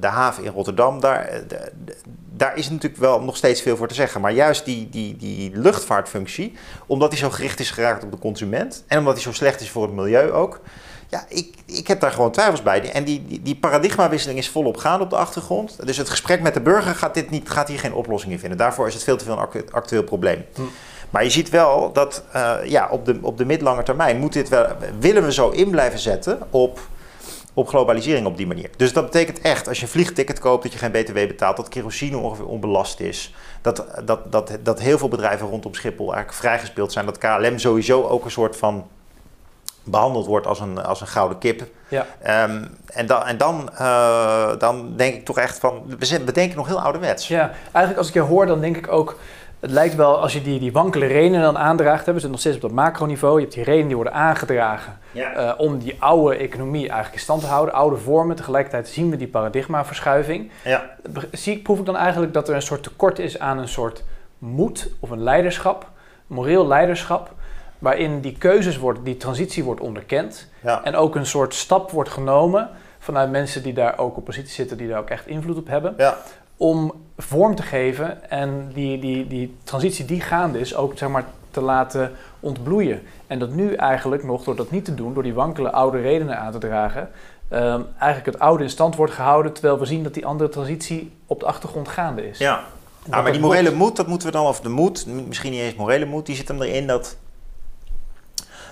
de 0.00 0.06
haven 0.06 0.44
in 0.44 0.52
Rotterdam, 0.52 1.00
daar, 1.00 1.30
de- 1.48 1.72
de- 1.84 1.96
daar 2.36 2.56
is 2.56 2.70
natuurlijk 2.70 3.00
wel 3.00 3.20
nog 3.22 3.36
steeds 3.36 3.62
veel 3.62 3.76
voor 3.76 3.88
te 3.88 3.94
zeggen. 3.94 4.20
Maar 4.20 4.32
juist 4.32 4.64
die, 4.64 4.88
die, 4.88 5.16
die 5.16 5.50
luchtvaartfunctie, 5.56 6.56
omdat 6.86 7.10
die 7.10 7.18
zo 7.18 7.30
gericht 7.30 7.60
is 7.60 7.70
geraakt 7.70 8.04
op 8.04 8.10
de 8.10 8.18
consument 8.18 8.84
en 8.86 8.98
omdat 8.98 9.14
die 9.14 9.22
zo 9.22 9.32
slecht 9.32 9.60
is 9.60 9.70
voor 9.70 9.82
het 9.82 9.92
milieu 9.94 10.30
ook. 10.30 10.60
Ja, 11.14 11.24
ik, 11.28 11.54
ik 11.66 11.86
heb 11.86 12.00
daar 12.00 12.10
gewoon 12.10 12.30
twijfels 12.30 12.62
bij. 12.62 12.92
En 12.92 13.04
die, 13.04 13.24
die, 13.26 13.42
die 13.42 13.56
paradigmawisseling 13.56 14.38
is 14.38 14.48
volop 14.48 14.76
gaande 14.76 15.04
op 15.04 15.10
de 15.10 15.16
achtergrond. 15.16 15.86
Dus 15.86 15.96
het 15.96 16.10
gesprek 16.10 16.40
met 16.40 16.54
de 16.54 16.60
burger 16.60 16.94
gaat, 16.94 17.14
dit 17.14 17.30
niet, 17.30 17.50
gaat 17.50 17.68
hier 17.68 17.78
geen 17.78 17.94
oplossing 17.94 18.32
in 18.32 18.38
vinden. 18.38 18.58
Daarvoor 18.58 18.86
is 18.86 18.94
het 18.94 19.02
veel 19.02 19.16
te 19.16 19.24
veel 19.24 19.32
een 19.32 19.38
actu- 19.38 19.64
actueel 19.70 20.02
probleem. 20.02 20.44
Hm. 20.54 20.62
Maar 21.10 21.24
je 21.24 21.30
ziet 21.30 21.50
wel 21.50 21.92
dat 21.92 22.24
eh, 22.32 22.54
ja, 22.64 22.88
op 22.90 23.04
de, 23.04 23.18
op 23.20 23.38
de 23.38 23.44
middellange 23.44 23.82
termijn 23.82 24.18
moet 24.18 24.32
dit 24.32 24.48
wel, 24.48 24.66
willen 24.98 25.24
we 25.24 25.32
zo 25.32 25.50
in 25.50 25.70
blijven 25.70 25.98
zetten 25.98 26.38
op, 26.50 26.80
op 27.54 27.68
globalisering 27.68 28.26
op 28.26 28.36
die 28.36 28.46
manier. 28.46 28.70
Dus 28.76 28.92
dat 28.92 29.04
betekent 29.04 29.40
echt, 29.40 29.68
als 29.68 29.78
je 29.78 29.82
een 29.82 29.90
vliegticket 29.90 30.38
koopt, 30.38 30.62
dat 30.62 30.72
je 30.72 30.78
geen 30.78 30.92
BTW 30.92 31.14
betaalt, 31.14 31.56
dat 31.56 31.68
kerosine 31.68 32.16
ongeveer 32.16 32.46
onbelast 32.46 33.00
is. 33.00 33.34
Dat, 33.62 33.84
dat, 34.04 34.32
dat, 34.32 34.58
dat 34.62 34.80
heel 34.80 34.98
veel 34.98 35.08
bedrijven 35.08 35.48
rondom 35.48 35.74
Schiphol 35.74 36.14
eigenlijk 36.14 36.42
vrijgespeeld 36.42 36.92
zijn. 36.92 37.06
Dat 37.06 37.18
KLM 37.18 37.58
sowieso 37.58 38.02
ook 38.02 38.24
een 38.24 38.30
soort 38.30 38.56
van 38.56 38.86
behandeld 39.84 40.26
wordt 40.26 40.46
als 40.46 40.60
een, 40.60 40.84
als 40.84 41.00
een 41.00 41.06
gouden 41.06 41.38
kip. 41.38 41.62
Ja. 41.88 42.06
Ehm, 42.22 42.64
en 42.86 43.06
dan, 43.06 43.22
en 43.24 43.36
dan, 43.36 43.70
eh, 43.78 44.58
dan 44.58 44.92
denk 44.96 45.14
ik 45.14 45.24
toch 45.24 45.38
echt 45.38 45.58
van, 45.58 45.82
we, 45.98 46.32
denken 46.32 46.56
nog 46.56 46.66
heel 46.66 46.80
ouderwets. 46.80 47.28
Ja, 47.28 47.50
eigenlijk 47.62 47.96
als 47.96 48.08
ik 48.08 48.14
je 48.14 48.20
hoor, 48.20 48.46
dan 48.46 48.60
denk 48.60 48.76
ik 48.76 48.92
ook... 48.92 49.18
Het 49.60 49.72
lijkt 49.72 49.94
wel, 49.94 50.20
als 50.20 50.32
je 50.32 50.42
die, 50.42 50.58
die 50.58 50.72
wankele 50.72 51.06
redenen 51.06 51.42
dan 51.42 51.58
aandraagt... 51.58 52.06
We 52.06 52.12
zitten 52.12 52.30
nog 52.30 52.40
steeds 52.40 52.56
op 52.56 52.62
dat 52.62 52.70
macroniveau. 52.70 53.34
Je 53.34 53.40
hebt 53.40 53.54
die 53.54 53.64
redenen 53.64 53.86
die 53.86 53.96
worden 53.96 54.14
aangedragen... 54.14 54.98
Ja. 55.12 55.32
eh, 55.32 55.52
om 55.56 55.78
die 55.78 55.96
oude 55.98 56.36
economie 56.36 56.80
eigenlijk 56.80 57.14
in 57.14 57.20
stand 57.20 57.40
te 57.40 57.46
houden. 57.46 57.74
Oude 57.74 57.96
vormen. 57.96 58.36
Tegelijkertijd 58.36 58.88
zien 58.88 59.10
we 59.10 59.16
die 59.16 59.28
paradigmaverschuiving. 59.28 60.50
ja. 60.64 60.96
Zie 61.32 61.56
ik, 61.56 61.62
proef 61.62 61.78
ik 61.78 61.86
dan 61.86 61.96
eigenlijk 61.96 62.32
dat 62.32 62.48
er 62.48 62.54
een 62.54 62.62
soort 62.62 62.82
tekort 62.82 63.18
is 63.18 63.38
aan 63.38 63.58
een 63.58 63.68
soort 63.68 64.04
moed 64.38 64.90
of 65.00 65.10
een 65.10 65.22
leiderschap, 65.22 65.90
moreel 66.26 66.66
leiderschap, 66.66 67.32
waarin 67.84 68.20
die 68.20 68.36
keuzes 68.38 68.78
worden, 68.78 69.04
die 69.04 69.16
transitie 69.16 69.64
wordt 69.64 69.80
onderkend 69.80 70.48
ja. 70.60 70.84
en 70.84 70.96
ook 70.96 71.14
een 71.14 71.26
soort 71.26 71.54
stap 71.54 71.90
wordt 71.90 72.10
genomen 72.10 72.70
vanuit 72.98 73.30
mensen 73.30 73.62
die 73.62 73.72
daar 73.72 73.98
ook 73.98 74.16
op 74.16 74.24
positie 74.24 74.52
zitten, 74.52 74.76
die 74.76 74.88
daar 74.88 74.98
ook 74.98 75.10
echt 75.10 75.26
invloed 75.26 75.56
op 75.56 75.66
hebben, 75.66 75.94
ja. 75.96 76.16
om 76.56 76.92
vorm 77.16 77.54
te 77.54 77.62
geven 77.62 78.30
en 78.30 78.70
die, 78.74 78.98
die, 78.98 79.26
die 79.26 79.56
transitie 79.64 80.04
die 80.04 80.20
gaande 80.20 80.60
is 80.60 80.74
ook 80.74 80.98
zeg 80.98 81.08
maar 81.08 81.24
te 81.50 81.60
laten 81.60 82.12
ontbloeien. 82.40 83.02
En 83.26 83.38
dat 83.38 83.50
nu 83.50 83.74
eigenlijk 83.74 84.24
nog, 84.24 84.44
door 84.44 84.56
dat 84.56 84.70
niet 84.70 84.84
te 84.84 84.94
doen, 84.94 85.14
door 85.14 85.22
die 85.22 85.34
wankele 85.34 85.72
oude 85.72 86.00
redenen 86.00 86.38
aan 86.38 86.52
te 86.52 86.58
dragen, 86.58 87.10
ehm, 87.48 87.80
eigenlijk 87.98 88.36
het 88.36 88.38
oude 88.38 88.62
in 88.62 88.70
stand 88.70 88.96
wordt 88.96 89.12
gehouden, 89.12 89.52
terwijl 89.52 89.78
we 89.78 89.84
zien 89.84 90.02
dat 90.02 90.14
die 90.14 90.26
andere 90.26 90.50
transitie 90.50 91.12
op 91.26 91.40
de 91.40 91.46
achtergrond 91.46 91.88
gaande 91.88 92.28
is. 92.28 92.38
Ja. 92.38 92.64
Ah, 93.10 93.22
maar 93.22 93.32
die 93.32 93.40
morele 93.40 93.72
moed, 93.72 93.96
dat 93.96 94.06
moeten 94.06 94.26
we 94.26 94.32
dan, 94.32 94.46
of 94.46 94.60
de 94.60 94.68
moed, 94.68 95.06
misschien 95.06 95.50
niet 95.50 95.60
eens 95.60 95.74
morele 95.74 96.04
moed, 96.04 96.26
die 96.26 96.36
zit 96.36 96.48
hem 96.48 96.62
erin 96.62 96.86
dat 96.86 97.16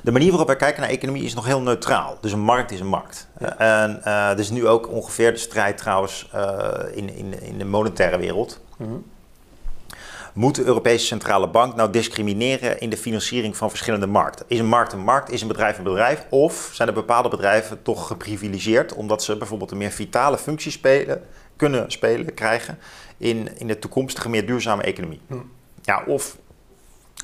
de 0.03 0.13
manier 0.13 0.29
waarop 0.29 0.47
wij 0.47 0.57
kijken 0.57 0.81
naar 0.81 0.91
economie 0.91 1.25
is 1.25 1.35
nog 1.35 1.47
heel 1.47 1.61
neutraal. 1.61 2.19
Dus 2.21 2.33
een 2.33 2.41
markt 2.41 2.71
is 2.71 2.81
een 2.81 2.87
markt. 2.87 3.29
Ja. 3.39 3.59
En 3.59 4.05
er 4.05 4.39
is 4.39 4.51
nu 4.51 4.67
ook 4.67 4.89
ongeveer 4.89 5.33
de 5.33 5.39
strijd 5.39 5.79
trouwens 5.79 6.29
eh, 6.33 6.71
in, 6.95 7.15
in, 7.15 7.43
in 7.43 7.59
de 7.59 7.65
monetaire 7.65 8.19
wereld. 8.19 8.61
Mhm. 8.77 8.91
Moet 10.33 10.55
de 10.55 10.65
Europese 10.65 11.07
Centrale 11.07 11.49
Bank 11.49 11.75
nou 11.75 11.91
discrimineren 11.91 12.81
in 12.81 12.91
de 12.91 12.97
financiering 12.97 13.57
van 13.57 13.69
verschillende 13.69 14.07
markten? 14.07 14.45
Is 14.49 14.59
een 14.59 14.67
markt 14.67 14.93
een 14.93 15.05
markt? 15.05 15.31
Is 15.31 15.41
een 15.41 15.49
bedrijf 15.49 15.79
een 15.79 15.85
bedrijf? 15.85 16.27
Of 16.31 16.71
zijn 16.73 16.89
er 16.89 16.95
bepaalde 16.95 17.29
bedrijven 17.29 17.83
toch 17.83 18.07
geprivilegeerd 18.07 18.95
omdat 18.95 19.23
ze 19.23 19.37
bijvoorbeeld 19.37 19.71
een 19.71 19.79
meer 19.79 19.91
vitale 19.91 20.39
functie 20.39 20.71
spelen, 20.71 21.23
kunnen 21.57 21.91
spelen, 21.91 22.35
krijgen 22.35 22.79
in, 23.17 23.59
in 23.59 23.67
de 23.67 23.79
toekomstige 23.79 24.29
meer 24.29 24.47
duurzame 24.47 24.83
economie? 24.83 25.21
Hm. 25.27 25.35
Ja, 25.83 26.03
of 26.07 26.37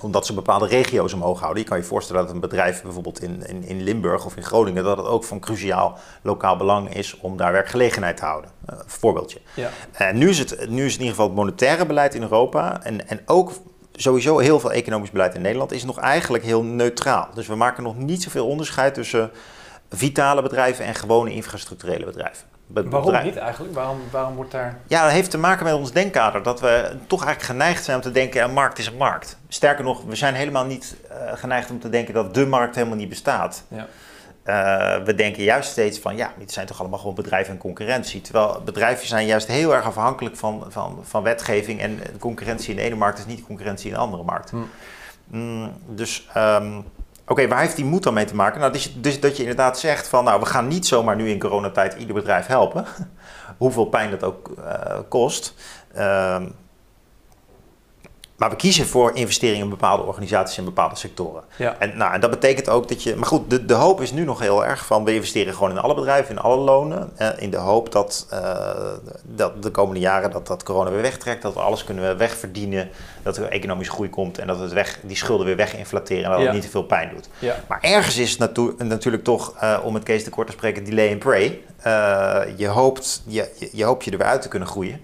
omdat 0.00 0.26
ze 0.26 0.34
bepaalde 0.34 0.66
regio's 0.66 1.12
omhoog 1.12 1.40
houden. 1.40 1.62
Je 1.62 1.68
kan 1.68 1.78
je 1.78 1.84
voorstellen 1.84 2.22
dat 2.22 2.34
een 2.34 2.40
bedrijf 2.40 2.82
bijvoorbeeld 2.82 3.22
in, 3.22 3.46
in, 3.46 3.64
in 3.64 3.82
Limburg 3.82 4.24
of 4.24 4.36
in 4.36 4.42
Groningen, 4.42 4.84
dat 4.84 4.96
het 4.96 5.06
ook 5.06 5.24
van 5.24 5.40
cruciaal 5.40 5.98
lokaal 6.22 6.56
belang 6.56 6.94
is 6.94 7.16
om 7.20 7.36
daar 7.36 7.52
werkgelegenheid 7.52 8.16
te 8.16 8.24
houden. 8.24 8.50
Uh, 8.70 8.78
voorbeeldje. 8.86 9.40
Ja. 9.54 9.70
Nu 10.12 10.28
is, 10.28 10.38
het, 10.38 10.68
nu 10.68 10.84
is 10.84 10.92
het 10.92 11.00
in 11.00 11.06
ieder 11.06 11.08
geval 11.08 11.26
het 11.26 11.34
monetaire 11.34 11.86
beleid 11.86 12.14
in 12.14 12.22
Europa 12.22 12.82
en, 12.82 13.08
en 13.08 13.20
ook 13.26 13.52
sowieso 13.92 14.38
heel 14.38 14.60
veel 14.60 14.72
economisch 14.72 15.10
beleid 15.10 15.34
in 15.34 15.42
Nederland 15.42 15.72
is 15.72 15.84
nog 15.84 15.98
eigenlijk 15.98 16.44
heel 16.44 16.62
neutraal. 16.62 17.28
Dus 17.34 17.46
we 17.46 17.54
maken 17.54 17.82
nog 17.82 17.96
niet 17.96 18.22
zoveel 18.22 18.46
onderscheid 18.46 18.94
tussen 18.94 19.30
vitale 19.90 20.42
bedrijven 20.42 20.84
en 20.84 20.94
gewone 20.94 21.32
infrastructurele 21.32 22.04
bedrijven. 22.04 22.46
Waarom 22.68 22.90
bedrijf- 22.90 23.24
niet 23.24 23.36
eigenlijk? 23.36 23.74
Waarom, 23.74 24.00
waarom 24.10 24.34
wordt 24.34 24.50
daar... 24.50 24.78
ja, 24.86 25.02
dat 25.02 25.12
heeft 25.12 25.30
te 25.30 25.38
maken 25.38 25.64
met 25.64 25.74
ons 25.74 25.92
denkkader. 25.92 26.42
Dat 26.42 26.60
we 26.60 26.96
toch 27.06 27.24
eigenlijk 27.24 27.58
geneigd 27.58 27.84
zijn 27.84 27.96
om 27.96 28.02
te 28.02 28.10
denken, 28.10 28.42
een 28.42 28.52
markt 28.52 28.78
is 28.78 28.86
een 28.86 28.96
markt. 28.96 29.38
Sterker 29.48 29.84
nog, 29.84 30.02
we 30.04 30.16
zijn 30.16 30.34
helemaal 30.34 30.64
niet 30.64 30.96
eh, 31.08 31.16
geneigd 31.34 31.70
om 31.70 31.80
te 31.80 31.88
denken 31.88 32.14
dat 32.14 32.34
de 32.34 32.46
markt 32.46 32.74
helemaal 32.74 32.96
niet 32.96 33.08
bestaat. 33.08 33.64
Ja. 33.68 33.86
Eh, 34.42 35.04
we 35.04 35.14
denken 35.14 35.42
juist 35.42 35.70
steeds 35.70 35.98
van, 35.98 36.16
ja, 36.16 36.32
dit 36.38 36.52
zijn 36.52 36.66
toch 36.66 36.80
allemaal 36.80 36.98
gewoon 36.98 37.14
bedrijven 37.14 37.52
en 37.52 37.58
concurrentie. 37.58 38.20
Terwijl 38.20 38.62
bedrijven 38.64 39.06
zijn 39.06 39.26
juist 39.26 39.46
heel 39.46 39.74
erg 39.74 39.84
afhankelijk 39.84 40.36
van, 40.36 40.64
van, 40.68 40.98
van 41.02 41.22
wetgeving. 41.22 41.80
En 41.80 42.00
concurrentie 42.18 42.70
in 42.70 42.76
de 42.76 42.82
ene 42.82 42.94
markt 42.94 43.18
is 43.18 43.26
niet 43.26 43.46
concurrentie 43.46 43.88
in 43.88 43.94
de 43.94 44.00
andere 44.00 44.22
markt. 44.22 44.50
Hm. 44.50 44.56
Mm, 45.26 45.72
dus, 45.86 46.28
ehm, 46.34 46.80
oké, 47.28 47.48
waar 47.48 47.60
heeft 47.60 47.76
die 47.76 47.84
moed 47.84 48.02
dan 48.02 48.14
mee 48.14 48.24
te 48.24 48.34
maken? 48.34 48.60
Nou, 48.60 48.72
dus, 48.72 48.94
dus 49.00 49.20
dat 49.20 49.36
je 49.36 49.42
inderdaad 49.42 49.78
zegt 49.78 50.08
van, 50.08 50.24
nou, 50.24 50.40
we 50.40 50.46
gaan 50.46 50.68
niet 50.68 50.86
zomaar 50.86 51.16
nu 51.16 51.28
in 51.28 51.38
coronatijd 51.38 51.94
ieder 51.94 52.14
bedrijf 52.14 52.46
helpen. 52.46 52.84
Hoeveel 53.58 53.86
pijn 53.86 54.10
dat 54.10 54.24
ook 54.24 54.50
eh, 54.64 54.98
kost. 55.08 55.54
Ehm, 55.94 56.46
maar 58.38 58.50
we 58.50 58.56
kiezen 58.56 58.86
voor 58.86 59.10
investeringen 59.14 59.64
in 59.64 59.70
bepaalde 59.70 60.02
organisaties 60.02 60.58
en 60.58 60.64
bepaalde 60.64 60.96
sectoren. 60.96 61.42
Ja. 61.56 61.76
En, 61.78 61.96
nou, 61.96 62.12
en 62.14 62.20
dat 62.20 62.30
betekent 62.30 62.68
ook 62.68 62.88
dat 62.88 63.02
je. 63.02 63.16
Maar 63.16 63.26
goed, 63.26 63.50
de, 63.50 63.64
de 63.64 63.74
hoop 63.74 64.00
is 64.00 64.12
nu 64.12 64.24
nog 64.24 64.40
heel 64.40 64.66
erg 64.66 64.86
van. 64.86 65.04
We 65.04 65.14
investeren 65.14 65.54
gewoon 65.54 65.70
in 65.70 65.78
alle 65.78 65.94
bedrijven, 65.94 66.34
in 66.34 66.40
alle 66.40 66.56
lonen. 66.56 67.10
eh, 67.16 67.28
in 67.36 67.50
de 67.50 67.56
hoop 67.56 67.92
dat, 67.92 68.26
eh, 68.30 68.66
dat 69.22 69.62
de 69.62 69.70
komende 69.70 70.00
jaren 70.00 70.30
dat, 70.30 70.46
dat 70.46 70.62
corona 70.62 70.90
weer 70.90 71.02
wegtrekt. 71.02 71.42
Dat 71.42 71.54
we 71.54 71.60
alles 71.60 71.84
kunnen 71.84 72.16
wegverdienen. 72.18 72.88
Dat 73.22 73.36
er 73.36 73.48
economische 73.48 73.92
groei 73.92 74.10
komt. 74.10 74.38
En 74.38 74.46
dat 74.46 74.58
het 74.58 74.72
weg, 74.72 74.98
die 75.02 75.16
schulden 75.16 75.46
weer 75.46 75.56
weginflateren. 75.56 76.24
En 76.24 76.30
dat 76.30 76.38
Ja. 76.38 76.44
het 76.44 76.54
niet 76.54 76.62
te 76.64 76.70
veel 76.70 76.82
pijn 76.84 77.10
doet. 77.14 77.28
Ja. 77.38 77.54
Maar 77.68 77.78
ergens 77.80 78.16
is 78.16 78.30
het 78.30 78.38
natu- 78.38 78.74
natuurlijk 78.78 79.24
toch, 79.24 79.54
eh, 79.60 79.78
om 79.82 79.94
het 79.94 80.02
Kees 80.02 80.24
te 80.24 80.30
kort 80.30 80.46
te 80.46 80.52
spreken, 80.52 80.84
delay 80.84 81.10
and 81.10 81.18
pray. 81.18 81.60
Eh, 81.82 82.40
je, 82.56 82.66
hoopt, 82.66 83.22
je, 83.26 83.48
je, 83.58 83.68
je 83.72 83.84
hoopt 83.84 84.04
je 84.04 84.10
er 84.10 84.18
weer 84.18 84.26
uit 84.26 84.42
te 84.42 84.48
kunnen 84.48 84.68
groeien. 84.68 85.00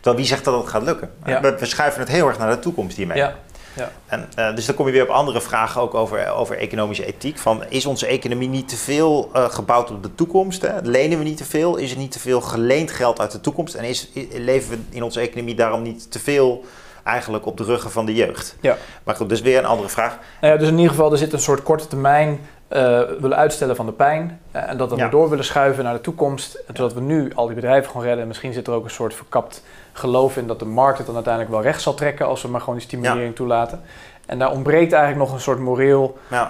Terwijl 0.00 0.16
wie 0.16 0.26
zegt 0.26 0.44
dat 0.44 0.60
het 0.60 0.68
gaat 0.70 0.82
lukken? 0.82 1.10
Ja. 1.26 1.40
We, 1.40 1.56
we 1.58 1.66
schuiven 1.66 2.00
het 2.00 2.08
heel 2.10 2.26
erg 2.28 2.38
naar 2.38 2.50
de 2.50 2.58
toekomst 2.58 2.96
hiermee. 2.96 3.16
Ja. 3.16 3.34
Ja. 3.78 3.90
En, 4.06 4.28
eh, 4.34 4.54
dus 4.54 4.66
dan 4.66 4.74
kom 4.74 4.86
je 4.86 4.92
weer 4.92 5.02
op 5.02 5.08
andere 5.08 5.40
vragen 5.40 5.80
ook 5.80 5.94
over, 5.94 6.30
over 6.30 6.58
economische 6.58 7.04
ethiek. 7.06 7.38
Van, 7.38 7.62
is 7.68 7.86
onze 7.86 8.06
economie 8.06 8.48
niet 8.48 8.68
te 8.68 8.76
veel 8.76 9.30
eh, 9.32 9.44
gebouwd 9.44 9.90
op 9.90 10.02
de 10.02 10.14
toekomst? 10.14 10.62
Hè? 10.62 10.80
Lenen 10.82 11.18
we 11.18 11.24
niet 11.24 11.36
te 11.36 11.44
veel? 11.44 11.76
Is 11.76 11.90
er 11.90 11.98
niet 11.98 12.12
te 12.12 12.18
veel 12.18 12.40
geleend 12.40 12.90
geld 12.90 13.20
uit 13.20 13.30
de 13.30 13.40
toekomst? 13.40 13.74
En 13.74 13.84
is, 13.84 14.10
leven 14.32 14.70
we 14.70 14.78
in 14.90 15.02
onze 15.02 15.20
economie 15.20 15.54
daarom 15.54 15.82
niet 15.82 16.12
te 16.12 16.18
veel 16.18 16.64
eigenlijk 17.04 17.46
op 17.46 17.56
de 17.56 17.64
ruggen 17.64 17.90
van 17.90 18.06
de 18.06 18.14
jeugd? 18.14 18.56
Ja. 18.60 18.76
Maar 19.04 19.14
goed, 19.14 19.28
dus 19.28 19.40
weer 19.40 19.58
een 19.58 19.64
andere 19.64 19.88
vraag. 19.88 20.18
Nou 20.40 20.52
ja, 20.52 20.58
dus 20.58 20.68
in 20.68 20.76
ieder 20.76 20.90
geval, 20.90 21.12
er 21.12 21.18
zit 21.18 21.32
een 21.32 21.38
soort 21.40 21.62
korte 21.62 21.86
termijn 21.86 22.40
eh, 22.68 23.00
willen 23.20 23.36
uitstellen 23.36 23.76
van 23.76 23.86
de 23.86 23.92
pijn. 23.92 24.40
en 24.52 24.76
dat 24.76 24.90
we 24.90 24.96
Ja. 24.96 25.08
door 25.08 25.28
willen 25.28 25.44
schuiven 25.44 25.84
naar 25.84 25.94
de 25.94 26.00
toekomst. 26.00 26.54
En 26.54 26.76
zodat 26.76 26.92
we 26.92 27.00
nu 27.00 27.32
al 27.34 27.46
die 27.46 27.54
bedrijven 27.54 27.86
gewoon 27.90 28.02
redden. 28.02 28.22
En 28.22 28.28
misschien 28.28 28.52
zit 28.52 28.66
er 28.66 28.72
ook 28.72 28.84
een 28.84 28.90
soort 28.90 29.14
verkapt 29.14 29.62
geloof 29.98 30.36
in 30.36 30.46
dat 30.46 30.58
de 30.58 30.64
markt 30.64 30.96
het 30.98 31.06
dan 31.06 31.14
uiteindelijk 31.14 31.54
wel 31.54 31.62
recht 31.62 31.82
zal 31.82 31.94
trekken. 31.94 32.26
Als 32.26 32.42
we 32.42 32.48
maar 32.48 32.60
gewoon 32.60 32.74
die 32.74 32.84
stimulering 32.84 33.34
toelaten. 33.34 33.80
En 34.26 34.38
daar 34.38 34.50
ontbreekt 34.50 34.92
eigenlijk 34.92 35.24
nog 35.24 35.32
een 35.34 35.42
soort 35.42 35.58
moreel 35.58 36.18
Nou, 36.28 36.48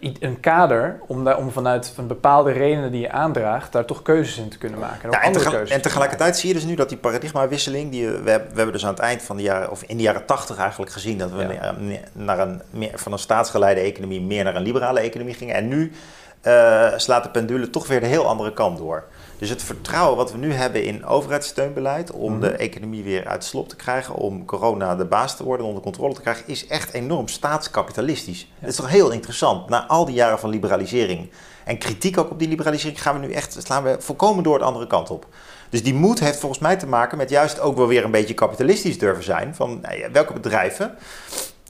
eh, 0.00 0.12
een 0.20 0.40
kader 0.40 1.00
om, 1.06 1.24
daar, 1.24 1.36
om 1.36 1.50
vanuit 1.50 1.92
van 1.94 2.06
bepaalde 2.06 2.52
redenen 2.52 2.90
die 2.90 3.00
je 3.00 3.10
aandraagt, 3.10 3.72
daar 3.72 3.84
toch 3.84 4.02
keuzes 4.02 4.38
in 4.38 4.48
te 4.48 4.58
kunnen 4.58 4.78
maken. 4.78 5.10
En, 5.10 5.32
Ja, 5.32 5.64
en, 5.64 5.82
tegelijkertijd 5.82 6.36
zie 6.36 6.48
je 6.48 6.54
dus 6.54 6.64
nu 6.64 6.74
dat 6.74 6.88
die 6.88 6.98
paradigmawisseling, 6.98 7.90
die 7.90 8.06
we, 8.06 8.22
we 8.22 8.30
hebben, 8.30 8.72
dus 8.72 8.84
aan 8.84 8.90
het 8.90 8.98
eind 8.98 9.22
van 9.22 9.36
de 9.36 9.42
jaren, 9.42 9.70
of 9.70 9.82
in 9.82 9.96
de 9.96 10.02
jaren 10.02 10.24
tachtig 10.24 10.58
eigenlijk 10.58 10.92
gezien, 10.92 11.18
dat 11.18 11.30
we 11.30 11.58
Ja. 11.60 11.74
naar 12.12 12.38
een, 12.38 12.62
meer, 12.70 12.92
van 12.94 13.12
een 13.12 13.18
staatsgeleide 13.18 13.80
economie 13.80 14.20
meer 14.20 14.44
naar 14.44 14.56
een 14.56 14.62
liberale 14.62 15.00
economie 15.00 15.34
gingen. 15.34 15.54
En 15.54 15.68
nu 15.68 15.92
eh, 16.40 16.88
slaat 16.96 17.22
de 17.22 17.30
pendule 17.30 17.70
toch 17.70 17.86
weer 17.86 18.00
de 18.00 18.06
heel 18.06 18.26
andere 18.26 18.52
kant 18.52 18.78
door. 18.78 19.04
Dus 19.40 19.48
het 19.48 19.62
vertrouwen 19.62 20.16
wat 20.16 20.32
we 20.32 20.38
nu 20.38 20.52
hebben 20.52 20.84
in 20.84 21.04
overheidssteunbeleid 21.06 22.10
om 22.10 22.32
Mhm. 22.32 22.40
de 22.40 22.50
economie 22.50 23.02
weer 23.02 23.26
uit 23.26 23.40
de 23.40 23.46
slop 23.46 23.68
te 23.68 23.76
krijgen, 23.76 24.14
om 24.14 24.44
corona 24.44 24.96
de 24.96 25.04
baas 25.04 25.36
te 25.36 25.44
worden, 25.44 25.66
onder 25.66 25.82
controle 25.82 26.14
te 26.14 26.20
krijgen, 26.20 26.44
is 26.46 26.66
echt 26.66 26.92
enorm 26.92 27.28
staatskapitalistisch. 27.28 28.46
Dat 28.58 28.70
is 28.70 28.76
toch 28.76 28.88
heel 28.88 29.10
interessant. 29.10 29.68
Na 29.68 29.86
al 29.86 30.04
die 30.04 30.14
jaren 30.14 30.38
van 30.38 30.50
liberalisering 30.50 31.30
en 31.64 31.78
kritiek 31.78 32.18
ook 32.18 32.30
op 32.30 32.38
die 32.38 32.48
liberalisering, 32.48 33.02
gaan 33.02 33.20
we 33.20 33.26
nu 33.26 33.32
echt, 33.32 33.56
slaan 33.64 33.82
we 33.82 33.96
volkomen 33.98 34.42
door 34.44 34.58
de 34.58 34.64
andere 34.64 34.86
kant 34.86 35.10
op. 35.10 35.26
Dus 35.70 35.82
die 35.82 35.94
moed 35.94 36.20
heeft 36.20 36.38
volgens 36.38 36.60
mij 36.60 36.76
te 36.76 36.86
maken 36.86 37.18
met 37.18 37.30
juist 37.30 37.60
ook 37.60 37.76
wel 37.76 37.86
weer 37.86 38.04
een 38.04 38.10
beetje 38.10 38.34
kapitalistisch 38.34 38.98
durven 38.98 39.24
zijn. 39.24 39.54
Van 39.54 39.78
nou 39.82 39.98
ja, 39.98 40.10
welke 40.10 40.32
bedrijven. 40.32 40.94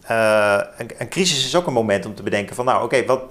eh, 0.06 0.60
een, 0.78 0.90
een 0.98 1.08
crisis 1.08 1.44
is 1.46 1.56
ook 1.56 1.66
een 1.66 1.72
moment 1.72 2.06
om 2.06 2.14
te 2.14 2.22
bedenken 2.22 2.54
van 2.56 2.64
nou 2.64 2.84
oké, 2.84 3.04
wat, 3.04 3.22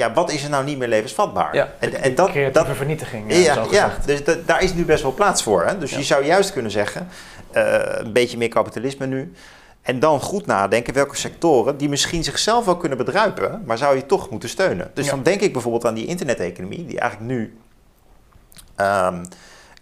ja, 0.00 0.12
wat 0.12 0.30
is 0.32 0.44
er 0.44 0.50
nou 0.50 0.64
niet 0.64 0.78
meer 0.78 0.88
levensvatbaar? 0.88 1.54
Ja, 1.54 1.72
en, 1.78 1.94
en 2.02 2.14
dat, 2.14 2.30
creatieve 2.30 2.66
dat, 2.66 2.76
vernietiging. 2.76 3.30
eh, 3.30 3.44
ja, 3.44 3.54
zo 3.54 3.66
ja, 3.70 3.90
dus 4.06 4.24
da- 4.24 4.36
daar 4.46 4.62
is 4.62 4.74
nu 4.74 4.84
best 4.84 5.02
wel 5.02 5.14
plaats 5.14 5.42
voor. 5.42 5.64
Hè? 5.64 5.78
Dus 5.78 5.90
je 5.90 6.02
zou 6.02 6.24
juist 6.24 6.52
kunnen 6.52 6.70
zeggen, 6.70 7.08
eh, 7.50 7.78
een 7.98 8.12
beetje 8.12 8.36
meer 8.36 8.48
kapitalisme 8.48 9.06
nu. 9.06 9.32
En 9.82 9.98
dan 9.98 10.20
goed 10.20 10.46
nadenken 10.46 10.94
welke 10.94 11.16
sectoren 11.16 11.76
die 11.76 11.88
misschien 11.88 12.24
zichzelf 12.24 12.64
wel 12.64 12.76
kunnen 12.76 12.98
bedruipen, 12.98 13.62
maar 13.64 13.78
zou 13.78 13.96
je 13.96 14.06
toch 14.06 14.30
moeten 14.30 14.48
steunen. 14.48 14.90
Dus 14.94 15.08
dan 15.08 15.22
denk 15.22 15.40
ik 15.40 15.52
bijvoorbeeld 15.52 15.84
aan 15.86 15.94
die 15.94 16.06
interneteconomie, 16.06 16.86
die 16.86 17.00
eigenlijk 17.00 17.30
nu 17.32 17.56
ehm, 18.76 19.24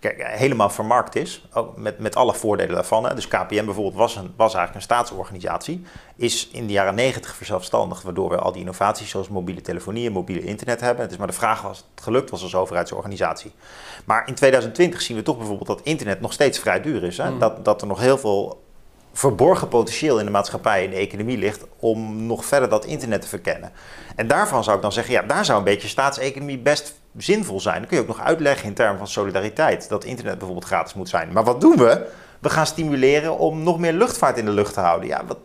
kijk, 0.01 0.27
helemaal 0.27 0.71
vermarkt 0.71 1.17
is, 1.17 1.47
ook 1.53 1.77
met, 1.77 1.99
met 1.99 2.17
alle 2.17 2.35
voordelen 2.35 2.75
daarvan. 2.75 3.05
Hè. 3.05 3.15
Dus 3.15 3.29
KPN 3.29 3.65
bijvoorbeeld 3.65 3.95
was, 3.95 4.17
een, 4.17 4.33
was 4.37 4.55
eigenlijk 4.55 4.75
een 4.75 4.95
staatsorganisatie, 4.95 5.85
is 6.17 6.49
in 6.53 6.67
de 6.67 6.73
jaren 6.73 6.95
negentig 6.95 7.35
verzelfstandigd, 7.37 8.03
waardoor 8.03 8.31
we 8.31 8.37
al 8.37 8.53
die 8.53 8.61
innovaties 8.61 9.11
zoals 9.11 9.29
mobiele 9.29 9.61
telefonie 9.61 10.07
en 10.07 10.13
mobiele 10.13 10.43
internet 10.43 10.81
hebben. 10.81 11.03
Het 11.03 11.13
is 11.13 11.19
maar 11.19 11.27
de 11.27 11.33
vraag 11.33 11.63
was 11.63 11.85
het 11.95 12.05
gelukt 12.05 12.31
was 12.31 12.43
als 12.43 12.55
overheidsorganisatie. 12.55 13.53
Maar 14.05 14.29
in 14.29 14.35
2020 14.35 15.01
zien 15.01 15.17
we 15.17 15.23
toch 15.23 15.37
bijvoorbeeld 15.37 15.69
dat 15.69 15.81
internet 15.83 16.21
nog 16.21 16.33
steeds 16.33 16.59
vrij 16.59 16.81
duur 16.81 17.03
is. 17.03 17.17
Hè? 17.17 17.31
Mm. 17.31 17.39
Dat, 17.39 17.65
dat 17.65 17.81
er 17.81 17.87
nog 17.87 18.01
heel 18.01 18.19
veel 18.19 18.67
verborgen 19.13 19.69
potentieel 19.69 20.19
in 20.19 20.25
de 20.25 20.31
maatschappij 20.31 20.85
en 20.85 20.91
de 20.91 20.97
economie 20.97 21.39
ligt 21.39 21.65
om 21.79 22.27
nog 22.27 22.45
verder 22.45 22.69
dat 22.69 22.85
internet 22.85 23.23
te 23.23 23.29
verkennen. 23.29 23.73
En 24.17 24.29
daarvan 24.29 24.65
zou 24.65 24.77
ik 24.77 24.83
dan 24.83 24.93
zeggen, 24.93 25.15
ja, 25.15 25.23
daar 25.23 25.45
zou 25.45 25.59
een 25.59 25.65
beetje 25.65 25.89
staatseconomie 25.89 26.59
best 26.59 27.01
zinvol 27.19 27.61
zijn. 27.61 27.79
Dan 27.79 27.87
kun 27.87 27.97
je 27.97 28.03
ook 28.03 28.09
nog 28.09 28.21
uitleggen 28.21 28.69
in 28.69 28.75
termen 28.75 28.99
van 28.99 29.09
solidariteit, 29.09 29.89
dat 29.89 30.05
internet 30.05 30.39
bijvoorbeeld 30.39 30.67
gratis 30.67 30.95
moet 30.95 31.09
zijn. 31.09 31.33
Maar 31.33 31.45
wat 31.45 31.61
doen 31.61 31.77
we? 31.77 32.07
We 32.39 32.51
gaan 32.51 32.67
stimuleren 32.67 33.39
om 33.39 33.63
nog 33.63 33.79
meer 33.79 33.93
luchtvaart 33.93 34.37
in 34.37 34.45
de 34.45 34.51
lucht 34.51 34.75
te 34.75 34.81
houden. 34.81 35.09
Ja, 35.09 35.25
wat, 35.27 35.39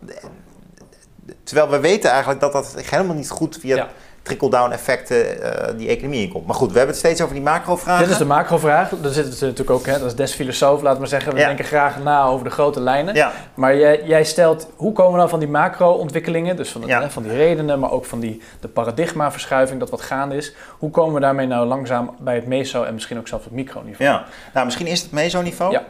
terwijl 1.44 1.70
we 1.70 1.80
weten 1.80 2.10
eigenlijk 2.10 2.40
dat 2.40 2.52
dat 2.52 2.76
helemaal 2.90 3.16
niet 3.16 3.30
goed 3.30 3.58
via. 3.60 3.90
Trickle-down 4.24 4.72
effecten 4.72 5.42
eh, 5.42 5.78
die 5.78 5.88
economie 5.90 6.22
inkomt. 6.26 6.46
Maar 6.46 6.56
goed, 6.56 6.72
we 6.72 6.78
hebben 6.78 6.96
het 6.96 7.06
steeds 7.06 7.22
over 7.22 7.34
die 7.34 7.44
macro-vragen. 7.44 8.04
Dit 8.04 8.12
is 8.14 8.18
de 8.18 8.26
macrovraag. 8.26 8.90
Daar 8.90 9.12
zit 9.12 9.24
het 9.26 9.42
natuurlijk 9.42 9.70
ook, 9.70 9.86
hè, 9.86 10.00
dat 10.00 10.08
is 10.08 10.16
des 10.16 10.34
filosoof, 10.34 10.82
laat 10.82 11.00
maar 11.00 11.08
zeggen. 11.08 11.34
We 11.34 11.40
Ja. 11.40 11.46
denken 11.48 11.66
graag 11.66 12.00
na 12.04 12.24
over 12.26 12.44
de 12.46 12.50
grote 12.52 12.80
lijnen. 12.80 13.16
Ja, 13.16 13.32
Maar 13.54 13.78
jij, 13.78 14.04
jij 14.06 14.24
stelt, 14.24 14.68
hoe 14.76 14.94
komen 14.94 15.12
we 15.12 15.18
nou 15.18 15.30
van 15.30 15.40
die 15.40 15.48
macro-ontwikkelingen, 15.48 16.56
dus 16.56 16.70
van, 16.72 16.82
Ja. 16.86 17.02
hè, 17.02 17.10
van 17.10 17.24
die 17.24 17.32
redenen, 17.32 17.80
maar 17.80 17.92
ook 17.92 18.06
van 18.06 18.20
die, 18.20 18.42
de 18.60 18.68
paradigmaverschuiving 18.68 19.80
dat 19.80 19.90
wat 19.90 20.02
gaande 20.02 20.36
is. 20.36 20.54
Hoe 20.78 20.90
komen 20.90 21.14
we 21.14 21.20
daarmee 21.20 21.48
nou 21.48 21.68
langzaam 21.68 22.16
bij 22.20 22.36
het 22.36 22.48
meso 22.48 22.84
en 22.84 22.94
misschien 22.94 23.18
ook 23.18 23.28
zelfs 23.28 23.44
het 23.44 23.54
microniveau? 23.54 24.12
Ja, 24.12 24.26
nou 24.54 24.66
misschien 24.66 24.88
is 24.88 25.02
het 25.02 25.12
mesoniveau. 25.12 25.72
Ja. 25.72 25.84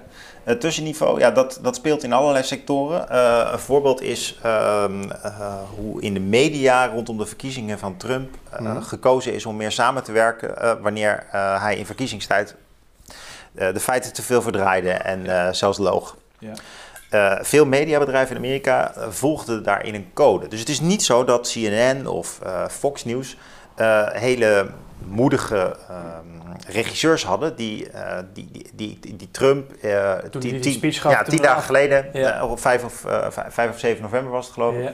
Het 0.44 0.62
tussenniveau, 0.62 1.20
ja, 1.20 1.32
dat, 1.32 1.60
dat 1.62 1.76
speelt 1.76 2.04
in 2.04 2.14
allerlei 2.14 2.44
sectoren. 2.44 3.10
Eh, 3.10 3.50
een 3.52 3.60
voorbeeld 3.60 4.02
is 4.02 4.40
ehm, 4.42 5.10
eh, 5.10 5.58
hoe 5.76 6.02
in 6.02 6.14
de 6.14 6.20
media 6.20 6.88
rondom 6.88 7.18
de 7.18 7.26
verkiezingen 7.26 7.80
van 7.80 7.98
Trump 7.98 8.36
eh, 8.50 8.60
Mhm. 8.60 8.82
gekozen 8.82 9.34
is 9.34 9.46
om 9.46 9.56
meer 9.56 9.72
samen 9.72 10.04
te 10.04 10.12
werken 10.12 10.82
wanneer 10.82 11.26
hij 11.32 11.78
in 11.78 11.86
verkiezingstijd 11.86 12.56
de 13.52 13.80
feiten 13.80 14.14
te 14.14 14.22
veel 14.22 14.42
verdraaide 14.42 14.90
en 14.92 15.56
zelfs 15.56 15.78
loog. 15.78 16.18
Ja. 16.40 16.54
Veel 17.44 17.66
mediabedrijven 17.66 18.36
in 18.36 18.42
Amerika 18.42 18.94
volgden 19.10 19.64
daarin 19.64 19.94
een 19.96 20.10
code. 20.14 20.48
Dus 20.48 20.60
het 20.60 20.70
is 20.70 20.80
niet 20.80 21.04
zo 21.04 21.24
dat 21.24 21.52
CNN 21.52 22.08
of 22.08 22.40
Fox 22.70 23.06
News 23.06 23.38
hele 24.12 24.68
moedige 25.08 25.78
ehm, 25.90 26.56
regisseurs 26.68 27.26
hadden 27.26 27.56
die, 27.56 27.90
eh, 27.90 28.18
die, 28.34 28.50
die, 28.74 29.00
die, 29.00 29.16
die, 29.16 29.32
Trump 29.32 29.72
eh, 29.72 30.14
Toen 30.14 30.42
tien- 30.42 30.62
tien- 30.62 30.92
ja, 30.92 31.24
dagen 31.24 31.64
geleden, 31.64 32.10
Ja. 32.14 32.38
eh, 32.40 32.52
op 32.52 32.60
5 32.60 32.84
of, 32.84 33.06
eh, 33.06 33.26
vijf- 33.30 33.54
5 33.54 33.70
of 33.72 33.80
7 33.80 34.02
november 34.02 34.32
was 34.32 34.46
het 34.46 34.54
geloof 34.54 34.76
ik. 34.76 34.84
Ja. 34.84 34.94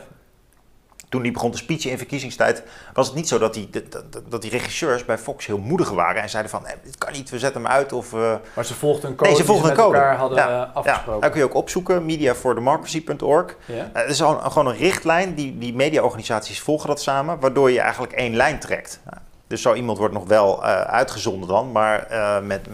Toen 1.10 1.22
die 1.22 1.32
begon 1.32 1.52
te 1.52 1.58
speechen 1.58 1.92
in 1.92 1.98
verkiezingstijd, 1.98 2.64
was 2.94 3.08
het 3.08 3.16
niet 3.16 3.28
zo 3.28 3.38
dat 3.38 3.54
die, 3.54 3.70
dat, 3.70 4.06
dat- 4.30 4.42
die 4.42 4.52
regisseurs 4.52 5.06
bij 5.06 5.18
Fox 5.18 5.46
heel 5.46 5.58
moedig 5.58 5.90
waren 5.90 6.22
en 6.22 6.30
zeiden 6.30 6.52
van, 6.52 6.64
dit 6.84 6.98
kan 6.98 7.14
niet, 7.14 7.30
we 7.30 7.40
zetten 7.40 7.62
hem 7.62 7.72
uit 7.72 7.94
of... 7.94 8.12
Maar 8.54 8.66
ze 8.66 8.74
volgden 8.74 9.10
een 9.10 9.16
code 9.16 9.30
Nee, 9.30 9.40
ze 9.40 9.46
volgden 9.46 9.70
met 9.70 9.78
een 9.78 9.84
code. 9.84 9.98
elkaar 9.98 10.16
hadden 10.16 10.38
Ja, 10.38 10.44
eh, 10.46 10.50
Ja, 10.52 10.72
afgesproken. 10.74 11.22
daar 11.22 11.30
kun 11.30 11.40
je 11.40 11.46
ook 11.46 11.54
opzoeken, 11.54 12.06
mediafordemocracy.org. 12.06 13.56
Ja. 13.66 13.90
Het 13.94 14.10
is 14.10 14.18
gewoon, 14.20 14.52
gewoon 14.52 14.68
een 14.68 14.78
richtlijn, 14.78 15.34
die, 15.34 15.58
die 15.58 15.74
mediaorganisaties 15.76 16.60
volgen 16.62 16.88
dat 16.88 17.02
samen, 17.02 17.40
waardoor 17.40 17.72
je 17.72 17.80
eigenlijk 17.80 18.14
één 18.14 18.36
lijn 18.36 18.60
trekt. 18.60 19.00
Nou, 19.06 19.18
Dus 19.50 19.62
zo 19.62 19.74
iemand 19.74 19.98
wordt 19.98 20.14
nog 20.14 20.28
wel 20.28 20.64
eh, 20.64 20.82
uitgezonden 20.82 21.50
dan, 21.50 21.72
maar 21.72 22.08
eh, 22.08 22.42
met, 22.42 22.68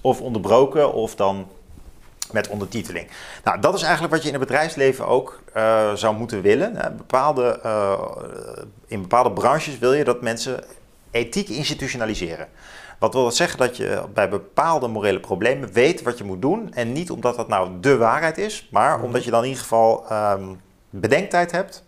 of 0.00 0.20
onderbroken 0.20 0.92
of 0.92 1.14
dan 1.14 1.48
met 2.32 2.48
ondertiteling. 2.48 3.08
Nou, 3.44 3.60
dat 3.60 3.74
is 3.74 3.82
eigenlijk 3.82 4.12
wat 4.12 4.22
je 4.22 4.28
in 4.28 4.34
het 4.34 4.46
bedrijfsleven 4.46 5.06
ook 5.06 5.40
eh, 5.52 5.92
zou 5.94 6.16
moeten 6.16 6.42
willen. 6.42 6.94
Bepaalde, 6.96 7.60
in 8.86 9.00
bepaalde 9.00 9.32
branches 9.32 9.78
wil 9.78 9.92
je 9.92 10.04
dat 10.04 10.20
mensen 10.22 10.64
ethiek 11.10 11.48
institutionaliseren. 11.48 12.48
Wat 12.98 13.12
wil 13.14 13.24
dat 13.24 13.36
zeggen? 13.36 13.58
Dat 13.58 13.76
je 13.76 14.02
bij 14.14 14.28
bepaalde 14.28 14.88
morele 14.88 15.20
problemen 15.20 15.72
weet 15.72 16.02
wat 16.02 16.18
je 16.18 16.24
moet 16.24 16.42
doen. 16.42 16.72
En 16.74 16.92
niet 16.92 17.10
omdat 17.10 17.36
dat 17.36 17.48
nou 17.48 17.70
de 17.80 17.96
waarheid 17.96 18.38
is, 18.38 18.68
maar 18.70 18.96
Mhm. 18.96 19.04
omdat 19.04 19.24
je 19.24 19.30
dan 19.30 19.42
in 19.42 19.48
ieder 19.48 19.62
geval 19.62 20.04
ehm, 20.08 20.44
bedenktijd 20.90 21.50
hebt. 21.50 21.84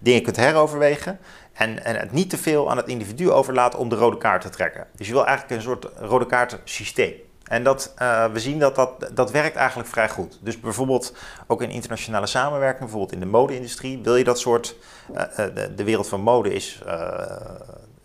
Dingen 0.00 0.22
kunt 0.22 0.36
heroverwegen. 0.36 1.18
En, 1.54 1.84
en 1.84 1.96
het 1.96 2.12
niet 2.12 2.30
te 2.30 2.38
veel 2.38 2.70
aan 2.70 2.76
het 2.76 2.86
individu 2.88 3.30
overlaten 3.30 3.78
om 3.78 3.88
de 3.88 3.96
rode 3.96 4.18
kaart 4.18 4.42
te 4.42 4.48
trekken. 4.48 4.86
Dus 4.96 5.06
je 5.06 5.12
wil 5.12 5.26
eigenlijk 5.26 5.56
een 5.56 5.62
soort 5.66 5.86
rode 5.98 6.26
kaart 6.26 6.58
systeem. 6.64 7.12
En 7.44 7.64
dat, 7.64 7.92
eh, 7.96 8.26
we 8.26 8.40
zien 8.40 8.58
dat, 8.58 8.74
dat 8.74 9.10
dat 9.12 9.30
werkt 9.30 9.56
eigenlijk 9.56 9.88
vrij 9.88 10.08
goed. 10.08 10.38
Dus 10.42 10.60
bijvoorbeeld 10.60 11.14
ook 11.46 11.62
in 11.62 11.70
internationale 11.70 12.26
samenwerking, 12.26 12.80
bijvoorbeeld 12.80 13.12
in 13.12 13.20
de 13.20 13.26
mode-industrie, 13.26 13.98
wil 14.02 14.16
je 14.16 14.24
dat 14.24 14.38
soort. 14.38 14.76
eh, 15.14 15.22
eh, 15.46 15.54
de, 15.54 15.74
de 15.74 15.84
wereld 15.84 16.08
van 16.08 16.20
mode 16.20 16.54
is 16.54 16.82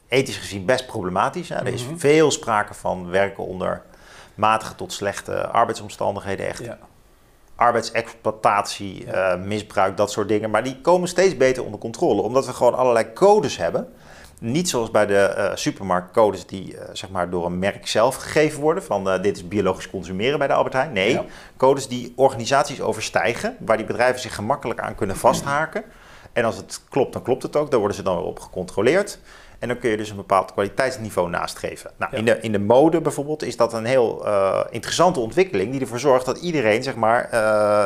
ethisch 0.08 0.38
gezien 0.38 0.66
best 0.66 0.86
problematisch. 0.88 1.50
Er 1.50 1.68
is 1.68 1.86
Mhm. 1.86 1.98
veel 1.98 2.32
sprake 2.32 2.74
van 2.74 3.10
werken 3.10 3.46
onder 3.46 3.82
matige 4.36 4.76
tot 4.76 4.94
slechte 4.94 5.48
arbeidsomstandigheden. 5.48 6.48
Echt 6.48 6.64
Ja. 6.64 6.78
Arbeidsexploitatie, 7.60 9.06
uh, 9.06 9.36
misbruik, 9.36 9.98
dat 9.98 10.12
soort 10.12 10.28
dingen. 10.28 10.50
Maar 10.50 10.64
die 10.64 10.82
komen 10.82 11.08
steeds 11.08 11.38
beter 11.38 11.64
onder 11.64 11.80
controle, 11.80 12.22
omdat 12.22 12.46
we 12.46 12.54
gewoon 12.54 12.76
allerlei 12.76 13.14
codes 13.14 13.58
hebben. 13.58 13.88
Niet 14.40 14.70
zoals 14.70 14.92
bij 14.92 15.06
de 15.06 15.34
uh, 15.38 15.56
supermarktcodes 15.56 16.46
die 16.46 16.76
zeg 16.94 17.10
maar 17.10 17.30
door 17.30 17.46
een 17.46 17.60
merk 17.60 17.88
zelf 17.88 18.16
gegeven 18.16 18.62
worden. 18.62 18.84
Van 18.84 19.22
dit 19.22 19.36
is 19.36 19.48
biologisch 19.48 19.90
consumeren 19.90 20.38
bij 20.38 20.48
de 20.48 20.54
Albert 20.54 20.74
Heijn. 20.74 20.92
Nee, 20.94 21.20
codes 21.58 21.88
die 21.88 22.14
organisaties 22.16 22.82
overstijgen. 22.82 23.56
Waar 23.60 23.78
die 23.78 23.86
bedrijven 23.86 24.22
zich 24.22 24.36
gemakkelijk 24.36 24.80
aan 24.80 24.96
kunnen 24.96 25.16
vasthaken. 25.16 25.84
En 26.34 26.46
als 26.46 26.58
het 26.58 26.82
klopt, 26.90 27.14
dan 27.14 27.22
klopt 27.22 27.44
het 27.44 27.56
ook. 27.56 27.70
Daar 27.70 27.80
worden 27.80 27.98
ze 27.98 28.04
dan 28.04 28.16
weer 28.16 28.26
op 28.26 28.40
gecontroleerd. 28.40 29.20
En 29.60 29.68
dan 29.68 29.78
kun 29.78 29.90
je 29.90 29.98
dus 29.98 30.10
een 30.10 30.16
bepaald 30.16 30.52
kwaliteitsniveau 30.54 31.30
nastreven. 31.30 31.92
Nou, 31.98 32.16
in, 32.16 32.26
de, 32.26 32.40
in 32.42 32.52
de 32.52 32.60
mode 32.60 33.02
bijvoorbeeld 33.02 33.44
is 33.44 33.58
dat 33.58 33.74
een 33.74 33.86
heel 33.86 34.26
uh, 34.26 34.64
interessante 34.70 35.20
ontwikkeling 35.20 35.72
die 35.72 35.82
ervoor 35.82 36.00
zorgt 36.00 36.26
dat 36.26 36.38
iedereen 36.38 36.84
zeg 36.84 36.96
maar, 36.96 37.26
uh, 37.26 37.32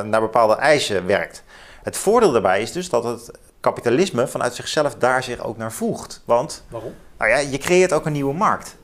naar 0.04 0.22
bepaalde 0.22 0.56
eisen 0.56 1.06
werkt. 1.06 1.44
Het 1.84 1.98
voordeel 1.98 2.32
daarbij 2.32 2.62
is 2.62 2.72
dus 2.72 2.90
dat 2.90 3.04
het 3.04 3.32
kapitalisme 3.60 4.28
vanuit 4.28 4.56
zichzelf 4.56 4.96
daar 4.96 5.24
zich 5.24 5.44
ook 5.44 5.58
naar 5.58 5.72
voegt. 5.72 6.22
Want 6.26 6.64
Waarom? 6.70 6.94
Nou 7.18 7.32
ja, 7.32 7.38
je 7.38 7.58
creëert 7.58 7.94
ook 7.94 8.06
een 8.06 8.12
nieuwe 8.12 8.34
markt. 8.34 8.76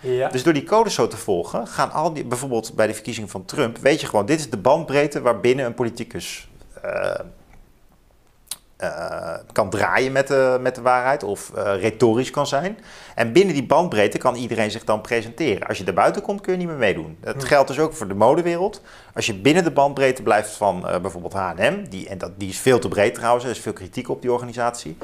Ja. 0.00 0.28
Dus 0.28 0.42
door 0.42 0.52
die 0.52 0.64
codes 0.64 0.94
zo 0.94 1.08
te 1.08 1.16
volgen, 1.16 1.66
gaan 1.66 1.92
al 1.92 2.12
die, 2.12 2.24
bijvoorbeeld 2.24 2.74
bij 2.74 2.86
de 2.86 2.94
verkiezing 2.94 3.30
van 3.30 3.44
Trump, 3.44 3.78
weet 3.78 4.00
je 4.00 4.06
gewoon, 4.06 4.26
dit 4.26 4.38
is 4.38 4.50
de 4.50 4.56
bandbreedte 4.56 5.20
waarbinnen 5.20 5.66
een 5.66 5.74
politicus 5.74 6.48
uh, 6.84 7.14
uh, 8.82 9.34
kan 9.52 9.70
draaien 9.70 10.12
met 10.12 10.28
de, 10.28 10.58
met 10.60 10.74
de 10.74 10.82
waarheid 10.82 11.22
of 11.22 11.50
uh, 11.56 11.80
retorisch 11.80 12.30
kan 12.30 12.46
zijn. 12.46 12.78
En 13.14 13.32
binnen 13.32 13.54
die 13.54 13.66
bandbreedte 13.66 14.18
kan 14.18 14.34
iedereen 14.34 14.70
zich 14.70 14.84
dan 14.84 15.00
presenteren. 15.00 15.66
Als 15.66 15.78
je 15.78 15.84
er 15.84 15.94
buiten 15.94 16.22
komt, 16.22 16.40
kun 16.40 16.52
je 16.52 16.58
niet 16.58 16.68
meer 16.68 16.76
meedoen. 16.76 17.16
Dat 17.20 17.44
geldt 17.44 17.68
dus 17.68 17.78
ook 17.78 17.92
voor 17.92 18.08
de 18.08 18.14
modewereld. 18.14 18.82
Als 19.14 19.26
je 19.26 19.34
binnen 19.34 19.64
de 19.64 19.70
bandbreedte 19.70 20.22
blijft 20.22 20.50
van 20.50 20.82
uh, 20.86 20.98
bijvoorbeeld 20.98 21.32
H&M, 21.32 21.84
die, 21.88 22.08
en 22.08 22.18
dat, 22.18 22.30
die 22.36 22.48
is 22.48 22.58
veel 22.58 22.78
te 22.78 22.88
breed 22.88 23.14
trouwens, 23.14 23.44
er 23.44 23.50
is 23.50 23.58
veel 23.58 23.72
kritiek 23.72 24.08
op 24.08 24.22
die 24.22 24.32
organisatie. 24.32 24.96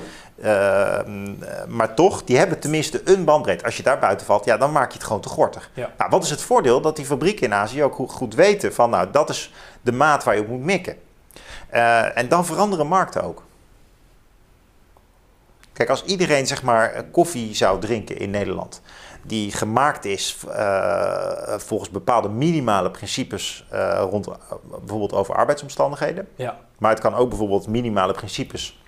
maar 1.69 1.95
toch, 1.95 2.25
die 2.25 2.39
hebben 2.39 2.59
tenminste 2.59 3.01
een 3.05 3.25
bandbreedte. 3.25 3.65
Als 3.65 3.77
je 3.77 3.83
daar 3.83 3.99
buiten 3.99 4.27
valt, 4.27 4.45
ja, 4.45 4.57
dan 4.57 4.73
maak 4.73 4.91
je 4.91 4.99
het 4.99 5.07
gewoon 5.07 5.23
te 5.23 5.29
gortig. 5.29 5.71
Ja. 5.75 5.91
Nou, 5.99 6.11
wat 6.11 6.25
is 6.25 6.31
het 6.31 6.43
voordeel? 6.43 6.81
Dat 6.81 6.97
die 6.97 7.05
fabrieken 7.05 7.47
in 7.47 7.55
Azië 7.55 7.83
ook 7.83 7.95
goed, 7.95 8.11
goed 8.11 8.35
weten 8.35 8.75
van, 8.75 8.91
nou, 8.91 9.09
dat 9.11 9.31
is 9.31 9.53
de 9.83 9.93
maat 9.93 10.25
waar 10.25 10.35
je 10.35 10.41
op 10.41 10.49
moet 10.49 10.65
mikken. 10.65 10.97
en 12.15 12.29
dan 12.29 12.47
veranderen 12.47 12.87
markten 12.87 13.23
ook. 13.23 13.46
Kijk, 15.77 15.91
als 15.91 16.05
iedereen 16.05 16.47
zeg 16.47 16.63
maar 16.63 17.05
koffie 17.05 17.55
zou 17.55 17.81
drinken 17.81 18.19
in 18.19 18.31
Nederland, 18.31 18.83
die 19.23 19.53
gemaakt 19.53 20.05
is 20.05 20.37
uh, 20.47 21.59
volgens 21.59 21.91
bepaalde 21.91 22.29
minimale 22.29 22.91
principes 22.91 23.67
uh, 23.73 24.07
rond 24.11 24.29
bijvoorbeeld 24.79 25.13
over 25.13 25.35
arbeidsomstandigheden. 25.35 26.29
Ja. 26.37 26.59
Maar 26.79 26.91
het 26.91 27.01
kan 27.01 27.15
ook 27.15 27.29
bijvoorbeeld 27.29 27.67
minimale 27.67 28.13
principes 28.13 28.79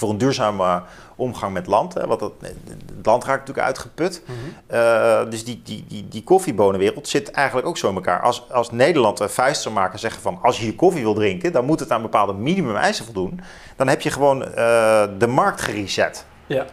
voor 0.00 0.10
een 0.10 0.18
duurzame 0.18 0.82
omgang 1.16 1.52
met 1.52 1.66
land. 1.66 1.94
Hè, 1.94 2.06
want 2.06 2.20
dat, 2.20 2.32
het 2.40 3.06
land 3.06 3.24
raakt 3.24 3.38
natuurlijk 3.38 3.66
uitgeput. 3.66 4.22
Mhm. 4.24 4.36
Uh, 4.76 5.30
dus 5.30 5.44
die, 5.44 5.62
die, 5.64 5.84
die, 5.88 6.08
die 6.08 6.24
koffiebonenwereld 6.24 7.08
zit 7.08 7.30
eigenlijk 7.30 7.66
ook 7.66 7.78
zo 7.78 7.88
in 7.88 7.94
elkaar. 7.94 8.20
Als, 8.20 8.50
als 8.50 8.70
Nederland 8.70 9.20
een 9.20 9.30
vuist 9.30 9.62
zou 9.62 9.74
maken 9.74 9.92
en 9.92 9.98
zeggen 9.98 10.22
van... 10.22 10.38
als 10.42 10.58
je 10.58 10.64
hier 10.64 10.74
koffie 10.74 11.02
wil 11.02 11.14
drinken, 11.14 11.52
dan 11.52 11.64
moet 11.64 11.80
het 11.80 11.90
aan 11.90 12.02
bepaalde 12.02 12.32
minimum 12.32 12.76
eisen 12.76 13.04
voldoen. 13.04 13.40
Dan 13.76 13.88
heb 13.88 14.00
je 14.00 14.10
gewoon 14.10 14.42
uh, 14.42 15.02
de 15.18 15.26
markt 15.26 15.60
gereset. 15.60 16.24
Ja. 16.46 16.66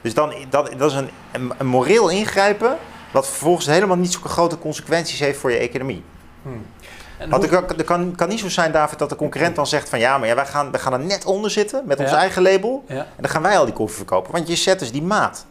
Dus 0.00 0.14
dan, 0.14 0.34
dat, 0.50 0.70
dat 0.76 0.90
is 0.90 0.96
een, 0.96 1.10
een, 1.32 1.52
een 1.58 1.66
moreel 1.66 2.08
ingrijpen... 2.10 2.76
wat 3.12 3.26
vervolgens 3.26 3.66
helemaal 3.66 3.96
niet 3.96 4.12
zulke 4.12 4.28
grote 4.28 4.58
consequenties 4.58 5.18
heeft 5.18 5.38
voor 5.38 5.50
je 5.50 5.58
economie. 5.58 6.02
Hmm. 6.42 6.66
Want 7.28 7.50
het 7.50 7.84
kan, 7.84 8.14
kan, 8.14 8.28
niet 8.28 8.40
zo 8.40 8.48
zijn, 8.48 8.72
David, 8.72 8.98
dat 8.98 9.08
de 9.08 9.16
concurrent 9.16 9.56
dan 9.56 9.66
zegt 9.66 9.88
van 9.88 9.98
ja, 9.98 10.18
maar 10.18 10.28
ja, 10.28 10.34
wij, 10.34 10.46
gaan, 10.46 10.70
wij 10.70 10.80
gaan 10.80 10.92
er 10.92 10.98
net 10.98 11.24
onder 11.24 11.50
zitten 11.50 11.82
met 11.86 12.00
ons 12.00 12.10
Ja. 12.10 12.16
eigen 12.16 12.42
label. 12.42 12.84
Ja. 12.88 12.94
En 12.94 13.06
dan 13.22 13.30
gaan 13.30 13.42
wij 13.42 13.58
al 13.58 13.64
die 13.64 13.74
koffie 13.74 13.96
verkopen. 13.96 14.32
Want 14.32 14.48
je 14.48 14.56
zet 14.56 14.78
dus 14.78 14.92
die 14.92 15.02
maat. 15.02 15.46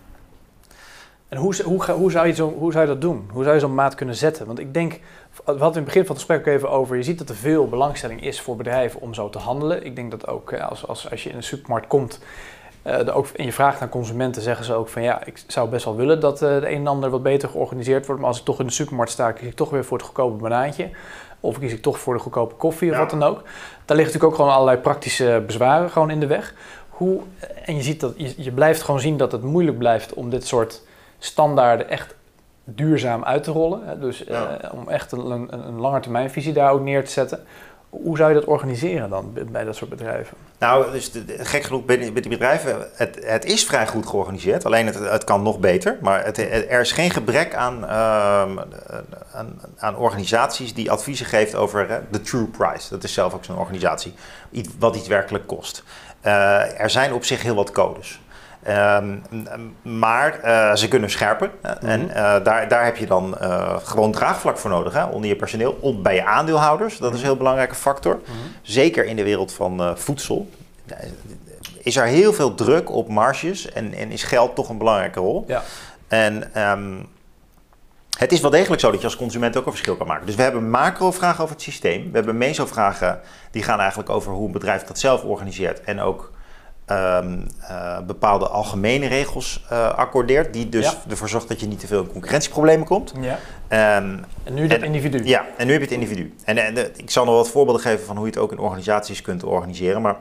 En 1.29 1.37
hoe, 1.37 1.55
hoe, 1.63 1.91
hoe, 1.91 2.11
zou 2.11 2.27
je 2.27 2.33
zo, 2.33 2.53
hoe 2.57 2.71
zou 2.71 2.83
je 2.85 2.91
dat 2.91 3.01
doen? 3.01 3.29
Hoe 3.31 3.43
zou 3.43 3.55
je 3.55 3.61
zo'n 3.61 3.75
maat 3.75 3.95
kunnen 3.95 4.15
zetten? 4.15 4.45
Want 4.45 4.59
ik 4.59 4.73
denk, 4.73 4.99
we 5.33 5.41
hadden 5.45 5.67
in 5.69 5.75
het 5.75 5.85
begin 5.85 6.05
van 6.05 6.15
het 6.15 6.25
gesprek 6.25 6.39
ook 6.39 6.53
even 6.53 6.69
over, 6.69 6.95
je 6.95 7.03
ziet 7.03 7.17
dat 7.17 7.29
er 7.29 7.35
veel 7.35 7.67
belangstelling 7.67 8.23
is 8.23 8.41
voor 8.41 8.55
bedrijven 8.55 9.01
om 9.01 9.13
zo 9.13 9.29
te 9.29 9.37
handelen. 9.37 9.85
Ik 9.85 9.95
denk 9.95 10.11
dat 10.11 10.27
ook 10.27 10.51
eh, 10.51 10.69
als, 10.69 10.87
als, 10.87 11.09
als 11.11 11.23
je 11.23 11.29
in 11.29 11.35
een 11.35 11.43
supermarkt 11.43 11.87
komt 11.87 12.19
eh, 12.83 13.17
ook, 13.17 13.27
en 13.27 13.45
je 13.45 13.53
vraagt 13.53 13.81
aan 13.81 13.89
consumenten, 13.89 14.41
zeggen 14.41 14.65
ze 14.65 14.73
ook 14.73 14.89
van 14.89 15.01
ja, 15.01 15.25
ik 15.25 15.43
zou 15.47 15.69
best 15.69 15.85
wel 15.85 15.95
willen 15.95 16.19
dat 16.19 16.41
eh, 16.41 16.59
de 16.59 16.69
een 16.69 16.79
en 16.79 16.87
ander 16.87 17.09
wat 17.09 17.23
beter 17.23 17.49
georganiseerd 17.49 18.05
wordt. 18.05 18.21
Maar 18.21 18.29
als 18.29 18.39
ik 18.39 18.45
toch 18.45 18.59
in 18.59 18.65
de 18.65 18.71
supermarkt 18.71 19.11
sta, 19.11 19.31
kies 19.31 19.47
ik 19.47 19.55
toch 19.55 19.69
weer 19.69 19.85
voor 19.85 19.97
het 19.97 20.05
goedkope 20.05 20.41
banaantje. 20.41 20.89
Of 21.43 21.59
kies 21.59 21.71
ik 21.73 21.81
toch 21.81 21.99
voor 21.99 22.13
de 22.13 22.19
goedkope 22.19 22.55
koffie 22.55 22.89
of 22.89 22.95
Ja. 22.95 23.01
wat 23.01 23.09
dan 23.09 23.23
ook. 23.23 23.41
Daar 23.85 23.97
liggen 23.97 24.05
natuurlijk 24.05 24.23
ook 24.23 24.35
gewoon 24.35 24.51
allerlei 24.51 24.77
praktische 24.77 25.43
bezwaren 25.45 25.89
gewoon 25.89 26.09
in 26.09 26.19
de 26.19 26.27
weg. 26.27 26.53
Hoe, 26.89 27.21
en 27.65 27.75
je 27.75 27.81
ziet 27.81 27.99
dat 27.99 28.13
je, 28.17 28.33
je 28.37 28.51
blijft 28.51 28.81
gewoon 28.81 28.99
zien 28.99 29.17
dat 29.17 29.31
het 29.31 29.41
moeilijk 29.43 29.77
blijft 29.77 30.13
om 30.13 30.29
dit 30.29 30.47
soort 30.47 30.81
standaarden 31.19 31.89
echt 31.89 32.15
duurzaam 32.63 33.23
uit 33.23 33.43
te 33.43 33.51
rollen. 33.51 33.99
Dus 33.99 34.25
eh, 34.25 34.41
om 34.71 34.89
echt 34.89 35.11
een, 35.11 35.31
een, 35.31 35.53
een 35.67 35.79
langetermijnvisie 35.79 36.53
daar 36.53 36.71
ook 36.71 36.81
neer 36.81 37.05
te 37.05 37.11
zetten. 37.11 37.43
Hoe 38.01 38.17
zou 38.17 38.29
je 38.29 38.35
dat 38.35 38.45
organiseren 38.45 39.09
dan 39.09 39.37
bij- 39.51 39.63
dat 39.63 39.75
soort 39.75 39.89
bedrijven? 39.89 40.37
Nou, 40.59 40.91
dus 40.91 41.11
gek 41.27 41.63
genoeg 41.63 41.85
bij 41.85 41.97
die, 41.97 42.29
bedrijven, 42.29 42.87
het, 42.93 43.19
het 43.23 43.45
is 43.45 43.65
vrij 43.65 43.87
goed 43.87 44.05
georganiseerd. 44.05 44.65
Alleen 44.65 44.85
het, 44.85 44.99
het 44.99 45.23
kan 45.23 45.41
nog 45.41 45.59
beter. 45.59 45.97
Maar 46.01 46.25
het, 46.25 46.37
er 46.37 46.79
is 46.79 46.91
geen 46.91 47.11
gebrek 47.11 47.55
aan, 47.55 47.83
ehm, 47.85 48.59
aan, 49.33 49.61
aan 49.77 49.97
organisaties 49.97 50.73
die 50.73 50.91
adviezen 50.91 51.25
geeft 51.25 51.55
over 51.55 52.03
de 52.11 52.21
true 52.21 52.45
price. 52.45 52.89
Dat 52.89 53.03
is 53.03 53.13
zelf 53.13 53.33
ook 53.33 53.45
zo'n 53.45 53.57
organisatie. 53.57 54.13
Iets- 54.51 54.69
wat 54.79 54.95
iets 54.95 55.07
werkelijk 55.07 55.47
kost. 55.47 55.83
Eh, 56.21 56.79
er 56.79 56.89
zijn 56.89 57.13
op 57.13 57.23
zich 57.25 57.41
heel 57.41 57.55
wat 57.55 57.71
codes. 57.71 58.21
Ehm, 58.63 59.15
maar 59.81 60.39
eh, 60.39 60.75
ze 60.75 60.87
kunnen 60.87 61.09
scherper. 61.09 61.51
hè. 61.61 61.71
En 61.73 62.09
eh, 62.09 62.43
daar, 62.43 62.67
daar 62.67 62.85
heb 62.85 62.97
je 62.97 63.05
dan 63.05 63.37
eh, 63.37 63.75
gewoon 63.83 64.11
draagvlak 64.11 64.57
voor 64.57 64.69
nodig. 64.69 64.93
Hè? 64.93 65.03
Onder 65.03 65.29
je 65.29 65.35
personeel, 65.35 65.77
on- 65.81 66.01
bij 66.01 66.15
je 66.15 66.25
aandeelhouders. 66.25 66.97
Dat 66.97 67.13
is 67.13 67.19
een 67.19 67.25
heel 67.25 67.37
belangrijke 67.37 67.75
factor. 67.75 68.19
Zeker 68.61 69.05
in 69.05 69.15
de 69.15 69.23
wereld 69.23 69.53
van 69.53 69.93
voedsel. 69.97 70.49
Is 71.81 71.95
er 71.95 72.05
heel 72.05 72.33
veel 72.33 72.55
druk 72.55 72.91
op 72.91 73.07
marges 73.09 73.71
en, 73.71 73.93
en 73.93 74.11
is 74.11 74.23
geld 74.23 74.55
toch 74.55 74.69
een 74.69 74.77
belangrijke 74.77 75.19
rol. 75.19 75.43
Ja. 75.47 75.63
En 76.07 76.53
ehm, 76.53 76.93
het 78.17 78.31
is 78.31 78.41
wel 78.41 78.49
degelijk 78.51 78.81
zo 78.81 78.91
dat 78.91 78.99
je 78.99 79.05
als 79.05 79.15
consument 79.15 79.57
ook 79.57 79.65
een 79.65 79.71
verschil 79.71 79.95
kan 79.95 80.07
maken. 80.07 80.25
Dus 80.25 80.35
we 80.35 80.41
hebben 80.41 80.69
macro-vragen 80.69 81.43
over 81.43 81.55
het 81.55 81.63
systeem. 81.63 82.03
We 82.11 82.15
hebben 82.17 82.37
meso-vragen 82.37 83.19
die 83.51 83.63
gaan 83.63 83.79
eigenlijk 83.79 84.09
over 84.09 84.31
hoe 84.31 84.45
een 84.45 84.51
bedrijf 84.51 84.83
dat 84.83 84.99
zelf 84.99 85.23
organiseert. 85.23 85.81
En 85.81 85.99
ook 86.01 86.31
ehm, 86.85 87.37
eh, 87.59 87.99
bepaalde 88.07 88.47
algemene 88.47 89.07
regels 89.07 89.65
eh, 89.69 89.93
accordeert. 89.93 90.53
Die 90.53 90.69
dus 90.69 90.85
Ja. 90.85 90.97
ervoor 91.09 91.29
zorgt 91.29 91.47
dat 91.47 91.59
je 91.59 91.67
niet 91.67 91.79
te 91.79 91.87
veel 91.87 92.01
in 92.01 92.11
concurrentieproblemen 92.11 92.85
komt. 92.85 93.13
Ja. 93.21 93.39
Ehm, 93.67 94.17
En 94.43 94.53
nu 94.53 94.67
dat 94.67 94.77
En- 94.79 94.83
individu. 94.85 95.25
ja, 95.25 95.45
en 95.57 95.65
nu 95.65 95.71
heb 95.71 95.81
je 95.81 95.87
het 95.87 95.95
individu. 96.03 96.33
En, 96.45 96.57
en 96.57 96.73
de- 96.73 96.91
ik 96.95 97.09
zal 97.09 97.25
nog 97.25 97.35
wat 97.35 97.49
voorbeelden 97.49 97.81
geven 97.81 98.05
van 98.05 98.15
hoe 98.15 98.25
je 98.25 98.31
het 98.31 98.39
ook 98.41 98.51
in 98.51 98.57
organisaties 98.59 99.21
kunt 99.21 99.43
organiseren. 99.43 100.01
Maar 100.01 100.15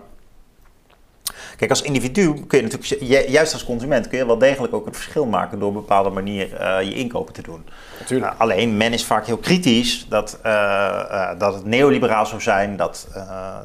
kijk, 1.63 1.71
als 1.71 1.83
individu 1.83 2.45
kun 2.47 2.59
je 2.59 2.65
natuurlijk, 2.65 3.03
ju- 3.03 3.31
juist 3.33 3.53
als 3.53 3.65
consument, 3.65 4.09
kun 4.09 4.19
je 4.19 4.27
wel 4.27 4.39
degelijk 4.39 4.75
ook 4.75 4.87
een 4.87 4.95
verschil 4.95 5.27
maken 5.27 5.59
door 5.59 5.69
op 5.69 5.75
een 5.75 5.81
bepaalde 5.81 6.11
manier 6.11 6.55
eh, 6.55 6.83
je 6.83 6.95
inkopen 6.95 7.35
te 7.35 7.43
doen. 7.43 7.65
natuurlijk. 7.99 8.33
Uh, 8.33 8.41
alleen 8.41 8.77
men 8.77 8.93
is 8.93 9.05
vaak 9.05 9.27
heel 9.27 9.37
kritisch 9.37 10.07
dat, 10.09 10.39
uh, 10.47 10.53
uh, 10.53 11.31
dat 11.39 11.55
het 11.55 11.65
neoliberaal 11.65 12.27
zou 12.27 12.41
zijn, 12.41 12.77
dat, 12.77 13.09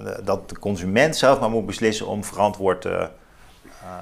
de, 0.04 0.22
dat 0.24 0.50
de 0.50 0.60
consument 0.60 1.16
zelf 1.16 1.40
maar 1.40 1.50
moet 1.50 1.66
beslissen 1.66 2.08
om 2.08 2.24
verantwoord 2.24 2.86
uh, 2.86 3.04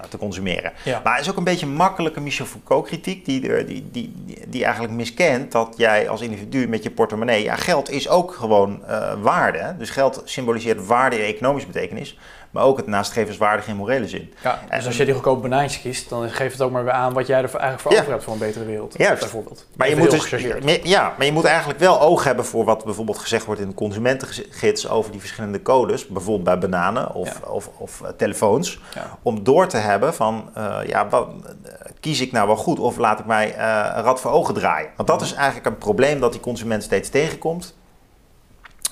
te 0.09 0.17
consumeren. 0.17 0.73
Ja. 0.83 1.01
Maar 1.03 1.13
het 1.13 1.21
is 1.25 1.31
ook 1.31 1.37
een 1.37 1.43
beetje 1.43 1.65
makkelijke 1.65 2.21
Michel 2.21 2.45
Foucault-kritiek, 2.45 3.25
die, 3.25 3.39
die, 3.41 3.65
die, 3.65 3.89
die, 3.91 4.43
die 4.47 4.63
eigenlijk 4.63 4.93
miskent 4.93 5.51
dat 5.51 5.73
jij 5.77 6.09
als 6.09 6.21
individu 6.21 6.67
met 6.67 6.83
je 6.83 6.91
portemonnee, 6.91 7.43
ja, 7.43 7.55
geld 7.55 7.89
is 7.89 8.09
ook 8.09 8.33
gewoon 8.33 8.81
uh, 8.89 9.13
waarde. 9.21 9.75
Dus 9.77 9.89
geld 9.89 10.21
symboliseert 10.25 10.85
waarde 10.85 11.17
in 11.17 11.33
economische 11.33 11.67
betekenis, 11.67 12.17
maar 12.55 12.63
ook 12.63 12.77
het 12.77 12.87
nastrevenswaardige 12.87 13.69
in 13.69 13.75
morele 13.75 14.07
zin. 14.07 14.33
Ja, 14.43 14.59
dus 14.69 14.79
En- 14.79 14.85
als 14.85 14.97
je 14.97 15.05
die 15.05 15.13
goedkope 15.13 15.41
banaantjes 15.41 15.81
kiest, 15.81 16.09
dan 16.09 16.29
geeft 16.29 16.51
het 16.53 16.61
ook 16.61 16.71
maar 16.71 16.83
weer 16.83 16.93
aan 16.93 17.13
wat 17.13 17.27
jij 17.27 17.37
er 17.37 17.49
eigenlijk 17.49 17.79
voor 17.79 17.91
Ja. 17.91 17.99
over 17.99 18.11
hebt 18.11 18.23
voor 18.23 18.33
een 18.33 18.39
betere 18.39 18.65
wereld. 18.65 18.93
Juist. 18.97 19.19
Bijvoorbeeld. 19.19 19.65
Maar 19.75 19.89
je, 19.89 19.95
moet 19.95 20.11
dus, 20.11 20.29
ja, 20.83 21.13
maar 21.17 21.25
je 21.25 21.31
moet 21.31 21.43
eigenlijk 21.45 21.79
wel 21.79 22.01
oog 22.01 22.23
hebben 22.23 22.45
voor 22.45 22.65
wat 22.65 22.83
bijvoorbeeld 22.85 23.17
gezegd 23.17 23.45
wordt 23.45 23.61
in 23.61 23.67
de 23.67 23.73
consumentengids 23.73 24.89
over 24.89 25.11
die 25.11 25.19
verschillende 25.19 25.61
codes, 25.61 26.07
bijvoorbeeld 26.07 26.43
bij 26.43 26.69
bananen 26.69 27.13
of, 27.13 27.27
Ja. 27.27 27.49
of, 27.49 27.69
of 27.77 28.01
eh, 28.01 28.09
telefoons, 28.17 28.79
om 29.21 29.43
door 29.43 29.67
te 29.67 29.77
hebben 29.77 30.13
van, 30.13 30.49
eh, 30.53 30.77
ja, 30.87 31.07
wat, 31.09 31.27
eh, 31.63 31.71
kies 31.99 32.21
ik 32.21 32.31
nou 32.31 32.47
wel 32.47 32.55
goed 32.57 32.79
of 32.79 32.97
laat 32.97 33.19
ik 33.19 33.25
mij 33.25 33.53
eh, 33.55 33.91
een 33.95 34.03
rad 34.03 34.21
voor 34.21 34.31
ogen 34.31 34.53
draaien? 34.53 34.89
Want 34.95 35.07
dat 35.07 35.21
is 35.21 35.33
eigenlijk 35.33 35.65
een 35.65 35.77
probleem 35.77 36.19
dat 36.19 36.31
die 36.31 36.41
consument 36.41 36.83
steeds 36.83 37.09
tegenkomt. 37.09 37.75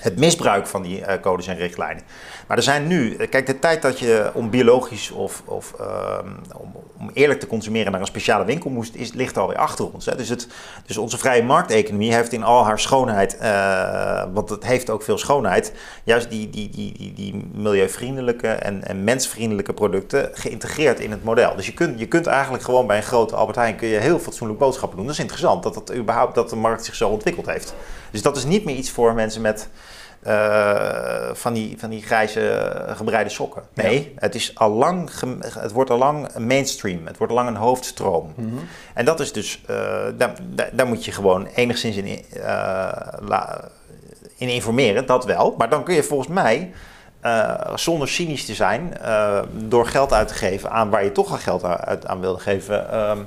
Het 0.00 0.18
misbruik 0.18 0.66
van 0.66 0.82
die 0.82 1.00
uh, 1.00 1.06
codes 1.20 1.46
en 1.46 1.56
richtlijnen. 1.56 2.02
Maar 2.46 2.56
er 2.56 2.62
zijn 2.62 2.86
nu, 2.86 3.16
eh, 3.16 3.28
kijk, 3.30 3.46
de 3.46 3.58
tijd 3.58 3.82
dat 3.82 3.98
je 3.98 4.30
om 4.34 4.50
biologisch 4.50 5.10
of, 5.10 5.42
of 5.44 5.74
uh, 5.80 6.18
om, 6.56 7.10
eerlijk 7.12 7.40
te 7.40 7.46
consumeren 7.46 7.92
naar 7.92 8.00
een 8.00 8.06
speciale 8.06 8.44
winkel 8.44 8.70
moest, 8.70 8.94
is, 8.94 9.12
ligt 9.12 9.38
alweer 9.38 9.56
achter 9.56 9.92
ons. 9.92 10.06
Hè. 10.06 10.16
Dus, 10.16 10.28
het, 10.28 10.48
dus 10.86 10.96
onze 10.96 11.18
vrije 11.18 11.42
markteconomie 11.42 12.14
heeft 12.14 12.32
in 12.32 12.42
al 12.42 12.64
haar 12.64 12.80
schoonheid, 12.80 13.36
uh, 13.42 14.24
want 14.32 14.50
het 14.50 14.64
heeft 14.64 14.90
ook 14.90 15.02
veel 15.02 15.18
schoonheid, 15.18 15.72
juist 16.04 16.30
die, 16.30 16.50
die, 16.50 16.70
die, 16.70 16.92
die, 16.92 17.12
die 17.12 17.50
milieuvriendelijke 17.52 18.48
en, 18.48 18.84
en 18.84 19.04
mensvriendelijke 19.04 19.72
producten 19.72 20.30
geïntegreerd 20.32 21.00
in 21.00 21.10
het 21.10 21.24
model. 21.24 21.56
Dus 21.56 21.66
je 21.66 21.74
kunt, 21.74 21.98
je 21.98 22.06
kunt 22.06 22.26
eigenlijk 22.26 22.64
gewoon 22.64 22.86
bij 22.86 22.96
een 22.96 23.02
grote 23.02 23.36
Albert 23.36 23.56
Heijn 23.56 23.76
kun 23.76 23.88
je 23.88 23.98
heel 23.98 24.18
fatsoenlijk 24.18 24.58
boodschappen 24.58 24.96
doen. 24.96 25.06
Dat 25.06 25.14
is 25.14 25.20
interessant 25.20 25.62
dat, 25.62 25.74
dat, 25.74 25.94
überhaupt, 25.94 26.34
dat 26.34 26.50
de 26.50 26.56
markt 26.56 26.84
zich 26.84 26.94
zo 26.94 27.08
ontwikkeld 27.08 27.46
heeft. 27.46 27.74
Dus 28.14 28.22
dat 28.22 28.36
is 28.36 28.44
niet 28.44 28.64
meer 28.64 28.76
iets 28.76 28.90
voor 28.90 29.14
mensen 29.14 29.40
met 29.42 29.68
uh, 30.26 31.30
van, 31.32 31.52
die, 31.52 31.78
van 31.78 31.90
die 31.90 32.02
grijze 32.02 32.72
gebreide 32.96 33.30
sokken. 33.30 33.62
Nee, 33.72 34.12
het, 34.16 34.34
is 34.34 34.54
al 34.54 34.70
lang 34.70 35.10
het 35.58 35.72
wordt 35.72 35.90
al 35.90 35.98
lang 35.98 36.28
mainstream. 36.38 37.06
Het 37.06 37.16
wordt 37.16 37.32
al 37.32 37.38
lang 37.38 37.48
een 37.48 37.62
hoofdstroom. 37.62 38.32
Mm 38.36 38.48
-hmm. 38.48 38.68
En 38.94 39.04
dat 39.04 39.20
is 39.20 39.32
dus, 39.32 39.62
uh, 39.70 39.76
daar, 40.16 40.34
daar, 40.72 40.86
moet 40.86 41.04
je 41.04 41.12
gewoon 41.12 41.46
enigszins 41.54 41.96
in, 41.96 42.06
uh, 42.06 42.22
la, 43.20 43.68
in 44.36 44.48
informeren, 44.48 45.06
dat 45.06 45.24
wel. 45.24 45.54
Maar 45.58 45.68
dan 45.68 45.84
kun 45.84 45.94
je 45.94 46.02
volgens 46.02 46.28
mij, 46.28 46.72
zonder 47.74 48.08
cynisch 48.08 48.44
te 48.44 48.54
zijn, 48.54 48.96
door 49.52 49.86
geld 49.86 50.12
uit 50.12 50.28
te 50.28 50.34
geven 50.34 50.70
aan 50.70 50.90
waar 50.90 51.04
je 51.04 51.12
toch 51.12 51.30
al 51.30 51.36
geld 51.36 51.64
uit 51.64 52.06
aan 52.06 52.20
wilde 52.20 52.40
geven 52.40 52.90
ehm, 52.90 53.18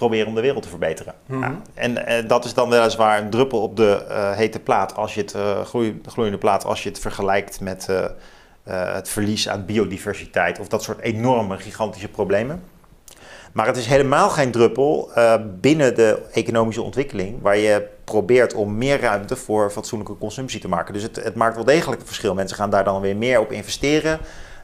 proberen 0.00 0.26
om 0.26 0.34
de 0.34 0.40
wereld 0.40 0.62
te 0.62 0.68
verbeteren. 0.68 1.14
Mhm. 1.26 1.40
ja. 1.40 1.60
En 1.74 1.90
uh, 1.90 2.28
dat 2.28 2.44
is 2.44 2.54
dan 2.54 2.68
weliswaar 2.68 3.22
een 3.22 3.30
druppel 3.30 3.62
op 3.62 3.76
de 3.76 4.06
uh, 4.08 4.32
hete 4.32 4.60
plaat, 4.60 4.96
als 4.96 5.14
je 5.14 5.20
het 5.20 5.34
uh, 5.34 5.60
gloei, 5.60 6.00
gloeiende 6.06 6.38
plaat, 6.38 6.64
als 6.64 6.82
je 6.82 6.88
het 6.88 6.98
vergelijkt 6.98 7.60
met 7.60 7.88
het 8.64 9.08
verlies 9.08 9.48
aan 9.48 9.64
biodiversiteit 9.64 10.58
of 10.60 10.68
dat 10.68 10.82
soort 10.82 11.00
enorme, 11.00 11.58
gigantische 11.58 12.08
problemen. 12.08 12.62
Maar 13.52 13.66
het 13.66 13.76
is 13.76 13.86
helemaal 13.86 14.28
geen 14.28 14.50
druppel 14.50 15.10
binnen 15.60 15.94
de 15.94 16.22
economische 16.32 16.82
ontwikkeling, 16.82 17.42
waar 17.42 17.56
je 17.56 17.86
probeert 18.04 18.54
om 18.54 18.78
meer 18.78 19.00
ruimte 19.00 19.36
voor 19.36 19.70
fatsoenlijke 19.70 20.18
consumptie 20.18 20.60
te 20.60 20.68
maken. 20.68 20.94
Dus 20.94 21.02
het, 21.02 21.16
het 21.16 21.34
maakt 21.34 21.54
wel 21.54 21.64
degelijk 21.64 22.00
een 22.00 22.06
verschil. 22.06 22.34
Mensen 22.34 22.56
gaan 22.56 22.70
daar 22.70 22.84
dan 22.84 23.00
weer 23.00 23.16
meer 23.16 23.40
op 23.40 23.52
investeren 23.52 24.20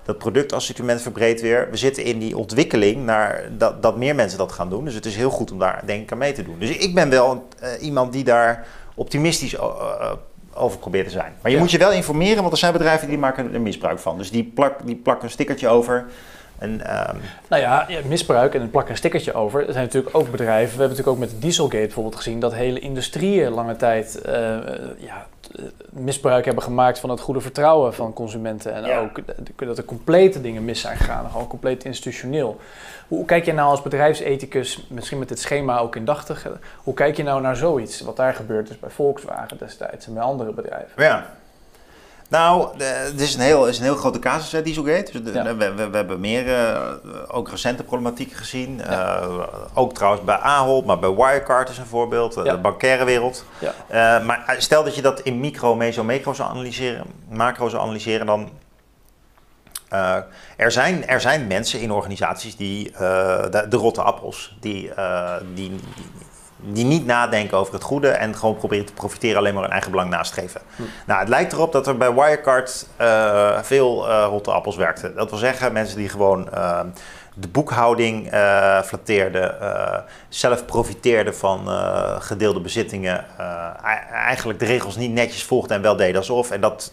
dat 0.07 0.19
productassortiment 0.19 1.03
verbreedt 1.03 1.41
weer. 1.41 1.69
We 1.71 1.77
zitten 1.77 2.05
in 2.05 2.19
die 2.19 2.37
ontwikkeling 2.37 3.05
naar 3.05 3.49
dat, 3.59 3.83
dat 3.83 3.97
meer 3.97 4.15
mensen 4.15 4.39
dat 4.39 4.53
gaan 4.53 4.71
doen. 4.71 4.85
Dus 4.85 4.95
het 4.95 5.07
is 5.07 5.17
heel 5.17 5.31
goed 5.31 5.53
om 5.53 5.59
daar 5.59 5.83
denk 5.87 6.03
ik 6.03 6.13
aan 6.13 6.19
mee 6.19 6.33
te 6.33 6.43
doen. 6.43 6.59
Dus 6.59 6.71
ik 6.71 6.95
ben 6.95 7.11
wel 7.11 7.49
uh, 7.63 7.69
iemand 7.81 8.13
die 8.13 8.25
daar 8.25 8.67
optimistisch 8.95 9.57
over 10.55 10.79
probeert 10.79 11.07
te 11.07 11.13
zijn. 11.13 11.35
Maar 11.43 11.53
je 11.53 11.59
moet 11.59 11.71
je 11.71 11.79
wel 11.79 11.93
informeren, 11.93 12.41
want 12.41 12.53
er 12.53 12.59
zijn 12.59 12.73
bedrijven 12.73 13.09
die 13.09 13.19
maken 13.19 13.55
er 13.55 13.61
misbruik 13.61 13.99
van. 13.99 14.19
Dus 14.19 14.31
die, 14.31 14.45
plak, 14.45 14.87
die 14.87 14.97
plakken 14.97 15.25
een 15.25 15.31
stickertje 15.31 15.69
over. 15.69 16.07
En, 16.59 16.71
um... 16.71 17.21
Nou 17.49 17.63
ja, 17.63 17.87
misbruik 18.05 18.55
en 18.55 18.71
plakken 18.71 18.93
een 18.93 18.99
stickertje 18.99 19.35
over. 19.35 19.67
Er 19.67 19.73
zijn 19.73 19.85
natuurlijk 19.85 20.17
ook 20.17 20.31
bedrijven. 20.31 20.77
We 20.77 20.81
hebben 20.83 20.97
natuurlijk 20.97 21.09
ook 21.09 21.31
met 21.33 21.43
Dieselgate 21.43 21.85
bijvoorbeeld 21.85 22.17
gezien 22.17 22.41
dat 22.41 22.55
hele 22.55 22.79
industrieën 22.79 23.53
lange 23.53 23.77
tijd 23.77 24.23
uh, 24.27 24.33
ja, 24.97 25.27
misbruik 25.91 26.45
hebben 26.45 26.63
gemaakt 26.63 26.99
van 26.99 27.11
het 27.11 27.21
goede 27.21 27.41
vertrouwen 27.41 27.95
van 27.95 28.13
consumenten. 28.13 28.75
En 28.75 28.85
ja. 28.85 28.99
ook 28.99 29.21
dat 29.57 29.79
er 29.79 29.85
complete 29.85 30.41
dingen 30.41 30.65
mis 30.65 30.81
zijn 30.81 30.97
gegaan, 30.97 31.31
gewoon 31.31 31.47
compleet 31.47 31.85
institutioneel. 31.85 32.61
Hoe 33.09 33.25
kijk 33.25 33.45
je 33.45 33.53
nou 33.53 33.71
als 33.71 33.83
bedrijfsethicus, 33.83 34.87
misschien 34.89 35.19
met 35.19 35.29
dit 35.29 35.41
schema 35.41 35.79
ook 35.79 35.97
indachtig, 35.97 36.47
hoe 36.77 36.95
kijk 36.95 37.17
je 37.17 37.23
nou 37.23 37.41
naar 37.41 37.57
zoiets, 37.57 38.01
wat 38.01 38.17
daar 38.17 38.35
gebeurd 38.35 38.71
is 38.71 38.79
bij 38.79 38.91
Volkswagen 38.91 39.59
destijds 39.59 40.07
en 40.07 40.15
bij 40.15 40.23
andere 40.23 40.53
bedrijven? 40.53 41.03
Ja, 41.03 41.27
nou, 42.29 42.83
het 42.83 43.21
is 43.21 43.35
een 43.35 43.41
heel, 43.41 43.69
is 43.69 43.79
een 43.79 43.85
heel 43.85 43.97
grote 43.97 44.19
casus, 44.19 44.53
hè, 44.53 44.63
Dieselgate. 44.63 45.23
Dus 45.23 45.33
we, 45.33 45.55
we, 45.55 45.75
we, 45.91 45.97
hebben 45.97 46.21
meer, 46.21 46.47
uh, 46.47 46.93
ook 47.29 47.49
recente 47.49 47.83
problematieken 47.83 48.37
gezien. 48.37 48.77
Ja. 48.77 49.21
Uh, 49.21 49.47
ook 49.75 49.95
trouwens 49.95 50.25
bij 50.25 50.37
Ahold, 50.37 50.87
maar 50.87 50.99
bij 50.99 51.15
Wirecard 51.15 51.69
is 51.69 51.79
een 51.79 51.87
voorbeeld, 51.87 52.35
ja. 52.35 52.43
de 52.43 52.59
bankaire 52.59 53.05
wereld. 53.05 53.45
Uh, 53.61 53.71
maar 54.25 54.55
stel 54.59 54.85
dat 54.85 54.95
je 54.95 55.03
dat 55.03 55.21
in 55.21 55.41
micro, 55.41 55.75
meso, 55.75 56.05
macro 56.05 56.33
zou 56.33 56.51
analyseren, 56.51 57.05
macro 57.29 57.69
zou 57.69 57.83
analyseren, 57.83 58.27
dan... 58.27 58.51
er, 60.57 60.73
zijn, 60.73 61.07
er 61.07 61.21
zijn 61.21 61.47
mensen 61.47 61.81
in 61.81 61.91
organisaties 61.91 62.57
die, 62.57 62.91
de, 62.91 63.67
de, 63.69 63.77
rotte 63.77 64.03
appels, 64.03 64.57
die, 64.61 64.91
die, 65.55 65.69
die 65.69 65.81
die 66.57 66.85
niet 66.85 67.07
nadenken 67.07 67.59
over 67.59 67.75
het 67.75 67.83
goede 67.83 68.09
en 68.09 68.37
gewoon 68.37 68.57
proberen 68.57 68.87
te 68.87 68.93
profiteren, 68.93 69.39
alleen 69.39 69.55
maar 69.55 69.63
hun 69.63 69.73
eigen 69.73 69.91
belang 69.91 70.11
nastreven. 70.11 70.61
Hm. 70.77 70.83
Nou, 71.07 71.21
het 71.21 71.29
lijkt 71.29 71.53
erop 71.53 71.73
dat 71.73 71.87
er 71.87 71.97
bij 71.97 72.15
Wirecard 72.15 72.87
uh, 73.01 73.63
veel 73.63 74.09
uh, 74.09 74.27
rotte 74.29 74.51
appels 74.53 74.77
werkten. 74.77 75.15
Dat 75.15 75.31
wil 75.31 75.39
zeggen, 75.39 75.73
mensen 75.73 75.97
die 75.97 76.09
gewoon 76.09 76.49
uh, 76.55 76.81
de 77.35 77.49
boekhouding 77.49 78.29
flatteerden, 78.85 79.55
zelf 80.29 80.65
profiteerden 80.65 81.37
van 81.37 81.69
gedeelde 82.21 82.61
bezittingen, 82.61 83.25
eigenlijk 84.13 84.59
de 84.59 84.65
regels 84.65 84.97
niet 84.97 85.13
netjes 85.13 85.45
volgden 85.45 85.77
en 85.77 85.83
wel 85.83 85.97
deden 85.97 86.17
alsof. 86.17 86.51
En 86.51 86.61
dat 86.61 86.93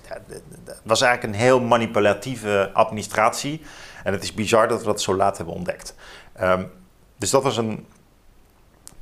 was 0.84 1.02
eigenlijk 1.02 1.34
een 1.34 1.40
heel 1.40 1.62
manipulatieve 1.62 2.70
administratie. 2.74 3.62
En 4.04 4.14
het 4.14 4.24
is 4.24 4.34
bizar 4.34 4.68
dat 4.68 4.80
we 4.80 4.86
dat 4.86 5.02
zo 5.02 5.16
laat 5.16 5.38
hebben 5.38 5.56
ontdekt. 5.56 5.96
Um, 6.42 6.72
dus 7.18 7.30
dat 7.30 7.44
was 7.44 7.58
een 7.58 7.86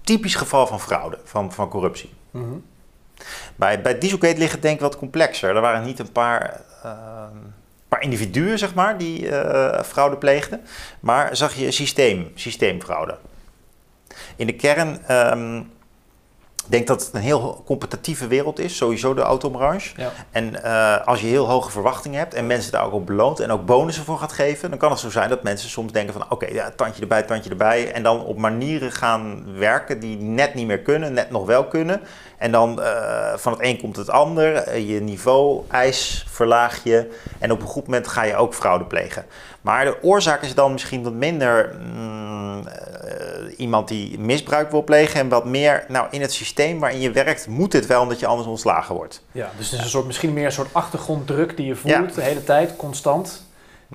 typisch 0.01 0.35
geval 0.35 0.67
van 0.67 0.79
fraude, 0.79 1.17
van, 1.23 1.51
van 1.51 1.69
corruptie. 1.69 2.09
Mm 2.31 2.43
-hmm. 2.43 2.63
Bij, 3.55 3.81
bij 3.81 3.97
Dieselgate 3.97 4.37
ligt 4.37 4.51
het 4.51 4.61
denk 4.61 4.75
ik 4.75 4.81
wat 4.81 4.97
complexer. 4.97 5.55
Er 5.55 5.61
waren 5.61 5.83
niet 5.83 5.99
een 5.99 6.11
paar, 6.11 6.61
uh, 6.85 7.23
paar 7.87 8.01
individuen, 8.01 8.57
zeg 8.57 8.73
maar, 8.73 8.97
die 8.97 9.27
uh, 9.27 9.81
fraude 9.81 10.17
pleegden. 10.17 10.61
Maar 10.99 11.35
zag 11.35 11.53
je 11.53 11.71
systeem, 11.71 12.31
systeemfraude. 12.35 13.17
In 14.35 14.47
de 14.47 14.55
kern 14.55 15.15
um, 15.15 15.71
ik 16.65 16.71
denk 16.71 16.87
dat 16.87 17.05
het 17.05 17.13
een 17.13 17.21
heel 17.21 17.63
competitieve 17.65 18.27
wereld 18.27 18.59
is, 18.59 18.77
sowieso 18.77 19.13
de 19.13 19.21
autobranche. 19.21 19.93
Ja. 19.97 20.11
En 20.31 20.53
uh, 20.65 21.07
als 21.07 21.21
je 21.21 21.27
heel 21.27 21.47
hoge 21.47 21.71
verwachtingen 21.71 22.19
hebt 22.19 22.33
en 22.33 22.47
mensen 22.47 22.71
daar 22.71 22.85
ook 22.85 22.93
op 22.93 23.05
beloont 23.05 23.39
en 23.39 23.51
ook 23.51 23.65
bonussen 23.65 24.05
voor 24.05 24.17
gaat 24.17 24.31
geven, 24.31 24.69
dan 24.69 24.79
kan 24.79 24.91
het 24.91 24.99
zo 24.99 25.09
zijn 25.09 25.29
dat 25.29 25.43
mensen 25.43 25.69
soms 25.69 25.91
denken 25.91 26.13
van 26.13 26.23
oké, 26.23 26.33
okay, 26.33 26.53
ja, 26.53 26.71
tandje 26.75 27.01
erbij, 27.01 27.23
tandje 27.23 27.49
erbij. 27.49 27.91
En 27.91 28.03
dan 28.03 28.25
op 28.25 28.37
manieren 28.37 28.91
gaan 28.91 29.43
werken 29.57 29.99
die 29.99 30.17
net 30.17 30.53
niet 30.53 30.67
meer 30.67 30.79
kunnen, 30.79 31.13
net 31.13 31.29
nog 31.31 31.45
wel 31.45 31.65
kunnen. 31.65 32.01
En 32.37 32.51
dan 32.51 32.79
uh, 32.79 33.33
van 33.35 33.51
het 33.51 33.61
een 33.61 33.79
komt 33.79 33.95
het 33.95 34.09
ander, 34.09 34.67
uh, 34.67 34.89
je 34.89 35.01
niveau, 35.01 35.63
eis 35.67 36.25
verlaag 36.29 36.83
je 36.83 37.09
en 37.39 37.51
op 37.51 37.61
een 37.61 37.67
goed 37.67 37.85
moment 37.85 38.07
ga 38.07 38.23
je 38.23 38.35
ook 38.35 38.53
fraude 38.53 38.85
plegen. 38.85 39.25
Maar 39.61 39.85
de 39.85 40.03
oorzaak 40.03 40.41
is 40.41 40.55
dan 40.55 40.71
misschien 40.71 41.03
wat 41.03 41.13
minder 41.13 41.75
mm, 41.79 42.63
uh, 42.67 43.59
iemand 43.59 43.87
die 43.87 44.19
misbruik 44.19 44.71
wil 44.71 44.83
plegen 44.83 45.19
en 45.19 45.29
wat 45.29 45.45
meer, 45.45 45.85
nou 45.87 46.07
in 46.11 46.21
het 46.21 46.33
systeem 46.33 46.79
waarin 46.79 46.99
je 46.99 47.11
werkt, 47.11 47.47
moet 47.47 47.73
het 47.73 47.85
wel 47.85 48.01
omdat 48.01 48.19
je 48.19 48.25
anders 48.25 48.47
ontslagen 48.47 48.95
wordt. 48.95 49.23
Ja, 49.31 49.49
dus 49.57 49.65
het 49.69 49.79
is 49.79 49.85
een 49.85 49.91
soort, 49.91 50.05
misschien 50.05 50.33
meer 50.33 50.45
een 50.45 50.51
soort 50.51 50.73
achtergronddruk 50.73 51.57
die 51.57 51.65
je 51.65 51.75
voelt 51.75 51.93
ja. 51.93 52.15
de 52.15 52.21
hele 52.21 52.43
tijd, 52.43 52.75
constant. 52.75 53.43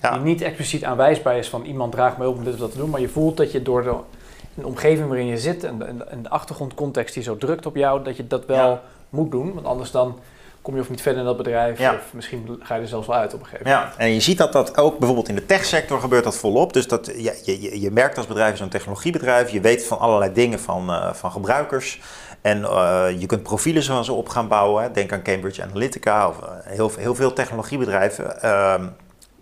Ja. 0.01 0.11
Die 0.11 0.21
niet 0.21 0.43
expliciet 0.43 0.85
aanwijsbaar 0.85 1.39
is 1.39 1.49
van 1.49 1.65
iemand 1.65 1.93
draagt 1.93 2.19
mij 2.19 2.27
op 2.27 2.37
om 2.37 2.45
dit 2.45 2.53
of 2.53 2.59
dat 2.59 2.71
te 2.71 2.79
doen, 2.79 2.91
maar 2.91 3.01
je 3.01 3.09
voelt 3.09 3.37
dat 3.37 3.53
je 3.53 3.63
door 3.63 3.83
de, 3.83 4.65
omgeving 4.65 5.09
waarin 5.09 5.27
je 5.27 5.39
zit 5.39 5.65
en 5.65 5.79
de, 5.79 5.85
en 5.85 6.23
de 6.23 6.29
achtergrondcontext 6.29 7.15
die 7.15 7.23
zo 7.23 7.37
drukt 7.37 7.67
op 7.67 7.77
jou, 7.77 8.05
dat 8.05 8.17
je 8.17 8.27
dat 8.27 8.47
wel 8.47 8.71
ja. 8.71 8.83
moet 9.09 9.31
doen. 9.31 9.55
Want 9.55 9.67
anders 9.67 9.91
dan 9.91 10.19
kom 10.67 10.75
je 10.75 10.81
of 10.81 10.91
niet 10.91 11.03
verder 11.03 11.21
in 11.21 11.27
dat 11.27 11.37
bedrijf. 11.37 11.79
Ja. 11.79 11.95
Of 11.95 12.13
misschien 12.13 12.61
ga 12.63 12.75
je 12.75 12.81
er 12.81 12.89
zelfs 12.89 13.07
wel 13.07 13.17
uit 13.17 13.35
op 13.35 13.41
een 13.41 13.47
gegeven 13.47 13.73
moment. 13.73 13.95
Ja, 13.95 13.99
en 13.99 14.13
je 14.13 14.21
ziet 14.21 14.39
dat 14.39 14.53
dat 14.53 14.77
ook 14.77 14.99
bijvoorbeeld 14.99 15.29
in 15.29 15.35
de 15.35 15.47
techsector 15.47 16.01
gebeurt 16.01 16.25
dat 16.25 16.37
volop. 16.37 16.73
Dus 16.73 16.89
dat, 16.89 17.11
ja, 17.17 17.33
je, 17.45 17.63
je, 17.63 17.81
je 17.81 17.91
merkt 17.91 18.17
als 18.17 18.27
bedrijf, 18.27 18.57
zo'n 18.57 18.69
technologiebedrijf, 18.69 19.51
je 19.51 19.61
weet 19.61 19.85
van 19.85 19.99
allerlei 19.99 20.33
dingen 20.33 20.61
van, 20.61 20.91
uh, 20.91 21.13
van 21.13 21.33
gebruikers. 21.33 22.01
En 22.41 22.61
uh, 22.61 23.07
je 23.19 23.27
kunt 23.27 23.43
profielen 23.43 23.83
zo 23.83 24.03
ze 24.03 24.13
op 24.13 24.29
gaan 24.29 24.49
bouwen. 24.49 24.83
Hè. 24.83 24.91
Denk 24.91 25.13
aan 25.13 25.23
Cambridge 25.23 25.63
Analytica 25.63 26.29
of 26.29 26.39
uh, 26.41 26.49
heel, 26.63 26.91
heel 26.99 27.15
veel 27.15 27.33
technologiebedrijven. 27.33 28.43
Ehm, 28.43 28.87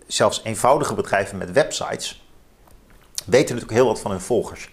zelfs 0.07 0.41
eenvoudige 0.43 0.93
bedrijven 0.93 1.37
met 1.37 1.51
websites 1.51 2.27
weten 3.25 3.55
natuurlijk 3.55 3.79
heel 3.79 3.87
wat 3.87 3.99
van 3.99 4.11
hun 4.11 4.21
volgers. 4.21 4.69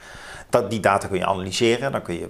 Dat, 0.50 0.70
die 0.70 0.80
data 0.80 1.06
kun 1.06 1.18
je 1.18 1.26
analyseren. 1.26 1.92
Dan 1.92 2.02
kun 2.02 2.14
je 2.14 2.28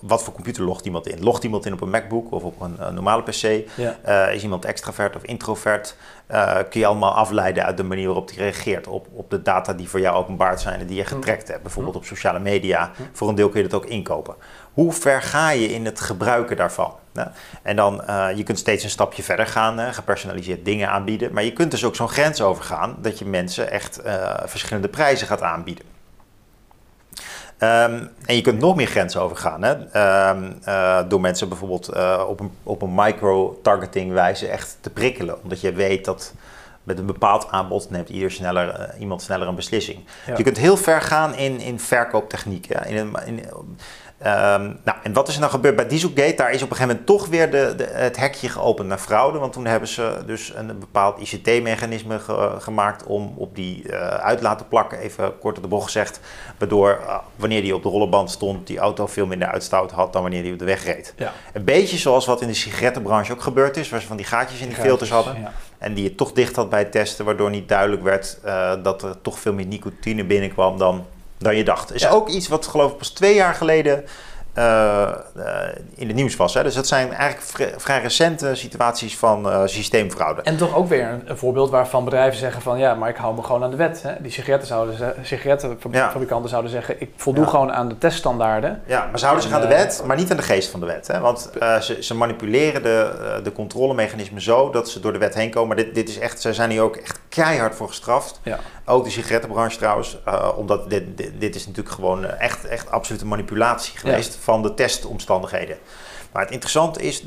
wat 0.00 0.22
voor 0.22 0.32
computer 0.32 0.64
logt 0.64 0.84
iemand 0.84 1.06
in? 1.06 1.22
Logt 1.22 1.44
iemand 1.44 1.66
in 1.66 1.72
op 1.72 1.80
een 1.80 1.90
MacBook 1.90 2.32
of 2.32 2.42
op 2.42 2.60
een, 2.60 2.76
een 2.78 2.94
normale 2.94 3.22
PC? 3.22 3.68
Ja. 3.76 3.96
Uh, 4.06 4.34
is 4.34 4.42
iemand 4.42 4.64
extravert 4.64 5.16
of 5.16 5.22
introvert? 5.22 5.96
Uh, 6.30 6.56
kun 6.70 6.80
je 6.80 6.86
allemaal 6.86 7.14
afleiden 7.14 7.64
uit 7.64 7.76
de 7.76 7.82
manier 7.82 8.06
waarop 8.06 8.28
hij 8.28 8.36
reageert 8.36 8.86
op, 8.86 9.06
op 9.12 9.30
de 9.30 9.42
data 9.42 9.72
die 9.72 9.88
voor 9.88 10.00
jou 10.00 10.16
openbaard 10.16 10.60
zijn 10.60 10.80
en 10.80 10.86
die 10.86 10.96
je 10.96 11.04
getrekt 11.04 11.48
hebt. 11.48 11.62
Bijvoorbeeld 11.62 11.96
op 11.96 12.04
sociale 12.04 12.38
media. 12.38 12.90
Voor 13.12 13.28
een 13.28 13.34
deel 13.34 13.48
kun 13.48 13.62
je 13.62 13.68
dat 13.68 13.82
ook 13.82 13.88
inkopen. 13.88 14.34
Hoe 14.72 14.92
ver 14.92 15.22
ga 15.22 15.50
je 15.50 15.72
in 15.72 15.84
het 15.84 16.00
gebruiken 16.00 16.56
daarvan? 16.56 16.94
Nou, 17.12 17.28
en 17.62 17.76
dan, 17.76 18.02
je 18.36 18.42
kunt 18.42 18.58
steeds 18.58 18.84
een 18.84 18.90
stapje 18.90 19.22
verder 19.22 19.46
gaan, 19.46 19.94
gepersonaliseerd 19.94 20.64
dingen 20.64 20.88
aanbieden. 20.88 21.32
Maar 21.32 21.44
je 21.44 21.52
kunt 21.52 21.70
dus 21.70 21.84
ook 21.84 21.96
zo'n 21.96 22.08
grens 22.08 22.40
overgaan 22.40 22.96
dat 23.00 23.18
je 23.18 23.24
mensen 23.24 23.70
echt 23.70 24.00
verschillende 24.44 24.88
prijzen 24.88 25.26
gaat 25.26 25.42
aanbieden. 25.42 25.84
Ehm, 27.58 28.04
en 28.24 28.36
je 28.36 28.40
kunt 28.40 28.60
nog 28.60 28.76
meer 28.76 28.86
grenzen 28.86 29.20
overgaan. 29.20 29.62
Hè? 29.62 29.74
Ehm, 29.90 30.52
eh, 30.64 31.00
door 31.08 31.20
mensen 31.20 31.48
bijvoorbeeld 31.48 31.94
uh, 31.94 32.24
op 32.28 32.40
een, 32.40 32.50
op 32.62 32.82
een 32.82 32.94
micro-targeting 32.94 34.12
wijze 34.12 34.48
echt 34.48 34.76
te 34.80 34.90
prikkelen. 34.90 35.42
Omdat 35.42 35.60
je 35.60 35.72
weet 35.72 36.04
dat 36.04 36.32
met 36.82 36.98
een 36.98 37.06
bepaald 37.06 37.48
aanbod 37.50 37.90
neemt 37.90 38.08
ieder 38.08 38.30
sneller, 38.30 38.80
uh, 38.80 39.00
iemand 39.00 39.22
sneller 39.22 39.48
een 39.48 39.54
beslissing. 39.54 39.98
Ja. 40.26 40.36
Je 40.36 40.42
kunt 40.42 40.56
heel 40.56 40.76
ver 40.76 41.00
gaan 41.00 41.34
in, 41.34 41.60
in 41.60 41.80
verkooptechnieken. 41.80 42.86
In, 42.86 42.96
een, 42.96 43.14
in, 43.26 43.44
Ehm, 44.18 44.72
nou, 44.84 44.98
en 45.02 45.12
wat 45.12 45.28
is 45.28 45.34
er 45.34 45.40
nou 45.40 45.52
gebeurd 45.52 45.76
bij 45.76 45.88
Dieselgate? 45.88 46.34
Daar 46.36 46.52
is 46.52 46.62
op 46.62 46.70
een 46.70 46.76
gegeven 46.76 46.88
moment 46.88 47.06
toch 47.06 47.26
weer 47.26 47.50
de, 47.50 47.74
de, 47.76 47.84
het 47.84 48.16
hekje 48.16 48.48
geopend 48.48 48.88
naar 48.88 48.98
fraude. 48.98 49.38
Want 49.38 49.52
toen 49.52 49.66
hebben 49.66 49.88
ze 49.88 50.22
dus 50.26 50.52
een 50.54 50.78
bepaald 50.78 51.20
ICT-mechanisme 51.20 52.18
gemaakt 52.58 53.06
om 53.06 53.32
op 53.36 53.54
die 53.54 53.82
uh, 53.86 54.08
uitlaat 54.08 54.58
te 54.58 54.64
plakken, 54.64 54.98
even 54.98 55.38
kort 55.38 55.56
op 55.56 55.62
de 55.62 55.68
bocht 55.68 55.84
gezegd. 55.84 56.20
Waardoor 56.58 57.00
uh, 57.00 57.18
wanneer 57.36 57.62
die 57.62 57.74
op 57.74 57.82
de 57.82 57.88
rollenband 57.88 58.30
stond, 58.30 58.66
die 58.66 58.78
auto 58.78 59.06
veel 59.06 59.26
minder 59.26 59.48
uitstoot 59.48 59.90
had 59.90 60.12
dan 60.12 60.22
wanneer 60.22 60.42
die 60.42 60.52
op 60.52 60.58
de 60.58 60.64
weg 60.64 60.84
reed. 60.84 61.14
Ja. 61.16 61.32
Een 61.52 61.64
beetje 61.64 61.98
zoals 61.98 62.26
wat 62.26 62.40
in 62.40 62.48
de 62.48 62.54
sigarettenbranche 62.54 63.32
ook 63.32 63.42
gebeurd 63.42 63.76
is, 63.76 63.88
waar 63.88 64.00
ze 64.00 64.06
van 64.06 64.16
die 64.16 64.26
gaatjes 64.26 64.60
in 64.60 64.68
die 64.68 64.76
filters 64.76 65.10
hadden. 65.10 65.40
Ja. 65.40 65.52
En 65.78 65.94
die 65.94 66.04
je 66.04 66.14
toch 66.14 66.32
dicht 66.32 66.56
had 66.56 66.70
bij 66.70 66.78
het 66.78 66.92
testen, 66.92 67.24
waardoor 67.24 67.50
niet 67.50 67.68
duidelijk 67.68 68.02
werd 68.02 68.38
uh, 68.44 68.72
dat 68.82 69.02
er 69.02 69.20
toch 69.22 69.38
veel 69.38 69.52
meer 69.52 69.66
nicotine 69.66 70.24
binnenkwam 70.24 70.78
dan 70.78 71.06
dan 71.38 71.56
je 71.56 71.64
dacht. 71.64 71.94
Is 71.94 72.08
ook 72.08 72.28
iets 72.28 72.48
wat 72.48 72.66
geloof 72.66 72.90
ik 72.90 72.98
pas 72.98 73.08
twee 73.10 73.34
jaar 73.34 73.54
geleden 73.54 74.04
uh, 74.58 75.08
in 75.94 76.06
het 76.06 76.16
nieuws 76.16 76.36
was. 76.36 76.54
Hè? 76.54 76.62
Dus 76.62 76.74
dat 76.74 76.86
zijn 76.86 77.12
eigenlijk 77.12 77.74
vrij, 77.76 78.00
recente 78.00 78.54
situaties 78.54 79.16
van 79.16 79.46
uh, 79.46 79.62
systeemfraude. 79.64 80.42
En 80.42 80.56
toch 80.56 80.74
ook 80.74 80.88
weer 80.88 81.20
een, 81.26 81.36
voorbeeld 81.36 81.70
waarvan 81.70 82.04
bedrijven 82.04 82.38
zeggen 82.38 82.62
van 82.62 82.78
ja, 82.78 82.94
maar 82.94 83.08
ik 83.08 83.16
hou 83.16 83.34
me 83.34 83.42
gewoon 83.42 83.62
aan 83.62 83.70
de 83.70 83.76
wet. 83.76 84.02
Hè? 84.02 84.12
Die 84.20 84.32
sigaretten 84.32 84.68
zouden, 84.68 85.14
sigarettenfabrikanten 85.22 86.42
ja. 86.42 86.48
zouden 86.48 86.70
zeggen 86.70 87.00
ik 87.00 87.10
voldoe 87.16 87.46
gewoon 87.46 87.72
aan 87.72 87.88
de 87.88 87.98
teststandaarden. 87.98 88.82
Ja, 88.86 89.06
maar 89.10 89.18
ze 89.18 89.24
houden 89.24 89.46
zich 89.46 89.56
aan 89.56 89.60
de 89.60 89.68
wet, 89.68 90.02
maar 90.06 90.16
niet 90.16 90.30
aan 90.30 90.36
de 90.36 90.42
geest 90.42 90.70
van 90.70 90.80
de 90.80 90.86
wet. 90.86 91.06
Hè? 91.06 91.20
Want 91.20 91.50
ze, 91.80 91.96
ze, 92.00 92.14
manipuleren 92.14 92.82
de, 92.82 93.40
de 93.42 93.52
controlemechanismen 93.52 94.42
zo 94.42 94.70
dat 94.70 94.88
ze 94.88 95.00
door 95.00 95.12
de 95.12 95.18
wet 95.18 95.34
heen 95.34 95.50
komen. 95.50 95.68
Maar 95.68 95.84
dit, 95.84 95.94
dit 95.94 96.08
is 96.08 96.18
echt, 96.18 96.40
ze 96.40 96.52
zijn 96.52 96.70
hier 96.70 96.82
ook 96.82 96.96
echt 96.96 97.20
keihard 97.42 97.74
voor 97.74 97.88
gestraft. 97.88 98.40
Ja. 98.42 98.58
Ook 98.84 99.04
de 99.04 99.10
sigarettenbranche 99.10 99.78
trouwens, 99.78 100.18
omdat 100.56 100.90
dit, 100.90 101.16
dit, 101.16 101.40
dit, 101.40 101.54
is 101.54 101.66
natuurlijk 101.66 101.94
gewoon 101.94 102.24
echt, 102.24 102.64
echt 102.64 102.90
absolute 102.90 103.26
manipulatie 103.26 103.98
geweest 103.98 104.38
van 104.40 104.62
de 104.62 104.74
testomstandigheden. 104.74 105.76
Maar 106.32 106.42
het 106.42 106.52
interessante 106.52 107.02
is, 107.02 107.24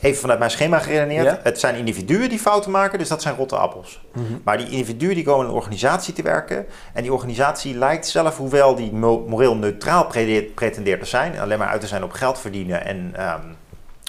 even 0.00 0.20
vanuit 0.20 0.38
mijn 0.38 0.50
schema 0.50 0.78
geredeneerd, 0.78 1.38
het 1.42 1.60
zijn 1.60 1.74
individuen 1.74 2.28
die 2.28 2.38
fouten 2.38 2.70
maken, 2.70 2.98
dus 2.98 3.08
dat 3.08 3.22
zijn 3.22 3.36
rotte 3.36 3.56
appels. 3.56 4.00
Mhm. 4.12 4.24
Maar 4.44 4.58
die 4.58 4.70
individuen 4.70 5.14
die 5.14 5.24
komen 5.24 5.44
in 5.44 5.50
een 5.50 5.56
organisatie 5.56 6.14
te 6.14 6.22
werken 6.22 6.66
en 6.92 7.02
die 7.02 7.12
organisatie 7.12 7.74
lijkt 7.74 8.06
zelf, 8.06 8.36
hoewel 8.36 8.74
die 8.74 8.92
moreel 8.92 9.56
neutraal 9.56 10.06
pretendeert 10.54 11.00
te 11.00 11.06
zijn, 11.06 11.40
alleen 11.40 11.58
maar 11.58 11.68
uit 11.68 11.80
te 11.80 11.86
zijn 11.86 12.04
op 12.04 12.12
geld 12.12 12.38
verdienen 12.38 12.84
en 12.84 13.12
ehm, 13.16 13.46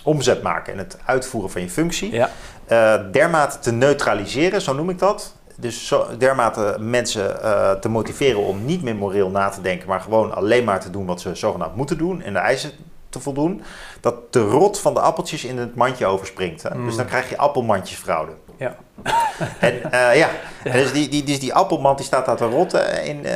omzet 0.04 0.42
maken 0.42 0.74
en 0.74 0.80
het 0.80 0.98
uitvoeren 1.06 1.52
van 1.52 1.62
je 1.62 1.70
functie, 1.70 2.12
ja. 2.12 2.30
Uh, 2.68 2.94
dermate 3.12 3.60
te 3.60 3.72
neutraliseren, 3.72 4.62
zo 4.62 4.74
noem 4.74 4.90
ik 4.90 5.00
dat, 5.00 5.36
dus 5.56 5.88
zo, 5.88 6.08
dermate 6.18 6.76
mensen 6.80 7.38
uh, 7.44 7.72
te 7.72 7.90
motiveren 7.90 8.44
om 8.44 8.66
niet 8.66 8.84
meer 8.84 8.96
moreel 8.96 9.30
na 9.30 9.50
te 9.50 9.62
denken, 9.62 9.88
maar 9.88 10.02
gewoon 10.02 10.36
alleen 10.36 10.64
maar 10.64 10.80
te 10.80 10.90
doen 10.90 11.06
wat 11.06 11.22
ze 11.22 11.36
zogenaamd 11.36 11.76
moeten 11.76 11.98
doen 11.98 12.22
en 12.22 12.34
de 12.34 12.40
eisen 12.40 12.72
te 13.10 13.20
voldoen, 13.20 13.62
dat 14.00 14.34
de 14.34 14.40
rot 14.40 14.80
van 14.80 14.94
de 14.94 15.00
appeltjes 15.00 15.44
in 15.44 15.58
het 15.58 15.76
mandje 15.76 16.06
overspringt. 16.06 16.64
Hè? 16.64 16.76
Mm. 16.76 16.86
Dus 16.86 16.96
dan 16.96 17.06
krijg 17.06 17.30
je 17.30 17.38
appelmandjesfraude. 17.38 18.32
Ja. 18.62 18.76
En 19.60 19.74
uh, 19.74 20.16
ja, 20.16 20.30
En 20.64 20.72
dus 20.72 20.92
die, 20.92 21.10
die, 21.10 21.24
dus 21.24 21.40
die 21.40 21.54
appelmand 21.54 21.98
die 21.98 22.06
staat 22.06 22.26
daar 22.26 22.36
te 22.36 22.46
rotten 22.46 23.04
in, 23.04 23.26
uh, 23.26 23.32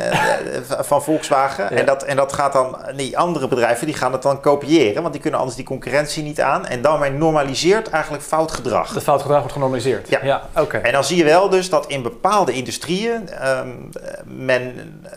van 0.90 1.02
Volkswagen. 1.02 1.70
En, 1.70 1.86
dat, 1.86 2.02
en 2.02 2.16
dat 2.16 2.32
gaat 2.32 2.52
dan, 2.52 2.76
die 2.96 3.18
andere 3.18 3.48
bedrijven 3.48 3.86
die 3.86 3.94
gaan 3.94 4.12
het 4.12 4.22
dan 4.22 4.40
kopiëren, 4.40 5.00
want 5.00 5.12
die 5.12 5.22
kunnen 5.22 5.38
anders 5.38 5.56
die 5.56 5.66
concurrentie 5.66 6.22
niet 6.22 6.40
aan. 6.40 6.66
En 6.66 6.82
daarmee 6.82 7.10
normaliseert 7.10 7.90
eigenlijk 7.90 8.24
fout 8.24 8.52
gedrag. 8.52 8.92
Dat 8.92 9.02
fout 9.02 9.20
gedrag 9.20 9.38
wordt 9.38 9.52
genormaliseerd? 9.52 10.08
Ja. 10.08 10.18
ja 10.22 10.42
oké. 10.56 10.76
En 10.76 10.92
dan 10.92 11.04
zie 11.04 11.16
je 11.16 11.24
wel 11.24 11.48
dus 11.48 11.70
dat 11.70 11.86
in 11.86 12.02
bepaalde 12.02 12.52
industrieën 12.52 13.28
um, 13.48 13.90
men 14.24 14.74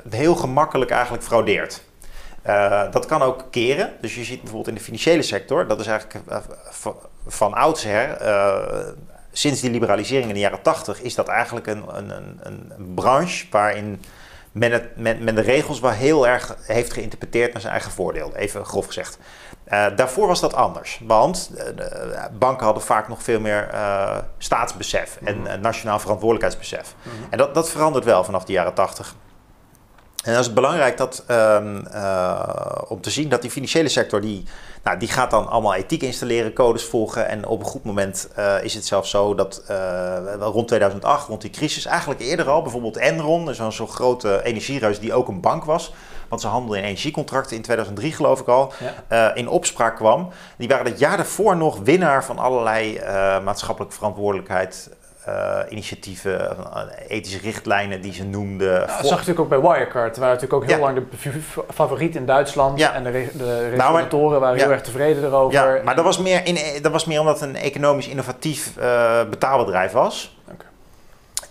heel 0.09 0.35
gemakkelijk 0.35 0.91
eigenlijk 0.91 1.23
fraudeert. 1.23 1.81
Uh, 2.47 2.81
dat 2.91 3.05
kan 3.05 3.21
ook 3.21 3.45
keren. 3.51 3.93
Dus 4.01 4.15
je 4.15 4.23
ziet 4.23 4.39
bijvoorbeeld 4.39 4.67
in 4.67 4.75
de 4.75 4.81
financiële 4.81 5.21
sector, 5.21 5.67
dat 5.67 5.79
is 5.79 5.87
eigenlijk 5.87 6.19
van, 6.69 6.95
van 7.27 7.53
oudsher 7.53 8.21
uh, 8.21 8.57
sinds 9.31 9.61
die 9.61 9.69
liberalisering 9.69 10.27
in 10.27 10.33
de 10.33 10.39
jaren 10.39 10.61
80 10.61 11.01
is 11.01 11.15
dat 11.15 11.27
eigenlijk 11.27 11.67
een, 11.67 11.83
een, 11.87 12.09
een, 12.39 12.71
een 12.77 12.93
branche 12.93 13.45
waarin 13.51 14.01
men, 14.51 14.71
het, 14.71 14.95
men, 14.95 15.23
men, 15.23 15.35
de 15.35 15.41
regels 15.41 15.79
wel 15.79 15.91
heel 15.91 16.27
erg 16.27 16.55
heeft 16.61 16.93
geïnterpreteerd 16.93 17.51
naar 17.51 17.61
zijn 17.61 17.73
eigen 17.73 17.91
voordeel, 17.91 18.35
even 18.35 18.65
grof 18.65 18.85
gezegd. 18.85 19.17
Uh, 19.71 19.85
daarvoor 19.95 20.27
was 20.27 20.39
dat 20.39 20.53
anders, 20.53 21.01
want 21.03 21.51
uh, 21.55 22.25
banken 22.39 22.65
hadden 22.65 22.83
vaak 22.83 23.07
nog 23.07 23.23
veel 23.23 23.39
meer 23.39 23.69
uh, 23.73 24.17
staatsbesef 24.37 25.17
en 25.23 25.37
mm. 25.37 25.61
nationaal 25.61 25.99
verantwoordelijkheidsbesef. 25.99 26.95
Mm. 27.03 27.11
En 27.29 27.37
dat, 27.37 27.53
dat 27.53 27.69
verandert 27.69 28.05
wel 28.05 28.23
vanaf 28.23 28.43
de 28.45 28.53
jaren 28.53 28.73
80. 28.73 29.15
En 30.23 30.33
dat 30.33 30.41
is 30.45 30.53
belangrijk 30.53 30.97
dat, 30.97 31.23
um, 31.31 31.83
om 32.87 33.01
te 33.01 33.09
zien 33.09 33.29
dat 33.29 33.41
die 33.41 33.51
financiële 33.51 33.89
sector, 33.89 34.21
die, 34.21 34.43
nou, 34.83 34.97
die 34.99 35.07
gaat 35.07 35.31
dan 35.31 35.49
allemaal 35.49 35.73
ethiek 35.73 36.01
installeren, 36.01 36.53
codes 36.53 36.83
volgen. 36.83 37.27
En 37.27 37.47
op 37.47 37.59
een 37.59 37.65
goed 37.65 37.83
moment 37.83 38.29
uh, 38.39 38.63
is 38.63 38.73
het 38.73 38.85
zelfs 38.85 39.09
zo 39.09 39.35
dat 39.35 39.63
uh, 39.69 40.17
rond 40.39 40.67
2008, 40.67 41.27
rond 41.27 41.41
die 41.41 41.49
crisis, 41.49 41.85
eigenlijk 41.85 42.21
eerder 42.21 42.49
al, 42.49 42.61
bijvoorbeeld 42.61 42.97
Enron, 42.97 43.55
zo'n 43.55 43.71
zo 43.71 43.87
grote 43.87 44.43
energiereus 44.43 44.99
die 44.99 45.13
ook 45.13 45.27
een 45.27 45.41
bank 45.41 45.63
was, 45.63 45.93
want 46.29 46.41
ze 46.41 46.47
handelden 46.47 46.77
in 46.79 46.85
energiecontracten 46.85 47.55
in 47.55 47.61
2003 47.61 48.11
geloof 48.11 48.39
ik 48.39 48.47
al, 48.47 48.73
ja. 49.09 49.33
in 49.33 49.47
opspraak 49.47 49.95
kwam. 49.95 50.29
Die 50.57 50.67
waren 50.67 50.85
het 50.85 50.99
jaar 50.99 51.17
daarvoor 51.17 51.57
nog 51.57 51.79
winnaar 51.83 52.25
van 52.25 52.39
allerlei 52.39 52.99
maatschappelijke 53.43 53.95
verantwoordelijkheid 53.95 54.89
uh, 55.29 55.59
initiatieven, 55.69 56.57
uh, 56.73 56.81
ethische 57.07 57.39
richtlijnen 57.39 58.01
die 58.01 58.13
ze 58.13 58.23
noemden. 58.23 58.79
Dat 58.79 58.89
zag 58.89 59.03
je 59.03 59.11
natuurlijk 59.11 59.39
ook 59.39 59.49
bij 59.49 59.59
Wirecard. 59.59 60.17
waren 60.17 60.33
natuurlijk 60.33 60.63
ook 60.63 60.69
heel 60.69 60.79
lang 60.79 60.95
de 60.95 61.31
favoriet 61.73 62.15
in 62.15 62.25
Duitsland. 62.25 62.79
Ja. 62.79 62.93
En 62.93 63.03
de, 63.03 63.09
re 63.09 63.29
de 63.37 63.69
regulatoren 63.69 64.29
nou, 64.29 64.41
waren 64.41 64.59
heel 64.59 64.71
erg 64.71 64.81
tevreden 64.81 65.23
erover. 65.23 65.75
Ja, 65.75 65.83
maar 65.83 65.95
dat 65.95 66.03
was 66.03 66.17
meer, 66.17 66.45
in, 66.45 66.81
dat 66.81 66.91
was 66.91 67.05
meer 67.05 67.19
omdat 67.19 67.39
het 67.39 67.49
een 67.49 67.55
economisch 67.55 68.07
innovatief 68.07 68.73
uh, 68.79 69.23
betaalbedrijf 69.29 69.91
was. 69.91 70.37
Okay. 70.43 70.67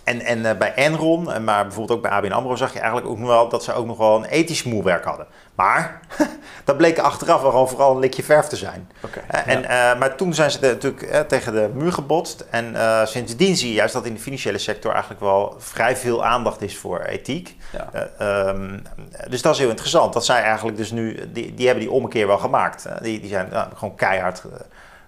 En, 0.03 0.21
en 0.21 0.39
uh, 0.39 0.51
bij 0.57 0.73
Enron, 0.73 1.43
maar 1.43 1.63
bijvoorbeeld 1.63 1.97
ook 1.97 2.01
bij 2.01 2.11
ABN 2.11 2.31
AMRO 2.31 2.55
zag 2.55 2.73
je 2.73 2.79
eigenlijk 2.79 3.09
ook 3.09 3.17
nog 3.17 3.27
wel 3.27 3.49
dat 3.49 3.63
ze 3.63 3.73
ook 3.73 3.85
nog 3.85 3.97
wel 3.97 4.15
een 4.15 4.25
ethisch 4.25 4.57
smoelwerk 4.57 5.03
hadden. 5.03 5.27
Maar 5.59 5.99
dat 6.65 6.77
bleek 6.77 6.99
achteraf 6.99 7.41
wel 7.41 7.67
vooral 7.67 7.91
een 7.91 7.99
likje 7.99 8.23
verf 8.23 8.47
te 8.47 8.55
zijn. 8.55 8.91
Okay, 9.01 9.23
uh, 9.31 9.55
en, 9.55 9.61
ja. 9.61 9.93
uh, 9.93 9.99
maar 9.99 10.15
toen 10.15 10.33
zijn 10.33 10.51
ze 10.51 10.59
de, 10.59 10.67
natuurlijk 10.67 11.27
tegen 11.27 11.53
de 11.53 11.69
muur 11.73 11.93
gebotst. 11.93 12.45
En 12.49 12.75
sindsdien 13.07 13.55
zie 13.55 13.67
je 13.67 13.73
juist 13.73 13.93
dat 13.93 14.05
in 14.05 14.13
de 14.13 14.19
financiële 14.19 14.57
sector 14.57 14.91
eigenlijk 14.91 15.21
wel 15.21 15.55
vrij 15.57 15.97
veel 15.97 16.25
aandacht 16.25 16.61
is 16.61 16.77
voor 16.77 16.99
ethiek. 16.99 17.57
Ja. 17.71 18.47
Um, 18.47 18.83
dus 19.29 19.41
dat 19.41 19.53
is 19.53 19.59
heel 19.59 19.69
interessant. 19.69 20.13
Dat 20.13 20.25
zij 20.25 20.41
eigenlijk 20.41 20.77
dus 20.77 20.91
nu, 20.91 21.29
die, 21.31 21.53
die 21.53 21.65
hebben 21.65 21.83
die 21.83 21.93
ommekeer 21.93 22.27
wel 22.27 22.37
gemaakt. 22.37 22.85
die, 23.01 23.19
die 23.19 23.29
zijn 23.29 23.51
gewoon 23.75 23.95
keihard 23.95 24.41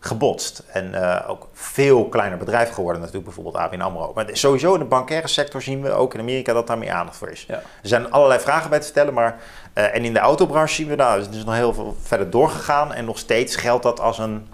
gebotst. 0.03 0.63
En 0.67 0.91
uh, 0.93 1.25
ook 1.27 1.47
veel 1.53 2.09
kleiner 2.09 2.37
bedrijf 2.37 2.69
geworden 2.69 3.01
natuurlijk, 3.01 3.25
bijvoorbeeld 3.25 3.63
ABN 3.63 3.81
AMRO. 3.81 4.11
Maar 4.15 4.25
sowieso 4.31 4.73
in 4.73 4.79
de 4.79 4.85
bankaire 4.85 5.27
sector 5.27 5.61
zien 5.61 5.81
we 5.81 5.91
ook 5.91 6.13
in 6.13 6.19
Amerika 6.19 6.53
dat 6.53 6.67
daar 6.67 6.77
meer 6.77 6.91
aandacht 6.91 7.17
voor 7.17 7.29
is. 7.29 7.45
Ja. 7.47 7.55
Er 7.55 7.63
zijn 7.81 8.11
allerlei 8.11 8.39
vragen 8.39 8.69
bij 8.69 8.79
te 8.79 8.87
stellen, 8.87 9.13
maar... 9.13 9.39
Uh, 9.73 9.95
en 9.95 10.05
in 10.05 10.13
de 10.13 10.19
autobranche 10.19 10.73
zien 10.73 10.87
we, 10.87 10.95
nou, 10.95 11.19
is 11.19 11.43
nog 11.43 11.55
heel 11.55 11.73
veel 11.73 11.95
verder 12.01 12.29
doorgegaan. 12.29 12.93
En 12.93 13.05
nog 13.05 13.17
steeds 13.17 13.55
geldt 13.55 13.83
dat 13.83 13.99
als 13.99 14.17
een 14.17 14.47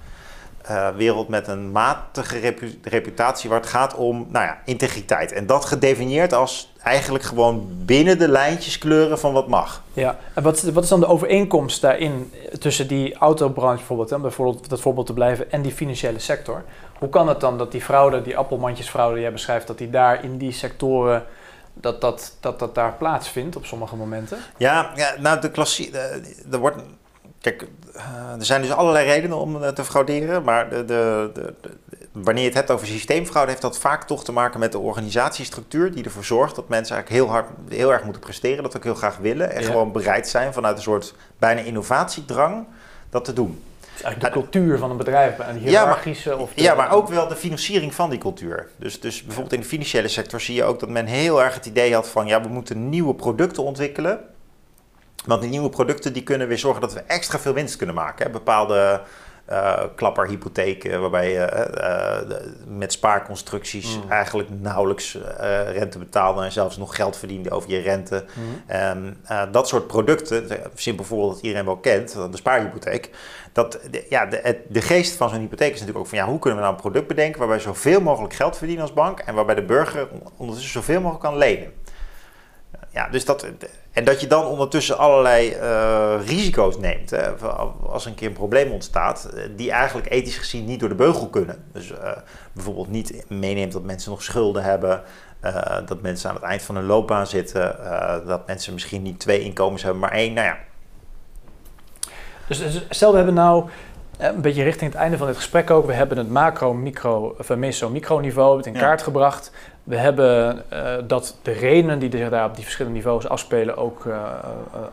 uh, 0.71 0.89
wereld 0.95 1.27
met 1.27 1.47
een 1.47 1.71
matige 1.71 2.39
repu 2.39 2.79
reputatie 2.83 3.49
waar 3.49 3.59
het 3.59 3.69
gaat 3.69 3.95
om 3.95 4.27
nou 4.29 4.45
ja, 4.45 4.61
integriteit. 4.65 5.31
En 5.31 5.45
dat 5.45 5.65
gedefinieerd 5.65 6.33
als 6.33 6.73
eigenlijk 6.83 7.23
gewoon 7.23 7.67
binnen 7.85 8.19
de 8.19 8.27
lijntjes 8.27 8.77
kleuren 8.77 9.19
van 9.19 9.33
wat 9.33 9.47
mag. 9.47 9.83
Ja, 9.93 10.17
en 10.33 10.43
wat, 10.43 10.61
wat 10.61 10.83
is 10.83 10.89
dan 10.89 10.99
de 10.99 11.07
overeenkomst 11.07 11.81
daarin 11.81 12.33
tussen 12.59 12.87
die 12.87 13.15
autobranche 13.15 13.77
bijvoorbeeld, 13.77 14.11
om 14.11 14.21
bijvoorbeeld 14.21 14.69
dat 14.69 14.81
voorbeeld 14.81 15.05
te 15.05 15.13
blijven, 15.13 15.51
en 15.51 15.61
die 15.61 15.71
financiële 15.71 16.19
sector? 16.19 16.63
Hoe 16.99 17.09
kan 17.09 17.27
het 17.27 17.39
dan 17.39 17.57
dat 17.57 17.71
die 17.71 17.81
fraude, 17.81 18.21
die 18.21 18.37
appelmandjesfraude 18.37 19.13
die 19.13 19.23
jij 19.23 19.31
beschrijft, 19.31 19.67
dat 19.67 19.77
die 19.77 19.89
daar 19.89 20.23
in 20.23 20.37
die 20.37 20.51
sectoren 20.51 21.23
dat 21.73 22.01
dat, 22.01 22.37
dat, 22.39 22.59
dat 22.59 22.75
daar 22.75 22.93
plaatsvindt 22.93 23.55
op 23.55 23.65
sommige 23.65 23.95
momenten? 23.95 24.37
Ja, 24.57 24.91
ja 24.95 25.15
nou 25.19 25.41
de 25.41 25.51
klassie, 25.51 25.91
er 26.51 26.59
wordt 26.59 26.77
Kijk, 27.41 27.61
eh, 27.61 27.67
er 28.39 28.45
zijn 28.45 28.61
dus 28.61 28.71
allerlei 28.71 29.05
redenen 29.05 29.37
om 29.37 29.63
eh, 29.63 29.69
te 29.69 29.83
frauderen, 29.83 30.43
maar 30.43 30.69
de, 30.69 30.85
de, 30.85 31.29
de, 31.33 31.53
wanneer 32.11 32.41
je 32.41 32.49
het 32.49 32.57
hebt 32.57 32.71
over 32.71 32.87
systeemfraude, 32.87 33.49
heeft 33.49 33.61
dat 33.61 33.77
vaak 33.77 34.03
toch 34.03 34.23
te 34.23 34.31
maken 34.31 34.59
met 34.59 34.71
de 34.71 34.79
organisatiestructuur 34.79 35.93
die 35.93 36.03
ervoor 36.03 36.23
zorgt 36.23 36.55
dat 36.55 36.69
mensen 36.69 36.95
eigenlijk 36.95 37.23
heel 37.23 37.33
hard, 37.33 37.47
heel 37.69 37.93
erg 37.93 38.03
moeten 38.03 38.21
presteren, 38.21 38.63
dat 38.63 38.77
ook 38.77 38.83
heel 38.83 38.95
graag 38.95 39.17
willen 39.17 39.51
en 39.51 39.63
gewoon 39.63 39.91
bereid 39.91 40.27
zijn 40.27 40.53
vanuit 40.53 40.77
een 40.77 40.83
soort 40.83 41.13
bijna 41.37 41.61
innovatiedrang 41.61 42.65
dat 43.09 43.25
te 43.25 43.33
doen. 43.33 43.61
Dus 43.93 44.05
eigenlijk 44.05 44.33
de 44.33 44.41
cultuur 44.41 44.77
van 44.77 44.91
een 44.91 44.97
bedrijf, 44.97 45.39
een 45.39 45.57
hiërarchische... 45.57 46.29
Ja, 46.29 46.35
maar, 46.35 46.43
of 46.43 46.51
ja, 46.55 46.75
maar 46.75 46.91
ook 46.91 47.07
wel 47.07 47.27
de 47.27 47.35
financiering 47.35 47.93
van 47.93 48.09
die 48.09 48.19
cultuur. 48.19 48.67
Dus, 48.75 48.99
dus 48.99 49.23
bijvoorbeeld 49.23 49.53
in 49.53 49.59
de 49.59 49.65
financiële 49.65 50.07
sector 50.07 50.41
zie 50.41 50.55
je 50.55 50.63
ook 50.63 50.79
dat 50.79 50.89
men 50.89 51.05
heel 51.05 51.43
erg 51.43 51.53
het 51.53 51.65
idee 51.65 51.93
had 51.93 52.07
van... 52.07 52.27
ja, 52.27 52.41
we 52.41 52.47
moeten 52.47 52.89
nieuwe 52.89 53.15
producten 53.15 53.63
ontwikkelen 53.63 54.19
Want 55.27 55.41
die 55.41 55.49
nieuwe 55.49 55.69
producten 55.69 56.13
die 56.13 56.23
kunnen 56.23 56.47
weer 56.47 56.57
zorgen 56.57 56.81
dat 56.81 56.93
we 56.93 56.99
extra 56.99 57.39
veel 57.39 57.53
winst 57.53 57.75
kunnen 57.75 57.95
maken. 57.95 58.25
Hè. 58.25 58.31
Bepaalde 58.31 59.01
uh, 59.49 59.83
klapperhypotheken, 59.95 61.01
waarbij 61.01 61.31
je 61.31 61.67
uh, 61.77 62.37
met 62.77 62.91
spaarconstructies 62.91 63.95
mm. 63.97 64.11
eigenlijk 64.11 64.49
nauwelijks 64.49 65.17
rente 65.71 65.97
betaalde 65.97 66.43
en 66.43 66.51
zelfs 66.51 66.77
nog 66.77 66.95
geld 66.95 67.17
verdiende 67.17 67.51
over 67.51 67.69
je 67.69 67.79
rente. 67.79 68.25
Mm. 68.33 69.17
dat 69.51 69.67
soort 69.67 69.87
producten, 69.87 70.47
simpel 70.75 71.05
voorbeeld 71.05 71.33
dat 71.33 71.43
iedereen 71.43 71.65
wel 71.65 71.77
kent, 71.77 72.13
de 72.31 72.37
spaarhypotheek. 72.37 73.09
Dat, 73.51 73.79
de, 73.91 74.05
ja, 74.09 74.25
de, 74.25 74.61
de 74.67 74.81
geest 74.81 75.15
van 75.15 75.29
zo'n 75.29 75.39
hypotheek 75.39 75.73
is 75.73 75.79
natuurlijk 75.79 75.99
ook 75.99 76.07
van 76.07 76.17
ja, 76.17 76.25
hoe 76.25 76.39
kunnen 76.39 76.59
we 76.59 76.65
nou 76.65 76.75
een 76.75 76.81
product 76.81 77.07
bedenken 77.07 77.39
waarbij 77.39 77.59
zoveel 77.59 78.01
mogelijk 78.01 78.33
geld 78.33 78.57
verdienen 78.57 78.83
als 78.83 78.93
bank 78.93 79.19
en 79.19 79.35
waarbij 79.35 79.55
de 79.55 79.63
burger 79.63 80.07
ondertussen 80.37 80.73
zoveel 80.73 81.01
mogelijk 81.01 81.23
kan 81.23 81.37
lenen. 81.37 81.73
Ja, 82.97 83.07
dus 83.09 83.25
dat, 83.25 83.47
en 83.91 84.03
dat 84.03 84.21
je 84.21 84.27
dan 84.27 84.45
ondertussen 84.45 84.97
allerlei 84.97 85.55
uh, 85.55 86.15
risico's 86.25 86.77
neemt. 86.77 87.09
Hè, 87.09 87.31
als 87.87 88.05
een 88.05 88.15
keer 88.15 88.27
een 88.27 88.33
probleem 88.33 88.71
ontstaat, 88.71 89.25
eh, 89.25 89.43
die 89.55 89.71
eigenlijk 89.71 90.11
ethisch 90.11 90.37
gezien 90.37 90.65
niet 90.65 90.79
door 90.79 90.89
de 90.89 90.95
beugel 90.95 91.29
kunnen. 91.29 91.63
Dus 91.71 91.91
uh, 91.91 91.97
bijvoorbeeld 92.53 92.89
niet 92.89 93.25
meeneemt 93.27 93.71
dat 93.71 93.83
mensen 93.83 94.11
nog 94.11 94.23
schulden 94.23 94.63
hebben. 94.63 95.03
Uh, 95.43 95.77
dat 95.85 96.01
mensen 96.01 96.29
aan 96.29 96.35
het 96.35 96.43
eind 96.43 96.61
van 96.61 96.75
hun 96.75 96.85
loopbaan 96.85 97.27
zitten. 97.27 97.75
dat 98.25 98.47
mensen 98.47 98.73
misschien 98.73 99.01
niet 99.01 99.19
twee 99.19 99.41
inkomens 99.41 99.83
hebben, 99.83 100.01
maar 100.01 100.11
één. 100.11 100.33
Nou 100.33 100.47
ja. 100.47 100.57
Dus, 102.47 102.59
dus 102.59 102.85
stel 102.89 103.11
we 103.11 103.17
hebben 103.17 103.35
nou 103.35 103.69
een 104.17 104.41
beetje 104.41 104.63
richting 104.63 104.91
het 104.91 105.01
einde 105.01 105.17
van 105.17 105.27
dit 105.27 105.35
gesprek 105.35 105.69
ook. 105.69 105.85
We 105.85 105.93
hebben 105.93 106.17
het 106.17 106.29
macro, 106.29 106.73
micro, 106.73 107.35
of 107.39 107.55
meso, 107.55 107.89
micro 107.89 108.19
niveau 108.19 108.61
in 108.63 108.73
kaart 108.73 109.01
gebracht. 109.01 109.51
We 109.87 109.97
hebben 109.97 110.63
uh, 110.73 110.95
dat 111.03 111.35
de 111.41 111.51
redenen 111.51 111.99
die 111.99 112.11
zich 112.17 112.29
daar 112.29 112.45
op 112.45 112.55
die 112.55 112.63
verschillende 112.63 112.97
niveaus 112.97 113.29
afspelen 113.29 113.77
ook 113.77 114.05
uh, 114.05 114.33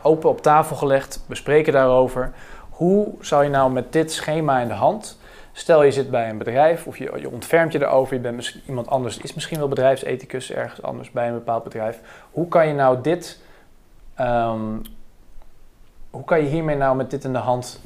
open 0.01 0.29
op 0.29 0.41
tafel 0.41 0.75
gelegd. 0.75 1.23
We 1.25 1.35
spreken 1.35 1.73
daarover. 1.73 2.31
Hoe 2.69 3.13
zou 3.19 3.43
je 3.43 3.49
nou 3.49 3.71
met 3.71 3.93
dit 3.93 4.11
schema 4.11 4.59
in 4.59 4.67
de 4.67 4.73
hand, 4.73 5.19
stel 5.51 5.83
je 5.83 5.91
zit 5.91 6.09
bij 6.09 6.29
een 6.29 6.37
bedrijf 6.37 6.87
of 6.87 6.97
je, 6.97 7.11
je 7.19 7.29
ontfermt 7.29 7.71
je 7.71 7.81
erover, 7.81 8.15
je 8.15 8.21
bent 8.21 8.35
misschien 8.35 8.61
iemand 8.67 8.87
anders, 8.87 9.17
is 9.17 9.33
misschien 9.33 9.57
wel 9.57 9.67
bedrijfsethicus 9.67 10.51
ergens 10.51 10.81
anders 10.81 11.11
bij 11.11 11.27
een 11.27 11.33
bepaald 11.33 11.63
bedrijf. 11.63 11.99
Hoe 12.31 12.47
kan 12.47 12.67
je 12.67 12.73
nou 12.73 13.01
dit, 13.01 13.39
um, 14.19 14.81
hoe 16.09 16.23
kan 16.23 16.39
je 16.43 16.49
hiermee 16.49 16.75
nou 16.75 16.95
met 16.95 17.11
dit 17.11 17.23
in 17.23 17.33
de 17.33 17.39
hand 17.39 17.79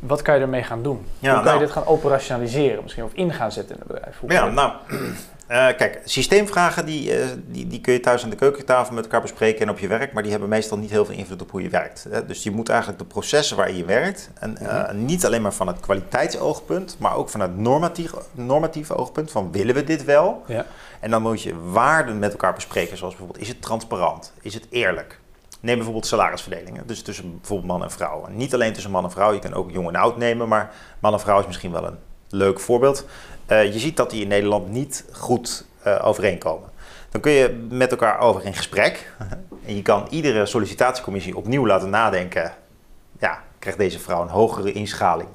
wat 0.00 0.22
kan 0.22 0.34
je 0.34 0.40
ermee 0.40 0.62
gaan 0.62 0.82
doen? 0.82 1.06
Ja, 1.18 1.34
Hoe 1.34 1.42
kan 1.42 1.52
je 1.52 1.58
nou- 1.58 1.58
dit 1.58 1.70
gaan 1.70 1.86
operationaliseren 1.86 2.82
misschien 2.82 3.04
of 3.04 3.12
in 3.12 3.32
gaan 3.32 3.52
zetten 3.52 3.74
in 3.74 3.80
het 3.80 3.92
bedrijf? 3.92 4.18
Hoe 4.18 4.32
ja, 4.32 4.46
nou, 4.46 4.72
kijk, 5.46 6.00
systeemvragen 6.04 6.86
die, 6.86 7.18
uh, 7.18 7.26
die, 7.46 7.66
die 7.66 7.80
kun 7.80 7.92
je 7.92 8.00
thuis 8.00 8.24
aan 8.24 8.30
de 8.30 8.36
keukentafel 8.36 8.94
met 8.94 9.04
elkaar 9.04 9.20
bespreken 9.20 9.60
en 9.60 9.70
op 9.70 9.78
je 9.78 9.88
werk, 9.88 10.12
maar 10.12 10.22
die 10.22 10.30
hebben 10.30 10.48
meestal 10.48 10.78
niet 10.78 10.90
heel 10.90 11.04
veel 11.04 11.14
invloed 11.14 11.42
op 11.42 11.50
hoe 11.50 11.62
je 11.62 11.68
werkt. 11.68 12.06
Hè? 12.10 12.26
Dus 12.26 12.42
je 12.42 12.50
moet 12.50 12.68
eigenlijk 12.68 12.98
de 12.98 13.04
processen 13.04 13.56
waar 13.56 13.72
je 13.72 13.84
werkt, 13.84 14.30
en 14.34 14.58
uh, 14.62 14.90
niet 14.90 15.26
alleen 15.26 15.42
maar 15.42 15.52
van 15.52 15.66
het 15.66 15.80
kwaliteitsoogpunt, 15.80 16.96
maar 16.98 17.16
ook 17.16 17.28
van 17.28 17.40
het 17.40 17.56
normatief, 17.56 18.12
normatieve 18.32 18.94
oogpunt 18.94 19.30
van 19.30 19.52
willen 19.52 19.74
we 19.74 19.84
dit 19.84 20.04
wel? 20.04 20.42
Ja. 20.46 20.66
En 21.00 21.10
dan 21.10 21.22
moet 21.22 21.42
je 21.42 21.60
waarden 21.70 22.18
met 22.18 22.30
elkaar 22.30 22.54
bespreken, 22.54 22.96
zoals 22.96 23.14
bijvoorbeeld 23.14 23.44
is 23.44 23.52
het 23.52 23.62
transparant, 23.62 24.32
is 24.40 24.54
het 24.54 24.66
eerlijk? 24.70 25.20
Neem 25.60 25.74
bijvoorbeeld 25.74 26.06
salarisverdelingen, 26.06 26.86
dus 26.86 27.02
tussen 27.02 27.38
bijvoorbeeld 27.38 27.68
man 27.68 27.82
en 27.82 27.90
vrouw. 27.90 28.26
En 28.26 28.36
niet 28.36 28.54
alleen 28.54 28.72
tussen 28.72 28.90
man 28.90 29.04
en 29.04 29.10
vrouw, 29.10 29.32
je 29.32 29.38
kan 29.38 29.54
ook 29.54 29.70
jong 29.70 29.88
en 29.88 29.96
oud 29.96 30.16
nemen, 30.16 30.48
maar 30.48 30.72
man 30.98 31.12
en 31.12 31.20
vrouw 31.20 31.40
is 31.40 31.46
misschien 31.46 31.72
wel 31.72 31.84
een 31.84 31.98
leuk 32.28 32.60
voorbeeld. 32.60 33.06
Uh, 33.48 33.72
je 33.72 33.78
ziet 33.78 33.96
dat 33.96 34.10
die 34.10 34.22
in 34.22 34.28
Nederland 34.28 34.68
niet 34.68 35.04
goed 35.12 35.64
uh, 35.86 36.06
overeenkomen. 36.06 36.68
Dan 37.10 37.20
kun 37.20 37.32
je 37.32 37.66
met 37.70 37.90
elkaar 37.90 38.18
over 38.18 38.44
in 38.44 38.54
gesprek. 38.54 39.12
en 39.66 39.76
je 39.76 39.82
kan 39.82 40.06
iedere 40.10 40.46
sollicitatiecommissie 40.46 41.36
opnieuw 41.36 41.66
laten 41.66 41.90
nadenken. 41.90 42.52
Ja, 43.18 43.42
krijgt 43.58 43.78
deze 43.78 43.98
vrouw 43.98 44.22
een 44.22 44.28
hogere 44.28 44.72
inschaling? 44.72 45.28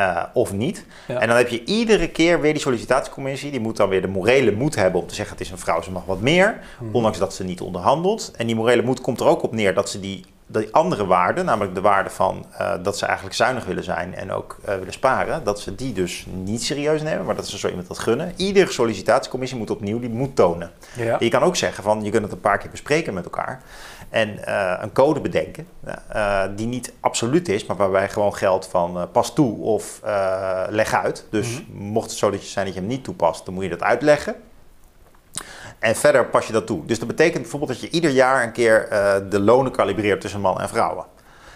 Uh, 0.00 0.22
of 0.32 0.52
niet. 0.52 0.84
Ja. 1.08 1.18
En 1.18 1.28
dan 1.28 1.36
heb 1.36 1.48
je 1.48 1.64
iedere 1.64 2.08
keer 2.08 2.40
weer 2.40 2.52
die 2.52 2.62
sollicitatiecommissie. 2.62 3.50
Die 3.50 3.60
moet 3.60 3.76
dan 3.76 3.88
weer 3.88 4.00
de 4.00 4.08
morele 4.08 4.52
moed 4.52 4.74
hebben 4.74 5.00
om 5.00 5.06
te 5.06 5.14
zeggen: 5.14 5.36
het 5.36 5.44
is 5.44 5.50
een 5.50 5.58
vrouw, 5.58 5.82
ze 5.82 5.90
mag 5.90 6.04
wat 6.04 6.20
meer. 6.20 6.60
Mm. 6.80 6.94
Ondanks 6.94 7.18
dat 7.18 7.34
ze 7.34 7.44
niet 7.44 7.60
onderhandelt. 7.60 8.32
En 8.36 8.46
die 8.46 8.56
morele 8.56 8.82
moed 8.82 9.00
komt 9.00 9.20
er 9.20 9.26
ook 9.26 9.42
op 9.42 9.52
neer 9.52 9.74
dat 9.74 9.90
ze 9.90 10.00
die 10.00 10.24
die 10.50 10.74
andere 10.74 11.06
waarde, 11.06 11.42
namelijk 11.42 11.74
de 11.74 11.80
waarde 11.80 12.10
van 12.10 12.46
uh, 12.52 12.72
dat 12.82 12.98
ze 12.98 13.06
eigenlijk 13.06 13.36
zuinig 13.36 13.64
willen 13.64 13.84
zijn 13.84 14.14
en 14.14 14.32
ook 14.32 14.56
uh, 14.60 14.74
willen 14.74 14.92
sparen, 14.92 15.44
dat 15.44 15.60
ze 15.60 15.74
die 15.74 15.92
dus 15.92 16.26
niet 16.30 16.62
serieus 16.62 17.02
nemen, 17.02 17.24
maar 17.24 17.34
dat 17.34 17.48
ze 17.48 17.58
zo 17.58 17.68
iemand 17.68 17.88
dat 17.88 17.98
gunnen. 17.98 18.32
Iedere 18.36 18.72
sollicitatiecommissie 18.72 19.58
moet 19.58 19.70
opnieuw 19.70 20.00
die 20.00 20.10
moet 20.10 20.36
tonen. 20.36 20.70
Ja. 20.96 21.16
Je 21.18 21.28
kan 21.28 21.42
ook 21.42 21.56
zeggen 21.56 21.82
van 21.82 22.04
je 22.04 22.10
kunt 22.10 22.22
het 22.22 22.32
een 22.32 22.40
paar 22.40 22.58
keer 22.58 22.70
bespreken 22.70 23.14
met 23.14 23.24
elkaar 23.24 23.62
en 24.08 24.28
uh, 24.48 24.74
een 24.80 24.92
code 24.92 25.20
bedenken 25.20 25.66
die 26.56 26.66
niet 26.66 26.92
absoluut 27.00 27.48
is, 27.48 27.66
maar 27.66 27.76
waarbij 27.76 28.08
gewoon 28.08 28.34
geldt 28.34 28.66
van 28.66 29.08
pas 29.12 29.34
toe 29.34 29.60
of 29.60 30.00
leg 30.68 30.94
uit. 30.94 31.26
Dus 31.30 31.48
mm 31.48 31.66
-hmm. 31.70 31.86
mocht 31.86 32.10
het 32.10 32.18
zo 32.18 32.30
dat 32.30 32.42
je 32.42 32.48
zijn 32.48 32.64
dat 32.64 32.74
je 32.74 32.80
hem 32.80 32.88
niet 32.88 33.04
toepast, 33.04 33.44
dan 33.44 33.54
moet 33.54 33.64
je 33.64 33.70
dat 33.70 33.82
uitleggen. 33.82 34.34
En 35.78 35.96
verder 35.96 36.26
pas 36.26 36.46
je 36.46 36.52
dat 36.52 36.66
toe. 36.66 36.86
Dus 36.86 36.98
dat 36.98 37.08
betekent 37.08 37.42
bijvoorbeeld 37.42 37.70
dat 37.70 37.80
je 37.80 37.90
ieder 37.90 38.10
jaar 38.10 38.42
een 38.42 38.52
keer 38.52 38.88
uh, 38.92 39.14
de 39.30 39.40
lonen 39.40 39.72
kalibreert 39.72 40.20
tussen 40.20 40.40
mannen 40.40 40.62
en 40.62 40.68
vrouwen. 40.68 41.04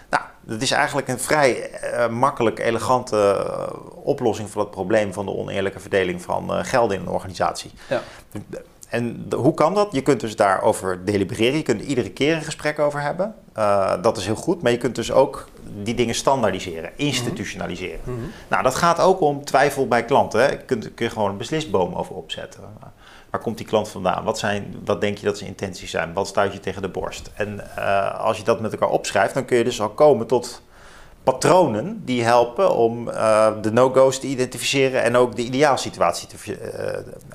Nou, 0.09 0.23
dat 0.41 0.61
is 0.61 0.71
eigenlijk 0.71 1.07
een 1.07 1.19
vrij 1.19 1.71
uh, 1.83 2.07
makkelijk, 2.07 2.59
elegante 2.59 3.45
uh, 3.47 3.77
oplossing 4.03 4.49
voor 4.49 4.61
het 4.61 4.71
probleem 4.71 5.13
van 5.13 5.25
de 5.25 5.35
oneerlijke 5.35 5.79
verdeling 5.79 6.21
van 6.21 6.65
geld 6.65 6.91
in 6.91 6.99
een 6.99 7.07
organisatie. 7.07 7.71
Ja. 7.89 8.01
En 8.89 9.25
hoe 9.35 9.53
kan 9.53 9.73
dat? 9.73 9.87
Je 9.91 10.01
kunt 10.01 10.19
dus 10.19 10.35
daarover 10.35 11.05
delibereren. 11.05 11.57
Je 11.57 11.63
kunt 11.63 11.81
er 11.81 11.87
iedere 11.87 12.11
keer 12.11 12.35
een 12.35 12.43
gesprek 12.43 12.79
over 12.79 13.01
hebben. 13.01 13.35
dat 14.01 14.17
is 14.17 14.25
heel 14.25 14.35
goed. 14.35 14.61
Maar 14.61 14.71
je 14.71 14.77
kunt 14.77 14.95
dus 14.95 15.11
ook 15.11 15.47
die 15.83 15.95
dingen 15.95 16.15
standaardiseren, 16.15 16.91
institutionaliseren. 16.95 17.99
Mm 18.03 18.15
-hmm. 18.15 18.31
Nou, 18.47 18.63
dat 18.63 18.75
gaat 18.75 18.99
ook 18.99 19.21
om 19.21 19.45
twijfel 19.45 19.87
bij 19.87 20.05
klanten. 20.05 20.41
Hè. 20.41 20.49
Je 20.49 20.57
kunt 20.57 20.99
er 20.99 21.11
gewoon 21.11 21.29
een 21.29 21.37
beslisboom 21.37 21.93
over 21.93 22.15
opzetten. 22.15 22.61
Waar 23.33 23.41
komt 23.41 23.57
die 23.57 23.67
klant 23.67 23.89
vandaan? 23.89 24.23
Wat, 24.23 24.39
zijn, 24.39 24.75
wat 24.85 25.01
denk 25.01 25.17
je 25.17 25.25
dat 25.25 25.37
zijn 25.37 25.49
intenties 25.49 25.91
zijn? 25.91 26.13
Wat 26.13 26.27
stuit 26.27 26.53
je 26.53 26.59
tegen 26.59 26.81
de 26.81 26.89
borst? 26.89 27.31
En 27.33 27.61
uh, 27.77 28.19
als 28.19 28.37
je 28.37 28.43
dat 28.43 28.59
met 28.59 28.71
elkaar 28.71 28.89
opschrijft, 28.89 29.33
dan 29.33 29.45
kun 29.45 29.57
je 29.57 29.63
dus 29.63 29.81
al 29.81 29.89
komen 29.89 30.27
tot 30.27 30.61
patronen 31.23 32.01
die 32.05 32.23
helpen 32.23 32.75
om 32.75 33.07
uh, 33.07 33.51
de 33.61 33.71
no-go's 33.71 34.19
te 34.19 34.27
identificeren 34.27 35.03
en 35.03 35.15
ook 35.15 35.35
de 35.35 35.41
ideaalsituatie 35.41 36.27
te, 36.27 36.35
uh, 36.51 36.57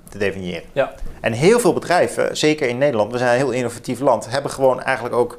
te 0.09 0.18
definiëren. 0.18 0.68
Ja. 0.72 0.94
En 1.20 1.32
heel 1.32 1.61
veel 1.61 1.72
bedrijven, 1.72 2.36
zeker 2.36 2.68
in 2.68 2.78
Nederland, 2.78 3.12
we 3.12 3.18
zijn 3.18 3.30
een 3.30 3.36
heel 3.36 3.51
innovatief 3.51 4.01
land, 4.01 4.30
hebben 4.30 4.51
gewoon 4.51 4.82
eigenlijk 4.82 5.14
ook 5.14 5.38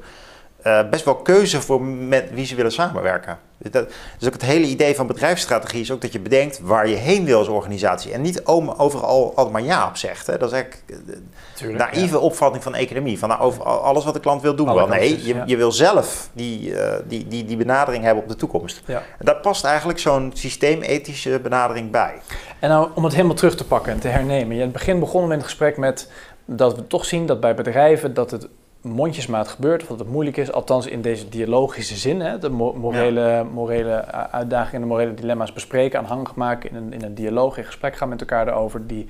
uh, 0.64 0.90
best 0.90 1.06
wel 1.06 1.16
keuze 1.16 1.62
voor 1.62 1.82
met 1.84 2.30
wie 2.34 2.46
ze 2.46 2.56
willen 2.56 2.72
samenwerken. 2.72 3.40
Dus, 3.58 3.72
dat, 3.72 3.90
dus 4.18 4.28
ook 4.28 4.34
het 4.34 4.46
hele 4.46 4.66
idee 4.66 4.96
van 4.96 5.08
bedrijfsstrategie 5.08 5.82
is 5.82 5.92
ook 5.92 6.02
dat 6.02 6.12
je 6.12 6.20
bedenkt 6.20 6.60
waar 6.60 6.88
je 6.88 6.96
heen 6.96 7.26
wil 7.26 7.38
als 7.38 7.48
organisatie. 7.48 8.12
En 8.12 8.22
niet 8.22 8.46
overal 8.46 9.36
altijd 9.36 9.52
maar 9.52 9.64
ja 9.64 9.88
op 9.88 9.98
zegt. 9.98 10.28
Hè. 10.28 10.38
Dat 10.38 10.52
is 10.52 10.54
eigenlijk 10.54 10.84
een 11.62 11.76
naïeve 11.76 12.20
opvatting 12.20 12.64
van 12.64 12.76
economie. 12.76 13.20
Van 13.20 13.30
nou, 13.30 13.42
over 13.42 13.64
alles 13.64 14.06
wat 14.06 14.14
de 14.14 14.20
klant 14.20 14.42
wil 14.42 14.56
doen 14.56 14.74
wel. 14.74 14.88
Nee, 14.88 15.26
je, 15.26 15.44
je 15.46 15.58
wil 15.58 15.72
zelf 15.72 16.30
die, 16.34 16.70
uh, 16.70 16.94
die, 17.08 17.28
die, 17.28 17.46
die 17.46 17.58
benadering 17.58 18.04
hebben 18.04 18.24
op 18.24 18.30
de 18.30 18.36
toekomst. 18.36 18.82
Ja. 18.86 19.04
En 19.20 19.26
daar 19.26 19.36
past 19.36 19.64
eigenlijk 19.64 20.00
zo'n 20.00 20.32
systeemethische 20.34 21.40
benadering 21.40 21.92
bij. 21.92 22.14
En 22.60 22.70
nou, 22.70 22.90
om 22.96 23.04
het 23.04 23.14
helemaal 23.14 23.36
terug 23.36 23.56
te 23.56 23.66
pakken 23.66 23.92
en 23.92 24.00
te 24.00 24.08
hernemen. 24.08 24.56
In 24.56 24.62
het 24.62 24.72
begin 24.72 25.00
begonnen 25.00 25.28
we 25.28 25.34
in 25.34 25.40
het 25.40 25.50
gesprek 25.50 25.78
met 25.78 26.12
dat 26.46 26.76
we 26.76 26.88
toch 26.88 27.06
zien 27.06 27.26
dat 27.26 27.40
bij 27.40 27.56
bedrijven 27.56 28.14
dat 28.14 28.32
het 28.32 28.48
mondjesmaat 28.82 29.48
gebeurt, 29.48 29.82
of 29.82 29.88
dat 29.88 30.00
het 30.00 30.08
moeilijk 30.08 30.38
is, 30.38 30.52
althans 30.52 30.88
in 30.88 31.02
deze 31.02 31.30
dialogische 31.30 31.96
zin, 31.96 32.22
hè, 32.22 32.38
de 32.38 32.50
morele, 32.50 33.44
morele 33.54 34.06
uitdagingen 34.32 34.76
en 34.76 34.82
de 34.82 34.88
morele 34.88 35.14
dilemma's 35.14 35.54
bespreken, 35.54 36.00
aanhangig 36.00 36.36
maken 36.36 36.70
in 36.70 36.76
een, 36.76 36.94
in 36.94 37.04
een 37.04 37.14
dialoog, 37.14 37.58
in 37.58 37.64
gesprek 37.64 37.96
gaan 37.96 38.10
met 38.10 38.20
elkaar 38.20 38.48
erover, 38.48 38.88
die 38.88 39.10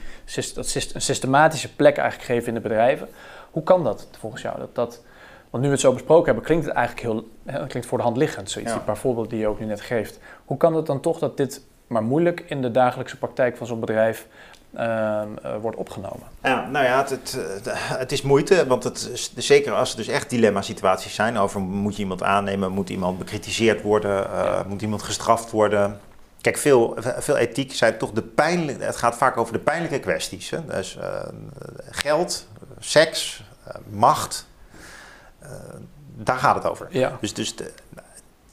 dat 0.55 0.75
een 0.93 1.01
systematische 1.01 1.75
plek 1.75 1.97
eigenlijk 1.97 2.29
geven 2.29 2.47
in 2.47 2.53
de 2.53 2.59
bedrijven. 2.59 3.07
Hoe 3.51 3.63
kan 3.63 3.83
dat 3.83 4.07
volgens 4.19 4.41
jou? 4.41 4.59
Dat, 4.59 4.75
dat, 4.75 5.03
want 5.49 5.63
nu 5.63 5.69
we 5.69 5.75
het 5.75 5.83
zo 5.83 5.93
besproken 5.93 6.25
hebben, 6.25 6.43
klinkt 6.43 6.65
het 6.65 6.75
eigenlijk 6.75 7.05
heel, 7.07 7.27
hè, 7.45 7.67
klinkt 7.67 7.87
voor 7.87 7.97
de 7.97 8.03
hand 8.03 8.17
liggend, 8.17 8.49
zoiets, 8.49 8.71
ja. 8.71 8.77
die 8.77 8.85
paar 8.85 8.97
voorbeelden 8.97 9.31
die 9.31 9.39
je 9.39 9.47
ook 9.47 9.59
nu 9.59 9.65
net 9.65 9.81
geeft. 9.81 10.19
Hoe 10.45 10.57
kan 10.57 10.75
het 10.75 10.85
dan 10.85 10.99
toch 10.99 11.19
dat 11.19 11.37
dit 11.37 11.61
maar 11.87 12.03
moeilijk 12.03 12.43
in 12.47 12.61
de 12.61 12.71
dagelijkse 12.71 13.17
praktijk 13.17 13.57
van 13.57 13.67
zo'n 13.67 13.79
bedrijf 13.79 14.27
uh, 14.75 15.21
wordt 15.61 15.77
opgenomen. 15.77 16.27
Ja, 16.43 16.67
nou 16.69 16.85
ja, 16.85 16.97
het, 16.97 17.09
het, 17.09 17.65
het, 17.73 18.11
is 18.11 18.21
moeite, 18.21 18.67
want 18.67 18.83
het, 18.83 19.29
zeker 19.35 19.73
als 19.73 19.91
er 19.91 19.97
dus 19.97 20.07
echt 20.07 20.29
dilemma-situaties 20.29 21.13
zijn 21.13 21.37
over 21.37 21.61
moet 21.61 21.95
je 21.95 22.01
iemand 22.01 22.23
aannemen, 22.23 22.71
moet 22.71 22.89
iemand 22.89 23.17
bekritiseerd 23.17 23.81
worden, 23.81 24.23
uh, 24.23 24.43
ja. 24.43 24.63
moet 24.67 24.81
iemand 24.81 25.03
gestraft 25.03 25.51
worden. 25.51 25.99
Kijk, 26.41 26.57
veel, 26.57 26.97
veel 26.99 27.37
ethiek 27.37 27.73
zijn 27.73 27.97
toch 27.97 28.11
de 28.11 28.21
pijnlijke, 28.21 28.83
het 28.83 28.95
gaat 28.95 29.17
vaak 29.17 29.37
over 29.37 29.53
de 29.53 29.59
pijnlijke 29.59 29.99
kwesties. 29.99 30.49
Hè? 30.49 30.65
Dus 30.65 30.97
uh, 30.97 31.03
geld, 31.89 32.47
seks, 32.79 33.43
macht, 33.89 34.47
daar 36.15 36.37
gaat 36.37 36.55
het 36.55 36.65
over. 36.65 36.87
Ja. 36.89 37.17
Dus, 37.21 37.33
dus 37.33 37.55
de, 37.55 37.71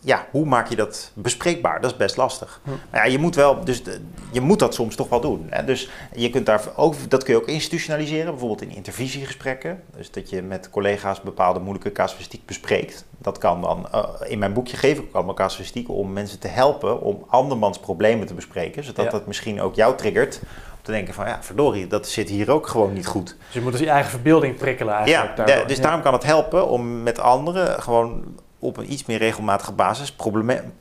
ja, 0.07 0.27
hoe 0.31 0.45
maak 0.47 0.69
je 0.69 0.77
dat 0.77 1.11
bespreekbaar? 1.15 1.81
Dat 1.81 1.91
is 1.91 1.97
best 1.97 2.17
lastig. 2.17 2.61
Hm. 2.65 2.71
Maar 2.91 3.07
ja, 3.07 3.13
je 3.13 3.19
moet 3.19 3.35
wel, 3.35 3.65
dus 3.65 3.83
de- 3.83 4.01
je 4.31 4.41
moet 4.41 4.59
dat 4.59 4.75
soms 4.75 4.97
toch 4.97 5.09
wel 5.09 5.21
doen. 5.21 5.47
Hè? 5.51 5.65
Dus 5.65 5.91
je 6.15 6.31
kunt 6.31 6.47
daar 6.47 6.61
ook, 6.77 6.95
dat 7.09 7.23
kun 7.25 7.35
je 7.35 7.41
ook 7.41 7.47
institutionaliseren, 7.49 8.31
bijvoorbeeld 8.31 8.63
in 8.63 8.71
intervisiegesprekken. 8.75 9.83
Dus 9.97 10.11
dat 10.11 10.31
je 10.31 10.43
met 10.43 10.71
collega's 10.71 11.21
bepaalde 11.21 11.61
moeilijke 11.61 11.93
casuïstiek 11.93 12.47
bespreekt. 12.47 13.05
Dat 13.19 13.39
kan 13.39 13.61
dan, 13.61 13.89
eh, 13.93 14.05
in 14.27 14.39
mijn 14.39 14.53
boekje 14.53 14.77
geef 14.77 14.99
ik 14.99 15.05
ook 15.05 15.15
allemaal 15.15 15.35
casuïstiek 15.35 15.89
om 15.89 16.13
mensen 16.13 16.39
te 16.39 16.49
helpen 16.49 17.01
om 17.01 17.25
andermans 17.29 17.79
problemen 17.79 18.27
te 18.27 18.35
bespreken. 18.35 18.85
Zodat 18.85 19.05
Ja. 19.05 19.11
dat 19.11 19.27
misschien 19.27 19.61
ook 19.61 19.75
jou 19.75 19.97
triggert 19.97 20.41
om 20.43 20.83
te 20.83 20.91
denken 20.91 21.15
van, 21.15 21.27
ja, 21.27 21.39
verdorie, 21.43 21.87
dat 21.87 22.09
zit 22.09 22.29
hier 22.29 22.51
ook 22.51 22.67
gewoon 22.67 22.93
niet 22.93 23.07
goed. 23.07 23.27
Dus 23.45 23.55
je 23.55 23.61
moet 23.61 23.73
dus 23.73 23.81
je 23.81 23.91
eigen 23.91 24.11
verbeelding 24.11 24.57
prikkelen 24.57 24.95
eigenlijk. 24.95 25.49
ja, 25.49 25.65
dus 25.65 25.77
Ja. 25.77 25.83
daarom 25.83 26.03
kan 26.03 26.13
het 26.13 26.25
helpen 26.25 26.69
om 26.69 27.03
met 27.03 27.19
anderen 27.19 27.83
gewoon 27.83 28.25
op 28.59 28.77
een 28.77 28.93
iets 28.93 29.05
meer 29.07 29.19
regelmatige 29.19 29.73
basis 29.73 30.15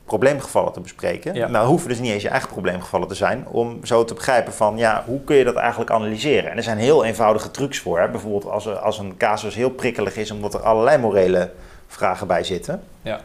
probleemgevallen 0.05 0.73
te 0.73 0.79
bespreken. 0.79 1.33
Ja. 1.33 1.47
Nou 1.47 1.67
hoeven 1.67 1.89
dus 1.89 1.99
niet 1.99 2.11
eens 2.11 2.21
je 2.23 2.29
eigen 2.29 2.49
probleemgevallen 2.49 3.07
te 3.07 3.15
zijn 3.15 3.47
om 3.47 3.85
zo 3.85 4.05
te 4.05 4.13
begrijpen 4.13 4.53
van 4.53 4.77
ja, 4.77 5.03
hoe 5.05 5.23
kun 5.23 5.35
je 5.35 5.43
dat 5.43 5.55
eigenlijk 5.55 5.91
analyseren? 5.91 6.51
En 6.51 6.57
er 6.57 6.63
zijn 6.63 6.77
heel 6.77 7.05
eenvoudige 7.05 7.51
trucs 7.51 7.79
voor. 7.79 7.99
Hè? 7.99 8.09
Bijvoorbeeld 8.09 8.45
als, 8.45 8.65
er- 8.65 8.77
als 8.77 8.99
een 8.99 9.17
casus 9.17 9.55
heel 9.55 9.69
prikkelig 9.69 10.15
is 10.15 10.31
omdat 10.31 10.53
er 10.53 10.59
allerlei 10.61 10.97
morele 10.97 11.51
vragen 11.87 12.27
bij 12.27 12.43
zitten. 12.43 12.83
Ja. 13.01 13.19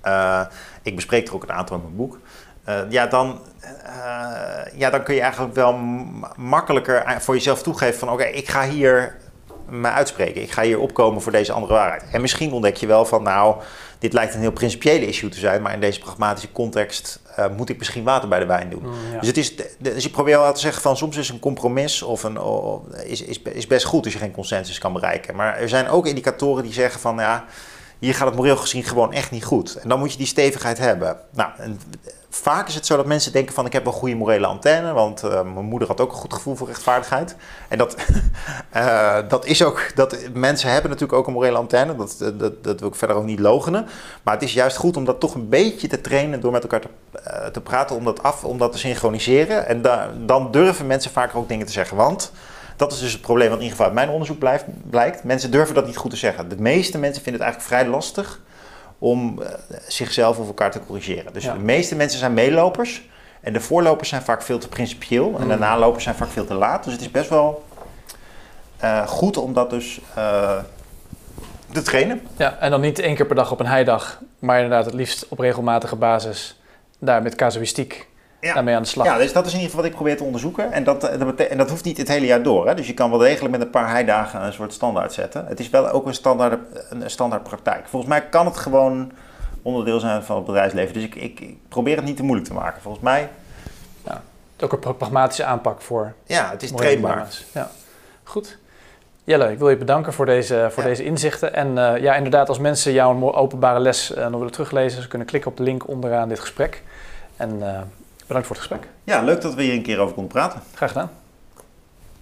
Eh, 0.00 0.40
ik 0.82 0.94
bespreek 0.94 1.28
er 1.28 1.34
ook 1.34 1.42
een 1.42 1.52
aantal 1.52 1.76
in 1.76 1.82
mijn 1.82 1.96
boek. 1.96 2.18
Eh, 2.64 2.78
ja, 2.88 3.06
dan, 3.06 3.38
eh, 3.60 4.78
ja, 4.78 4.90
dan 4.90 5.02
kun 5.02 5.14
je 5.14 5.20
eigenlijk 5.20 5.54
wel 5.54 5.72
makkelijker 6.36 7.16
voor 7.20 7.34
jezelf 7.34 7.62
toegeven 7.62 7.98
van... 7.98 8.10
oké, 8.10 8.24
ik 8.24 8.48
ga 8.48 8.64
hier 8.68 9.16
me 9.70 9.88
uitspreken. 9.88 10.42
Ik 10.42 10.50
ga 10.50 10.62
hier 10.62 10.78
opkomen 10.78 11.22
voor 11.22 11.32
deze 11.32 11.52
andere 11.52 11.72
waarheid. 11.72 12.04
En 12.12 12.20
misschien 12.20 12.52
ontdek 12.52 12.76
je 12.76 12.86
wel 12.86 13.04
van... 13.04 13.22
nou, 13.22 13.56
dit 13.98 14.12
lijkt 14.12 14.34
een 14.34 14.40
heel 14.40 14.52
principiële 14.52 15.06
issue 15.06 15.28
te 15.30 15.38
zijn... 15.38 15.62
maar 15.62 15.72
in 15.72 15.80
deze 15.80 16.00
pragmatische 16.00 16.52
context 16.52 17.20
eh, 17.36 17.46
moet 17.56 17.68
ik 17.68 17.78
misschien 17.78 18.04
water 18.04 18.28
bij 18.28 18.38
de 18.38 18.46
wijn 18.46 18.70
doen. 18.70 18.82
Mm, 18.82 18.92
ja. 19.12 19.18
Dus, 19.18 19.28
het 19.28 19.36
is, 19.36 19.54
dus 19.78 20.06
ik 20.06 20.12
probeer 20.12 20.38
wel 20.38 20.52
te 20.52 20.60
zeggen 20.60 20.82
van 20.82 20.96
soms 20.96 21.16
is 21.16 21.28
een 21.28 21.38
compromis 21.38 22.02
of 22.02 22.22
een, 22.22 22.38
is, 23.04 23.22
is, 23.22 23.42
is 23.42 23.66
best 23.66 23.84
goed 23.84 24.04
als 24.04 24.12
je 24.12 24.18
geen 24.18 24.32
consensus 24.32 24.78
kan 24.78 24.92
bereiken. 24.92 25.36
Maar 25.36 25.56
er 25.56 25.68
zijn 25.68 25.88
ook 25.88 26.06
indicatoren 26.06 26.62
die 26.62 26.72
zeggen 26.72 27.00
van 27.00 27.16
ja, 27.16 27.44
hier 28.00 28.14
gaat 28.14 28.26
het 28.26 28.36
moreel 28.36 28.56
gezien 28.56 28.84
gewoon 28.84 29.12
echt 29.12 29.30
niet 29.30 29.44
goed. 29.44 29.74
En 29.74 29.88
dan 29.88 29.98
moet 29.98 30.12
je 30.12 30.18
die 30.18 30.26
stevigheid 30.26 30.78
hebben. 30.78 31.16
Nou, 31.30 31.50
en 31.56 31.80
vaak 32.30 32.68
is 32.68 32.74
het 32.74 32.86
zo 32.86 32.96
dat 32.96 33.06
mensen 33.06 33.32
denken 33.32 33.54
van 33.54 33.66
ik 33.66 33.72
heb 33.72 33.84
wel 33.84 33.92
goede 33.92 34.14
morele 34.14 34.46
antenne, 34.46 34.92
want 34.92 35.22
eh, 35.22 35.30
mijn 35.30 35.64
moeder 35.64 35.88
had 35.88 36.00
ook 36.00 36.12
een 36.12 36.18
goed 36.18 36.34
gevoel 36.34 36.56
voor 36.56 36.66
rechtvaardigheid. 36.66 37.36
En 37.68 37.78
dat, 37.78 37.96
eh, 38.70 39.18
dat 39.28 39.46
is 39.46 39.62
ook, 39.62 39.90
dat, 39.94 40.16
mensen 40.32 40.70
hebben 40.70 40.90
natuurlijk 40.90 41.18
ook 41.18 41.26
een 41.26 41.32
morele 41.32 41.56
antenne, 41.56 41.96
dat, 41.96 42.16
dat, 42.34 42.64
dat 42.64 42.80
wil 42.80 42.88
ik 42.88 42.94
verder 42.94 43.16
ook 43.16 43.24
niet 43.24 43.40
logenen. 43.40 43.86
Maar 44.22 44.34
het 44.34 44.42
is 44.42 44.52
juist 44.52 44.76
goed 44.76 44.96
om 44.96 45.04
dat 45.04 45.20
toch 45.20 45.34
een 45.34 45.48
beetje 45.48 45.88
te 45.88 46.00
trainen 46.00 46.40
door 46.40 46.52
met 46.52 46.62
elkaar 46.62 46.80
te, 46.80 46.88
eh, 47.24 47.46
te 47.46 47.60
praten, 47.60 47.96
om 47.96 48.04
dat 48.04 48.22
af, 48.22 48.44
om 48.44 48.58
dat 48.58 48.72
te 48.72 48.78
synchroniseren. 48.78 49.66
En 49.66 49.82
da- 49.82 50.10
dan 50.26 50.50
durven 50.50 50.86
mensen 50.86 51.10
vaker 51.10 51.38
ook 51.38 51.48
dingen 51.48 51.66
te 51.66 51.72
zeggen, 51.72 51.96
want 51.96 52.32
dat 52.80 52.92
is 52.92 52.98
dus 52.98 53.12
het 53.12 53.20
probleem 53.20 53.48
wat 53.48 53.56
in 53.58 53.62
ieder 53.64 53.76
geval 53.76 53.86
uit 53.92 54.00
mijn 54.00 54.10
onderzoek 54.14 54.38
blijft, 54.38 54.64
blijkt. 54.90 55.24
Mensen 55.24 55.50
durven 55.50 55.74
dat 55.74 55.86
niet 55.86 55.96
goed 55.96 56.10
te 56.10 56.16
zeggen. 56.16 56.48
De 56.48 56.56
meeste 56.60 56.98
mensen 56.98 57.22
vinden 57.22 57.42
het 57.42 57.50
eigenlijk 57.50 57.72
vrij 57.82 57.92
lastig 57.94 58.40
om 58.98 59.42
eh, 59.42 59.48
zichzelf 59.88 60.38
of 60.38 60.46
elkaar 60.46 60.70
te 60.70 60.80
corrigeren. 60.86 61.32
Dus 61.32 61.44
Ja. 61.44 61.52
de 61.52 61.58
meeste 61.58 61.96
mensen 61.96 62.18
zijn 62.18 62.34
meelopers. 62.34 63.08
En 63.40 63.52
de 63.52 63.60
voorlopers 63.60 64.08
zijn 64.08 64.22
vaak 64.22 64.42
veel 64.42 64.58
te 64.58 64.68
principieel. 64.68 65.34
En 65.40 65.48
de 65.48 65.54
Mm. 65.54 65.60
nalopers 65.60 66.04
zijn 66.04 66.14
vaak 66.16 66.28
veel 66.28 66.44
te 66.46 66.54
laat. 66.54 66.84
Dus 66.84 66.92
het 66.92 67.02
is 67.02 67.10
best 67.10 67.28
wel 67.30 67.64
eh, 68.76 69.06
goed 69.06 69.36
om 69.36 69.52
dat 69.52 69.70
dus 69.70 70.00
eh, 70.14 70.58
te 71.72 71.82
trainen. 71.82 72.20
Ja, 72.36 72.56
en 72.58 72.70
dan 72.70 72.80
niet 72.80 72.98
één 72.98 73.14
keer 73.14 73.26
per 73.26 73.36
dag 73.36 73.52
op 73.52 73.60
een 73.60 73.66
heidag, 73.66 74.20
maar 74.38 74.56
inderdaad 74.60 74.84
het 74.84 74.94
liefst 74.94 75.26
op 75.28 75.38
regelmatige 75.38 75.96
basis 75.96 76.60
daar 76.98 77.22
met 77.22 77.34
casuïstiek 77.34 78.08
Ja. 78.40 78.54
daarmee 78.54 78.74
aan 78.74 78.82
de 78.82 78.88
slag. 78.88 79.06
Ja, 79.06 79.16
dus 79.18 79.32
dat 79.32 79.46
is 79.46 79.52
in 79.52 79.58
ieder 79.58 79.70
geval 79.70 79.82
wat 79.82 79.90
ik 79.90 79.96
probeer 79.96 80.16
te 80.16 80.24
onderzoeken. 80.24 80.72
En 80.72 80.84
dat, 80.84 81.04
eh, 81.04 81.18
dat, 81.18 81.40
en 81.40 81.58
dat 81.58 81.70
hoeft 81.70 81.84
niet 81.84 81.96
het 81.98 82.08
hele 82.08 82.26
jaar 82.26 82.42
door. 82.42 82.66
Hè? 82.66 82.74
Dus 82.74 82.86
je 82.86 82.94
kan 82.94 83.10
wel 83.10 83.18
degelijk 83.18 83.50
met 83.50 83.60
een 83.60 83.70
paar 83.70 83.88
heidagen 83.90 84.42
een 84.42 84.52
soort 84.52 84.72
standaard 84.72 85.12
zetten. 85.12 85.44
Het 85.46 85.60
is 85.60 85.70
wel 85.70 85.88
ook 85.90 86.06
een 86.06 86.14
standaard, 86.14 86.58
een 86.90 87.10
standaard 87.10 87.42
praktijk. 87.42 87.88
Volgens 87.88 88.10
mij 88.10 88.28
kan 88.28 88.46
het 88.46 88.56
gewoon 88.56 89.12
onderdeel 89.62 90.00
zijn 90.00 90.22
van 90.22 90.36
het 90.36 90.44
bedrijfsleven. 90.44 90.94
Dus 90.94 91.02
ik, 91.02 91.14
ik, 91.14 91.40
ik 91.40 91.56
probeer 91.68 91.96
het 91.96 92.04
niet 92.04 92.16
te 92.16 92.22
moeilijk 92.22 92.48
te 92.48 92.54
maken. 92.54 92.82
Volgens 92.82 93.04
mij, 93.04 93.28
Ook 94.62 94.72
een 94.72 94.78
pra- 94.78 94.92
pragmatische 94.92 95.44
aanpak 95.44 95.80
voor 95.80 96.12
ja, 96.24 96.50
het 96.50 96.62
is 96.62 96.72
trainbaar. 96.72 97.28
Ja, 97.52 97.70
goed. 98.22 98.58
Jelle, 99.24 99.52
ik 99.52 99.58
wil 99.58 99.70
je 99.70 99.76
bedanken 99.76 100.12
voor 100.12 100.26
deze, 100.26 100.66
voor 100.70 100.82
Ja. 100.82 100.88
deze 100.88 101.04
inzichten. 101.04 101.54
En 101.54 101.78
eh, 101.94 102.02
ja, 102.02 102.14
inderdaad, 102.14 102.48
als 102.48 102.58
mensen 102.58 102.92
jouw 102.92 103.32
openbare 103.34 103.78
les 103.80 104.14
eh, 104.14 104.22
nog 104.26 104.36
willen 104.36 104.52
teruglezen, 104.52 105.02
ze 105.02 105.08
kunnen 105.08 105.26
klikken 105.26 105.50
op 105.50 105.56
de 105.56 105.62
link 105.62 105.88
onderaan 105.88 106.28
dit 106.28 106.40
gesprek. 106.40 106.82
En 107.36 107.62
bedankt 108.30 108.46
voor 108.46 108.56
het 108.56 108.66
gesprek. 108.66 108.90
Ja, 109.04 109.22
leuk 109.22 109.40
dat 109.40 109.54
we 109.54 109.62
hier 109.62 109.72
een 109.72 109.82
keer 109.82 109.98
over 109.98 110.14
konden 110.14 110.32
praten. 110.32 110.60
Graag 110.74 110.88
gedaan. 110.92 111.10